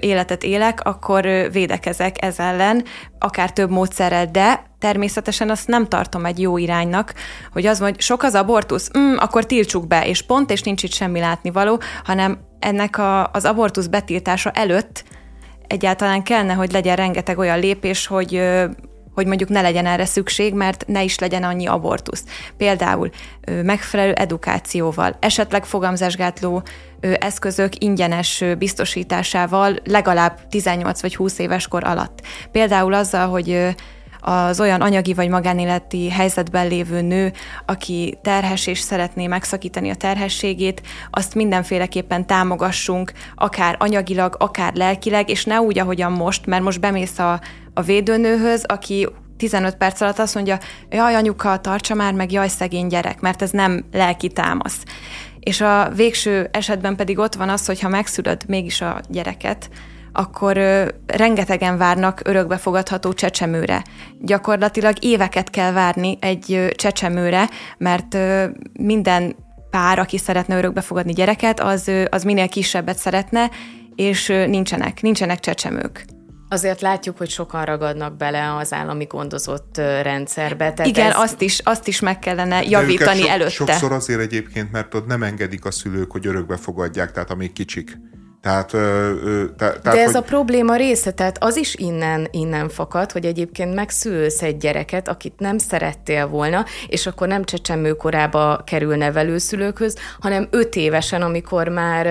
[0.00, 2.84] életet élek, akkor védekezek ez ellen,
[3.18, 7.14] akár több módszerrel, de természetesen azt nem tartom egy jó iránynak,
[7.52, 10.92] hogy az hogy sok az abortusz, mm, akkor tiltsuk be, és pont, és nincs itt
[10.92, 15.04] semmi látnivaló, hanem ennek a, az abortusz betiltása előtt
[15.66, 18.42] egyáltalán kellene, hogy legyen rengeteg olyan lépés, hogy
[19.16, 22.24] hogy mondjuk ne legyen erre szükség, mert ne is legyen annyi abortusz.
[22.56, 23.10] Például
[23.62, 26.62] megfelelő edukációval, esetleg fogamzásgátló
[27.00, 32.22] eszközök ingyenes biztosításával legalább 18 vagy 20 éves kor alatt.
[32.52, 33.74] Például azzal, hogy
[34.28, 37.32] az olyan anyagi vagy magánéleti helyzetben lévő nő,
[37.66, 45.44] aki terhes és szeretné megszakítani a terhességét, azt mindenféleképpen támogassunk, akár anyagilag, akár lelkileg, és
[45.44, 47.40] ne úgy, ahogyan most, mert most bemész a,
[47.74, 50.58] a védőnőhöz, aki 15 perc alatt azt mondja,
[50.90, 54.82] jaj, anyuka, tartsa már meg, jaj, szegény gyerek, mert ez nem lelki támasz.
[55.40, 59.70] És a végső esetben pedig ott van az, hogy ha megszülöd mégis a gyereket,
[60.16, 63.84] akkor ö, rengetegen várnak örökbefogadható csecsemőre.
[64.20, 67.48] Gyakorlatilag éveket kell várni egy ö, csecsemőre,
[67.78, 69.36] mert ö, minden
[69.70, 73.50] pár, aki szeretne örökbefogadni gyereket, az, ö, az minél kisebbet szeretne,
[73.94, 76.04] és ö, nincsenek, nincsenek csecsemők.
[76.48, 80.72] Azért látjuk, hogy sokan ragadnak bele az állami gondozott rendszerbe.
[80.72, 81.16] Tehát Igen, ez...
[81.16, 83.50] azt, is, azt is meg kellene javítani so, előtte.
[83.50, 87.98] Sokszor azért egyébként, mert ott nem engedik a szülők, hogy örökbe fogadják, tehát amíg kicsik.
[88.46, 90.14] Tehát, te, tehát, De ez hogy...
[90.16, 95.32] a probléma része, tehát az is innen, innen fakad, hogy egyébként megszülsz egy gyereket, akit
[95.38, 102.06] nem szerettél volna, és akkor nem csecsemőkorába kerül nevelőszülőkhöz, hanem öt évesen, amikor már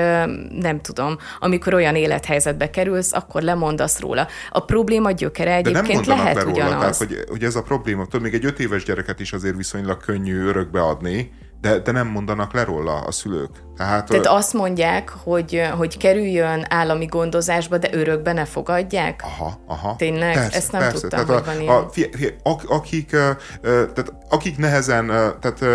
[0.60, 4.28] nem tudom, amikor olyan élethelyzetbe kerülsz, akkor lemondasz róla.
[4.50, 6.98] A probléma gyökere egyébként De nem lehet róla, ugyanaz.
[6.98, 9.98] Tehát, hogy, hogy ez a probléma, tudod, még egy öt éves gyereket is azért viszonylag
[10.02, 11.32] könnyű örökbe adni,
[11.66, 13.50] de, de nem mondanak le róla a szülők.
[13.78, 19.22] Tehát, Tehát azt mondják, hogy, hogy kerüljön állami gondozásba, de örökbe ne fogadják?
[19.24, 19.96] Aha, aha.
[19.96, 20.34] Tényleg?
[20.34, 21.00] Persze, Ezt nem persze.
[21.00, 21.76] tudtam, tehát hogy a, van ilyen.
[21.76, 22.36] A, fie, fie,
[22.68, 23.10] akik,
[23.62, 25.08] tehát akik nehezen,
[25.40, 25.66] tehát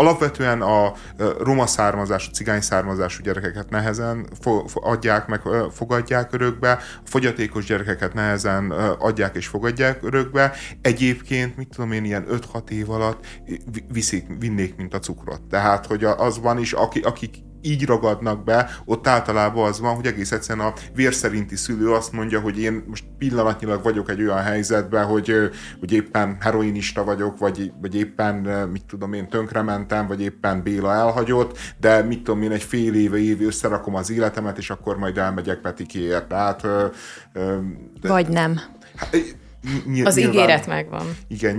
[0.00, 0.92] alapvetően a
[1.38, 4.26] roma származású, cigány származású gyerekeket nehezen
[4.74, 5.40] adják meg,
[5.70, 10.52] fogadják örökbe, a fogyatékos gyerekeket nehezen adják és fogadják örökbe.
[10.82, 13.26] Egyébként, mit tudom én, ilyen 5-6 év alatt
[13.92, 15.42] viszik, vinnék, mint a cukrot.
[15.42, 20.32] Tehát, hogy az van is, akik így ragadnak be, ott általában az van, hogy egész
[20.32, 25.34] egyszerűen a vérszerinti szülő azt mondja, hogy én most pillanatnyilag vagyok egy olyan helyzetben, hogy,
[25.80, 28.34] hogy éppen heroinista vagyok, vagy, vagy éppen,
[28.72, 33.18] mit tudom én, tönkrementem, vagy éppen Béla elhagyott, de mit tudom én, egy fél éve,
[33.18, 36.28] év összerakom az életemet, és akkor majd elmegyek Petikéért.
[36.28, 36.66] Tehát,
[38.02, 38.60] vagy nem.
[38.96, 39.16] Hát,
[39.86, 41.16] Nyilván, az ígéret megvan.
[41.28, 41.56] Igen,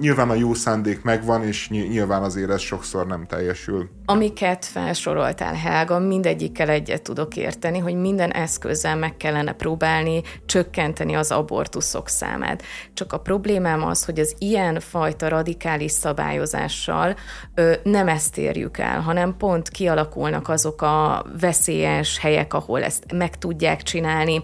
[0.00, 3.90] nyilván a jó szándék megvan, és nyilván azért ez sokszor nem teljesül.
[4.04, 11.30] Amiket felsoroltál, Helga, mindegyikkel egyet tudok érteni, hogy minden eszközzel meg kellene próbálni csökkenteni az
[11.30, 12.62] abortuszok számát.
[12.94, 17.16] Csak a problémám az, hogy az ilyen fajta radikális szabályozással
[17.54, 23.38] ö, nem ezt érjük el, hanem pont kialakulnak azok a veszélyes helyek, ahol ezt meg
[23.38, 24.42] tudják csinálni,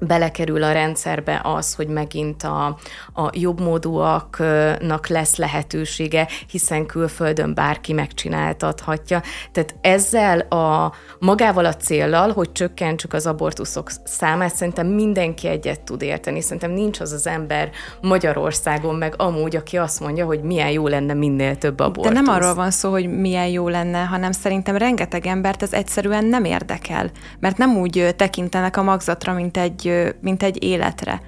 [0.00, 2.66] belekerül a rendszerbe az, hogy megint a,
[3.14, 9.22] a jobbmódúaknak lesz lehetősége, hiszen külföldön bárki megcsináltathatja.
[9.52, 16.02] Tehát ezzel a magával a céllal, hogy csökkentsük az abortuszok számát, szerintem mindenki egyet tud
[16.02, 16.40] érteni.
[16.40, 17.70] Szerintem nincs az az ember
[18.00, 22.12] Magyarországon meg amúgy, aki azt mondja, hogy milyen jó lenne minél több abortusz.
[22.12, 26.24] De nem arról van szó, hogy milyen jó lenne, hanem szerintem rengeteg embert ez egyszerűen
[26.24, 27.10] nem érdekel,
[27.40, 29.87] mert nem úgy tekintenek a magzatra, mint egy
[30.20, 31.20] mint egy életre,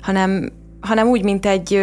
[0.00, 1.74] hanem, hanem úgy, mint egy,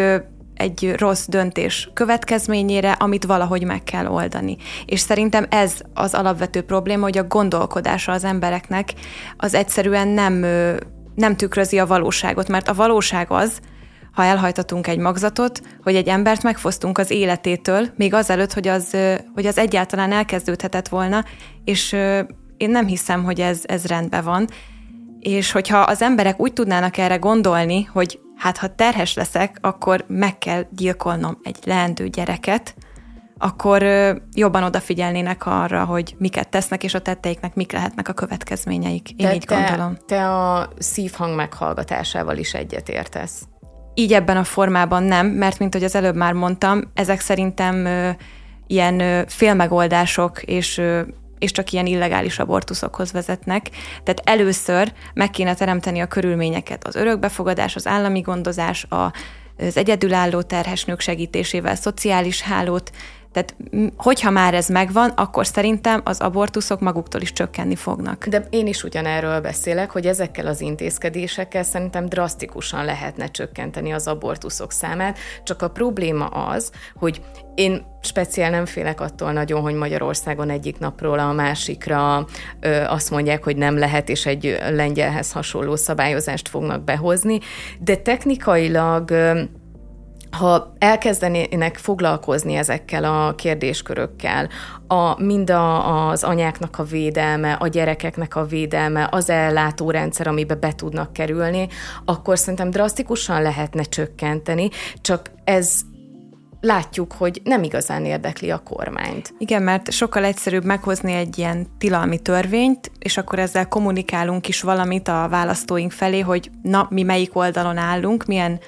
[0.54, 4.56] egy rossz döntés következményére, amit valahogy meg kell oldani.
[4.86, 8.92] És szerintem ez az alapvető probléma, hogy a gondolkodása az embereknek
[9.36, 10.34] az egyszerűen nem,
[11.14, 13.60] nem tükrözi a valóságot, mert a valóság az,
[14.12, 18.96] ha elhajtatunk egy magzatot, hogy egy embert megfosztunk az életétől, még azelőtt, hogy az,
[19.34, 21.24] hogy az egyáltalán elkezdődhetett volna,
[21.64, 21.92] és
[22.56, 24.48] én nem hiszem, hogy ez, ez rendben van.
[25.22, 30.38] És hogyha az emberek úgy tudnának erre gondolni, hogy hát ha terhes leszek, akkor meg
[30.38, 32.74] kell gyilkolnom egy leendő gyereket,
[33.38, 33.82] akkor
[34.34, 39.10] jobban odafigyelnének arra, hogy miket tesznek, és a tetteiknek mik lehetnek a következményeik.
[39.10, 39.96] Én Te, így gondolom.
[40.06, 43.42] Te a szívhang meghallgatásával is egyetértesz.
[43.94, 48.10] Így ebben a formában nem, mert mint hogy az előbb már mondtam, ezek szerintem ö,
[48.66, 51.02] ilyen ö, félmegoldások és ö,
[51.42, 53.70] és csak ilyen illegális abortuszokhoz vezetnek.
[54.04, 59.12] Tehát először meg kéne teremteni a körülményeket, az örökbefogadás, az állami gondozás, a,
[59.58, 62.90] az egyedülálló terhesnők segítésével, szociális hálót,
[63.32, 63.54] tehát
[63.96, 68.26] hogyha már ez megvan, akkor szerintem az abortuszok maguktól is csökkenni fognak.
[68.26, 74.72] De én is ugyanerről beszélek, hogy ezekkel az intézkedésekkel szerintem drasztikusan lehetne csökkenteni az abortuszok
[74.72, 77.22] számát, csak a probléma az, hogy
[77.54, 82.26] én speciál nem félek attól nagyon, hogy Magyarországon egyik napról a másikra
[82.60, 87.38] ö, azt mondják, hogy nem lehet, és egy lengyelhez hasonló szabályozást fognak behozni,
[87.78, 89.40] de technikailag ö,
[90.32, 94.48] ha elkezdenének foglalkozni ezekkel a kérdéskörökkel,
[94.86, 100.72] a, mind a, az anyáknak a védelme, a gyerekeknek a védelme, az ellátórendszer, amibe be
[100.72, 101.68] tudnak kerülni,
[102.04, 104.68] akkor szerintem drasztikusan lehetne csökkenteni,
[105.00, 105.80] csak ez
[106.60, 109.34] látjuk, hogy nem igazán érdekli a kormányt.
[109.38, 115.08] Igen, mert sokkal egyszerűbb meghozni egy ilyen tilalmi törvényt, és akkor ezzel kommunikálunk is valamit
[115.08, 118.60] a választóink felé, hogy na, mi melyik oldalon állunk, milyen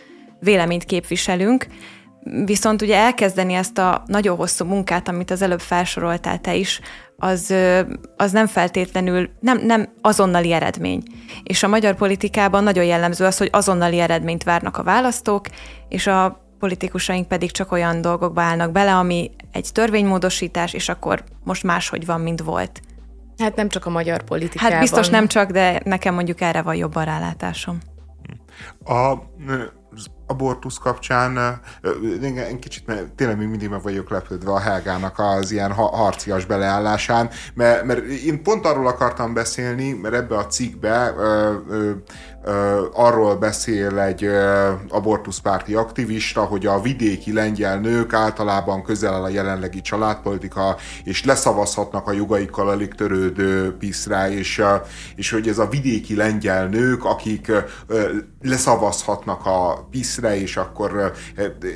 [0.45, 1.67] véleményt képviselünk,
[2.45, 6.81] viszont ugye elkezdeni ezt a nagyon hosszú munkát, amit az előbb felsoroltál te is,
[7.17, 7.55] az,
[8.17, 11.03] az nem feltétlenül, nem, nem azonnali eredmény.
[11.43, 15.47] És a magyar politikában nagyon jellemző az, hogy azonnali eredményt várnak a választók,
[15.89, 21.63] és a politikusaink pedig csak olyan dolgokba állnak bele, ami egy törvénymódosítás, és akkor most
[21.63, 22.81] máshogy van, mint volt.
[23.39, 24.73] Hát nem csak a magyar politikában.
[24.73, 27.79] Hát biztos nem csak, de nekem mondjuk erre van jobban rálátásom.
[28.85, 29.15] A
[30.27, 31.61] abortusz kapcsán
[32.23, 37.31] én kicsit mert tényleg még mindig meg vagyok lepődve a Helgának az ilyen harcias beleállásán,
[37.55, 41.93] mert, mert én pont arról akartam beszélni, mert ebbe a cikkbe ö, ö,
[42.93, 44.29] arról beszél egy
[44.89, 52.07] abortuszpárti aktivista, hogy a vidéki lengyel nők általában közel áll a jelenlegi családpolitika, és leszavazhatnak
[52.07, 54.63] a jogaikkal alig törődő piszre, és,
[55.17, 57.53] és hogy ez a vidéki lengyel nők, akik
[58.43, 61.13] leszavazhatnak a piszre, és akkor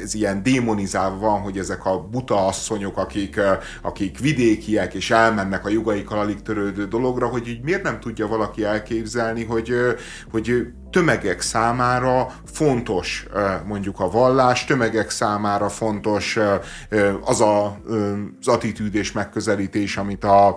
[0.02, 3.40] ez ilyen démonizálva van, hogy ezek a buta asszonyok, akik,
[3.82, 8.64] akik vidékiek, és elmennek a jogaikkal alig törődő dologra, hogy így miért nem tudja valaki
[8.64, 9.74] elképzelni, hogy,
[10.30, 13.26] hogy to tömegek számára fontos
[13.64, 16.38] mondjuk a vallás, tömegek számára fontos
[17.24, 17.78] az a,
[18.40, 20.56] az attitűd és megközelítés, amit a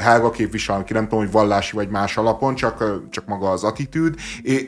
[0.00, 4.14] Helga képvisel, aki nem tudom, hogy vallási vagy más alapon, csak, csak maga az attitűd,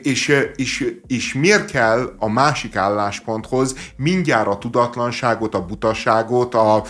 [0.01, 6.83] és, és, és miért kell a másik állásponthoz mindjárt a tudatlanságot, a butaságot, a,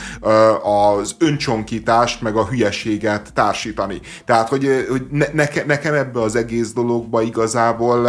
[0.61, 3.99] az öncsonkítást, meg a hülyeséget társítani.
[4.25, 5.25] Tehát, hogy, hogy ne,
[5.65, 8.06] nekem ebbe az egész dologba igazából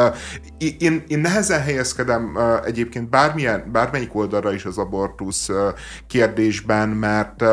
[0.79, 5.49] én, én nehezen helyezkedem egyébként bármilyen, bármelyik oldalra is az abortusz
[6.07, 7.45] kérdésben, mert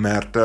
[0.00, 0.38] mert,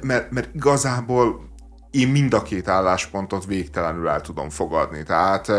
[0.00, 1.49] mert, mert igazából
[1.90, 5.02] én mind a két álláspontot végtelenül el tudom fogadni.
[5.02, 5.52] Tehát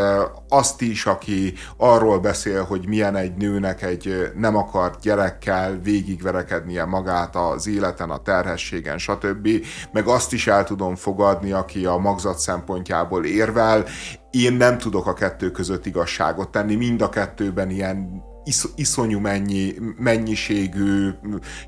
[0.49, 7.35] azt is, aki arról beszél, hogy milyen egy nőnek egy nem akart gyerekkel végigverekednie magát
[7.35, 9.49] az életen, a terhességen, stb.
[9.91, 13.85] Meg azt is el tudom fogadni, aki a magzat szempontjából érvel.
[14.29, 19.73] Én nem tudok a kettő között igazságot tenni, mind a kettőben ilyen isz, iszonyú mennyi,
[19.97, 21.09] mennyiségű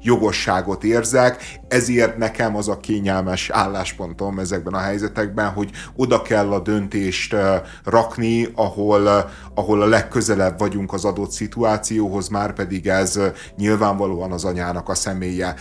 [0.01, 6.59] jogosságot érzek, ezért nekem az a kényelmes álláspontom ezekben a helyzetekben, hogy oda kell a
[6.59, 7.35] döntést
[7.83, 13.19] rakni, ahol, ahol a legközelebb vagyunk az adott szituációhoz, már pedig ez
[13.57, 15.55] nyilvánvalóan az anyának a személye.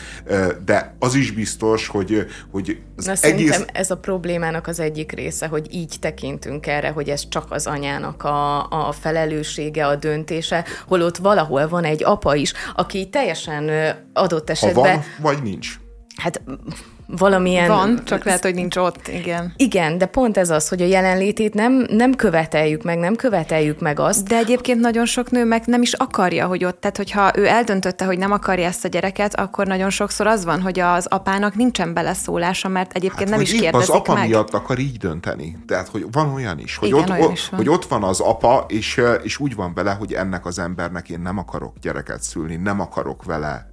[0.65, 3.65] De az is biztos, hogy, hogy az Na, egész...
[3.73, 8.25] ez a problémának az egyik része, hogy így tekintünk erre, hogy ez csak az anyának
[8.25, 13.71] a, a felelőssége, a döntése, hol holott valahol van egy apa is, aki teljesen
[14.13, 14.85] adott esetben...
[14.85, 15.79] Ha van, vagy nincs.
[16.17, 16.43] Hát
[17.07, 17.69] valamilyen...
[17.69, 19.53] Van, csak lehet, hogy nincs ott, igen.
[19.57, 24.01] Igen, de pont ez az, hogy a jelenlétét nem, nem követeljük meg, nem követeljük meg
[24.01, 24.29] azt.
[24.29, 28.05] De egyébként nagyon sok nő meg nem is akarja, hogy ott, tehát hogyha ő eldöntötte,
[28.05, 31.95] hogy nem akarja ezt a gyereket, akkor nagyon sokszor az van, hogy az apának nincsen
[31.95, 34.29] beleszólása, mert egyébként hát, nem is kérdezik az apa meg.
[34.29, 35.59] miatt akar így dönteni.
[35.67, 37.59] Tehát, hogy van olyan is, hogy, Igen, ott, olyan is van.
[37.59, 41.21] hogy ott van az apa, és, és úgy van vele, hogy ennek az embernek én
[41.21, 43.71] nem akarok gyereket szülni, nem akarok vele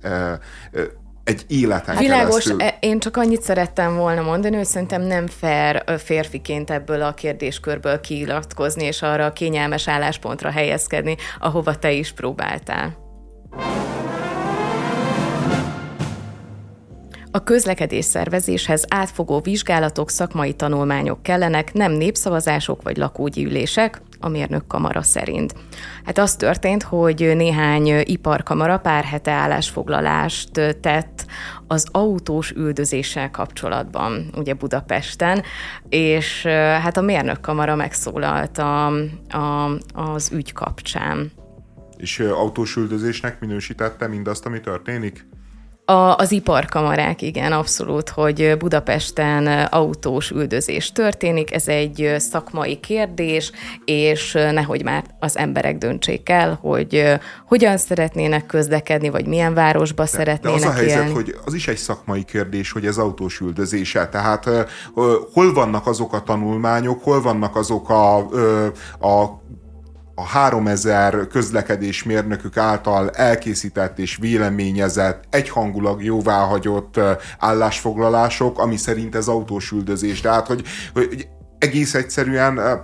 [1.30, 2.61] egy életen Világos, keresztül.
[2.61, 7.99] E, én csak annyit szerettem volna mondani, hogy szerintem nem fair férfiként ebből a kérdéskörből
[7.99, 12.97] kiiratkozni, és arra a kényelmes álláspontra helyezkedni, ahova te is próbáltál.
[17.31, 25.02] A közlekedés szervezéshez átfogó vizsgálatok, szakmai tanulmányok kellenek, nem népszavazások vagy lakógyűlések, a mérnök kamara
[25.02, 25.56] szerint.
[26.04, 30.52] Hát az történt, hogy néhány iparkamara pár hete állásfoglalást
[30.82, 31.26] tett
[31.68, 35.44] az autós üldözéssel kapcsolatban, ugye Budapesten,
[35.90, 36.44] és
[36.82, 38.86] hát a mérnök kamara megszólalt a,
[39.30, 41.32] a, az ügy kapcsán.
[41.98, 45.28] És autós üldözésnek minősítette mindazt, ami történik?
[45.90, 53.52] A, az iparkamarák, igen, abszolút, hogy Budapesten autós üldözés történik, ez egy szakmai kérdés,
[53.86, 60.10] és nehogy már az emberek döntsék el, hogy hogyan szeretnének közlekedni, vagy milyen városba de,
[60.10, 61.14] szeretnének de az a helyzet, élni.
[61.14, 64.07] hogy az is egy szakmai kérdés, hogy ez autós üldözése.
[64.07, 64.49] Tehát
[65.34, 68.18] hol vannak azok a tanulmányok, hol vannak azok a,
[68.99, 69.41] a
[70.20, 77.00] a 3000 közlekedésmérnökük által elkészített és véleményezett, egyhangulag jóváhagyott
[77.40, 80.22] állásfoglalások, ami szerint ez autós üldözés.
[80.22, 80.64] Tehát, hogy,
[80.94, 81.28] hogy
[81.58, 82.82] egész egyszerűen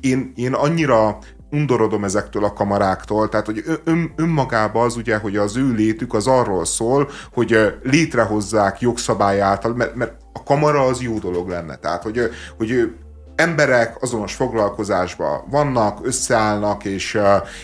[0.00, 1.18] én, én annyira
[1.50, 6.26] undorodom ezektől a kamaráktól, tehát hogy ön, önmagában az ugye, hogy az ő létük az
[6.26, 11.76] arról szól, hogy létrehozzák jogszabály által, mert, mert a kamara az jó dolog lenne.
[11.76, 12.20] Tehát, hogy,
[12.56, 12.94] hogy
[13.36, 17.18] emberek azonos foglalkozásban vannak, összeállnak, és,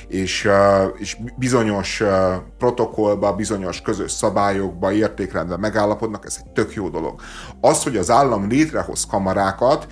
[0.09, 0.49] és,
[0.99, 2.03] és bizonyos
[2.61, 7.21] protokollba, bizonyos közös szabályokba, értékrendben megállapodnak, ez egy tök jó dolog.
[7.61, 9.87] Az, hogy az állam létrehoz kamarákat,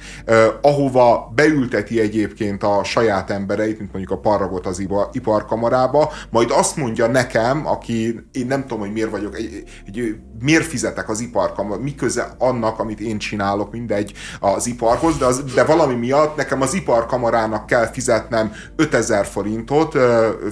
[0.62, 7.07] ahova beülteti egyébként a saját embereit, mint mondjuk a parragot az iparkamarába, majd azt mondja
[7.07, 11.95] nekem, aki én nem tudom, hogy miért vagyok, egy, egy, miért fizetek az iparkamarába, mi
[11.95, 16.74] köze annak, amit én csinálok, mindegy az iparhoz, de, az, de valami miatt nekem az
[16.74, 19.97] iparkamarának kell fizetnem 5000 forintot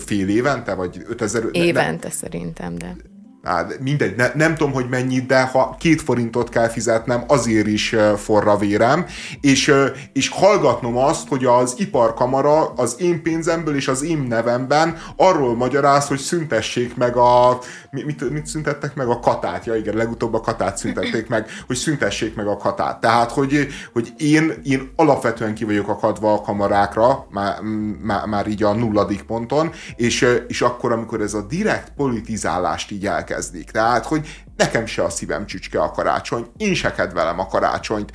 [0.05, 1.43] fél évente, vagy 5000...
[1.53, 3.16] Évente szerintem, de
[3.47, 7.95] hát mindegy, ne, nem tudom, hogy mennyit, de ha két forintot kell fizetnem, azért is
[8.17, 9.07] forra vérem,
[9.41, 9.75] és,
[10.13, 16.07] és hallgatnom azt, hogy az iparkamara az én pénzemből és az én nevemben arról magyaráz,
[16.07, 17.59] hogy szüntessék meg a,
[17.91, 19.09] mit, mit szüntettek meg?
[19.09, 23.01] A katát, ja igen, legutóbb a katát szüntették meg, hogy szüntessék meg a katát.
[23.01, 27.61] Tehát, hogy, hogy én, én alapvetően ki vagyok akadva a kamarákra, már,
[28.03, 33.07] már, már így a nulladik ponton, és, és akkor, amikor ez a direkt politizálást így
[33.07, 33.71] elkezd, elkezdik.
[33.71, 38.13] Tehát, hogy nekem se a szívem csücske a karácsony, én se kedvelem a karácsonyt.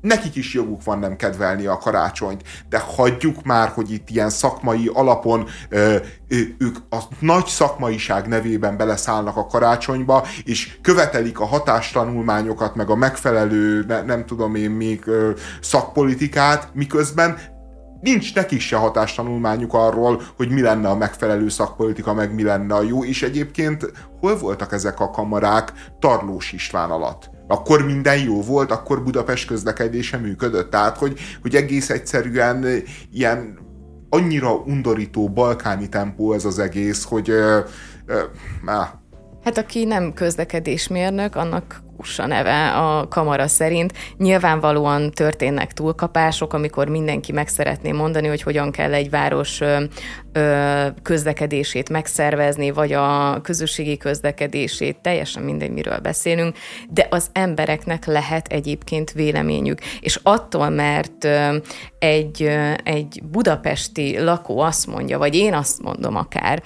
[0.00, 4.90] nekik is joguk van nem kedvelni a karácsonyt, de hagyjuk már, hogy itt ilyen szakmai
[4.92, 5.48] alapon
[6.58, 13.84] ők a nagy szakmaiság nevében beleszállnak a karácsonyba, és követelik a hatástanulmányokat, meg a megfelelő,
[13.88, 15.04] ne, nem tudom én még
[15.60, 17.38] szakpolitikát, miközben
[18.04, 22.82] nincs nekik se hatástanulmányuk arról, hogy mi lenne a megfelelő szakpolitika, meg mi lenne a
[22.82, 27.32] jó, és egyébként hol voltak ezek a kamarák Tarlós István alatt?
[27.46, 30.70] akkor minden jó volt, akkor Budapest közlekedése működött.
[30.70, 32.66] Tehát, hogy, hogy egész egyszerűen
[33.12, 33.58] ilyen
[34.08, 37.58] annyira undorító balkáni tempó ez az egész, hogy uh,
[38.64, 38.86] uh,
[39.44, 43.92] Hát aki nem közlekedésmérnök, annak Ussa neve a kamara szerint.
[44.16, 49.60] Nyilvánvalóan történnek túlkapások, amikor mindenki meg szeretné mondani, hogy hogyan kell egy város
[51.02, 56.56] közlekedését megszervezni, vagy a közösségi közlekedését, teljesen mindegy, miről beszélünk,
[56.90, 59.78] de az embereknek lehet egyébként véleményük.
[60.00, 61.28] És attól, mert
[61.98, 62.50] egy,
[62.84, 66.62] egy budapesti lakó azt mondja, vagy én azt mondom akár,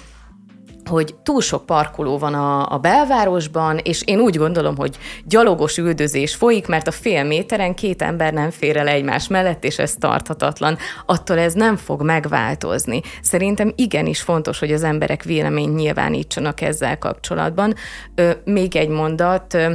[0.89, 6.35] hogy túl sok parkoló van a, a belvárosban, és én úgy gondolom, hogy gyalogos üldözés
[6.35, 10.78] folyik, mert a fél méteren két ember nem fér el egymás mellett, és ez tarthatatlan.
[11.06, 13.01] Attól ez nem fog megváltozni.
[13.23, 17.74] Szerintem igenis fontos, hogy az emberek véleményt nyilvánítsanak ezzel kapcsolatban.
[18.15, 19.73] Ö, még egy mondat, ö,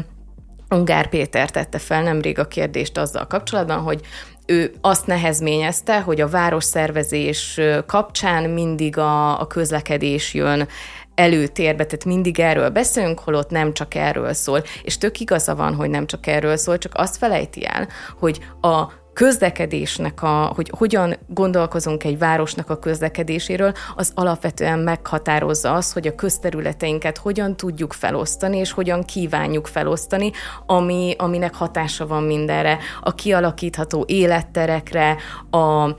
[0.69, 4.01] Ungár Péter tette fel nemrég a kérdést azzal kapcsolatban, hogy
[4.45, 10.67] ő azt nehezményezte, hogy a városszervezés kapcsán mindig a, a közlekedés jön
[11.15, 14.63] előtérbe, tehát mindig erről beszélünk, holott nem csak erről szól.
[14.83, 17.87] És tök igaza van, hogy nem csak erről szól, csak azt felejti el,
[18.19, 25.93] hogy a közlekedésnek, a, hogy hogyan gondolkozunk egy városnak a közlekedéséről, az alapvetően meghatározza az,
[25.93, 30.31] hogy a közterületeinket hogyan tudjuk felosztani, és hogyan kívánjuk felosztani,
[30.65, 35.17] ami, aminek hatása van mindenre, a kialakítható életterekre,
[35.51, 35.95] a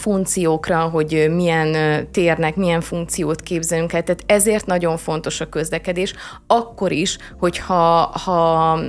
[0.00, 1.76] funkciókra, hogy milyen
[2.10, 4.02] térnek, milyen funkciót képzelünk el.
[4.02, 6.14] Tehát ezért nagyon fontos a közlekedés,
[6.46, 8.80] akkor is, hogyha ha,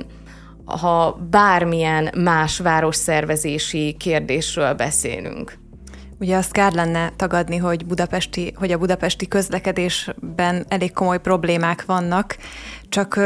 [0.64, 5.60] ha bármilyen más városszervezési kérdésről beszélünk.
[6.20, 12.36] Ugye azt kár lenne tagadni, hogy, budapesti, hogy a budapesti közlekedésben elég komoly problémák vannak,
[12.92, 13.20] csak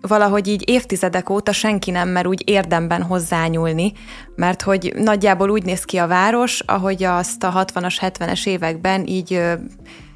[0.00, 3.92] valahogy így évtizedek óta senki nem mer úgy érdemben hozzányúlni,
[4.34, 9.40] mert hogy nagyjából úgy néz ki a város, ahogy azt a 60-as, 70-es években így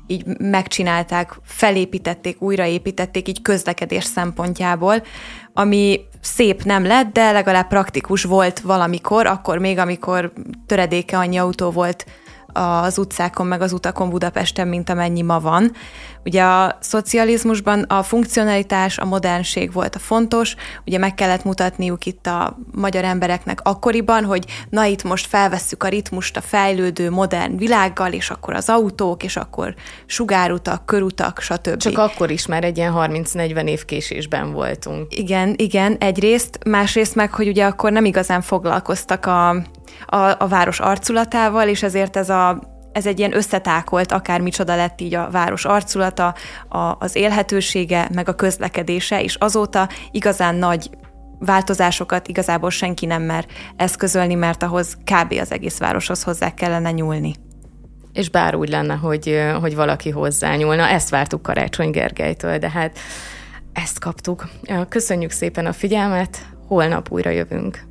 [0.06, 5.02] így megcsinálták, felépítették, újraépítették így közlekedés szempontjából,
[5.52, 10.32] ami szép nem lett, de legalább praktikus volt valamikor, akkor még, amikor
[10.66, 12.06] töredéke annyi autó volt
[12.56, 15.72] az utcákon, meg az utakon Budapesten, mint amennyi ma van.
[16.24, 20.54] Ugye a szocializmusban a funkcionalitás, a modernség volt a fontos,
[20.86, 25.88] ugye meg kellett mutatniuk itt a magyar embereknek akkoriban, hogy na itt most felvesszük a
[25.88, 29.74] ritmust a fejlődő modern világgal, és akkor az autók, és akkor
[30.06, 31.76] sugárutak, körutak, stb.
[31.76, 35.16] Csak akkor is már egy ilyen 30-40 év késésben voltunk.
[35.16, 39.56] Igen, igen, egyrészt, másrészt meg, hogy ugye akkor nem igazán foglalkoztak a,
[40.06, 45.00] a, a város arculatával, és ezért ez a ez egy ilyen összetákolt, akár micsoda lett
[45.00, 46.34] így a város arculata,
[46.68, 50.90] a, az élhetősége, meg a közlekedése, és azóta igazán nagy
[51.38, 53.46] változásokat igazából senki nem mer
[53.76, 55.32] eszközölni, mert ahhoz kb.
[55.40, 57.34] az egész városhoz hozzá kellene nyúlni.
[58.12, 62.98] És bár úgy lenne, hogy, hogy valaki hozzányúlna, ezt vártuk Karácsony Gergelytől, de hát
[63.72, 64.48] ezt kaptuk.
[64.88, 67.86] Köszönjük szépen a figyelmet, holnap újra jövünk.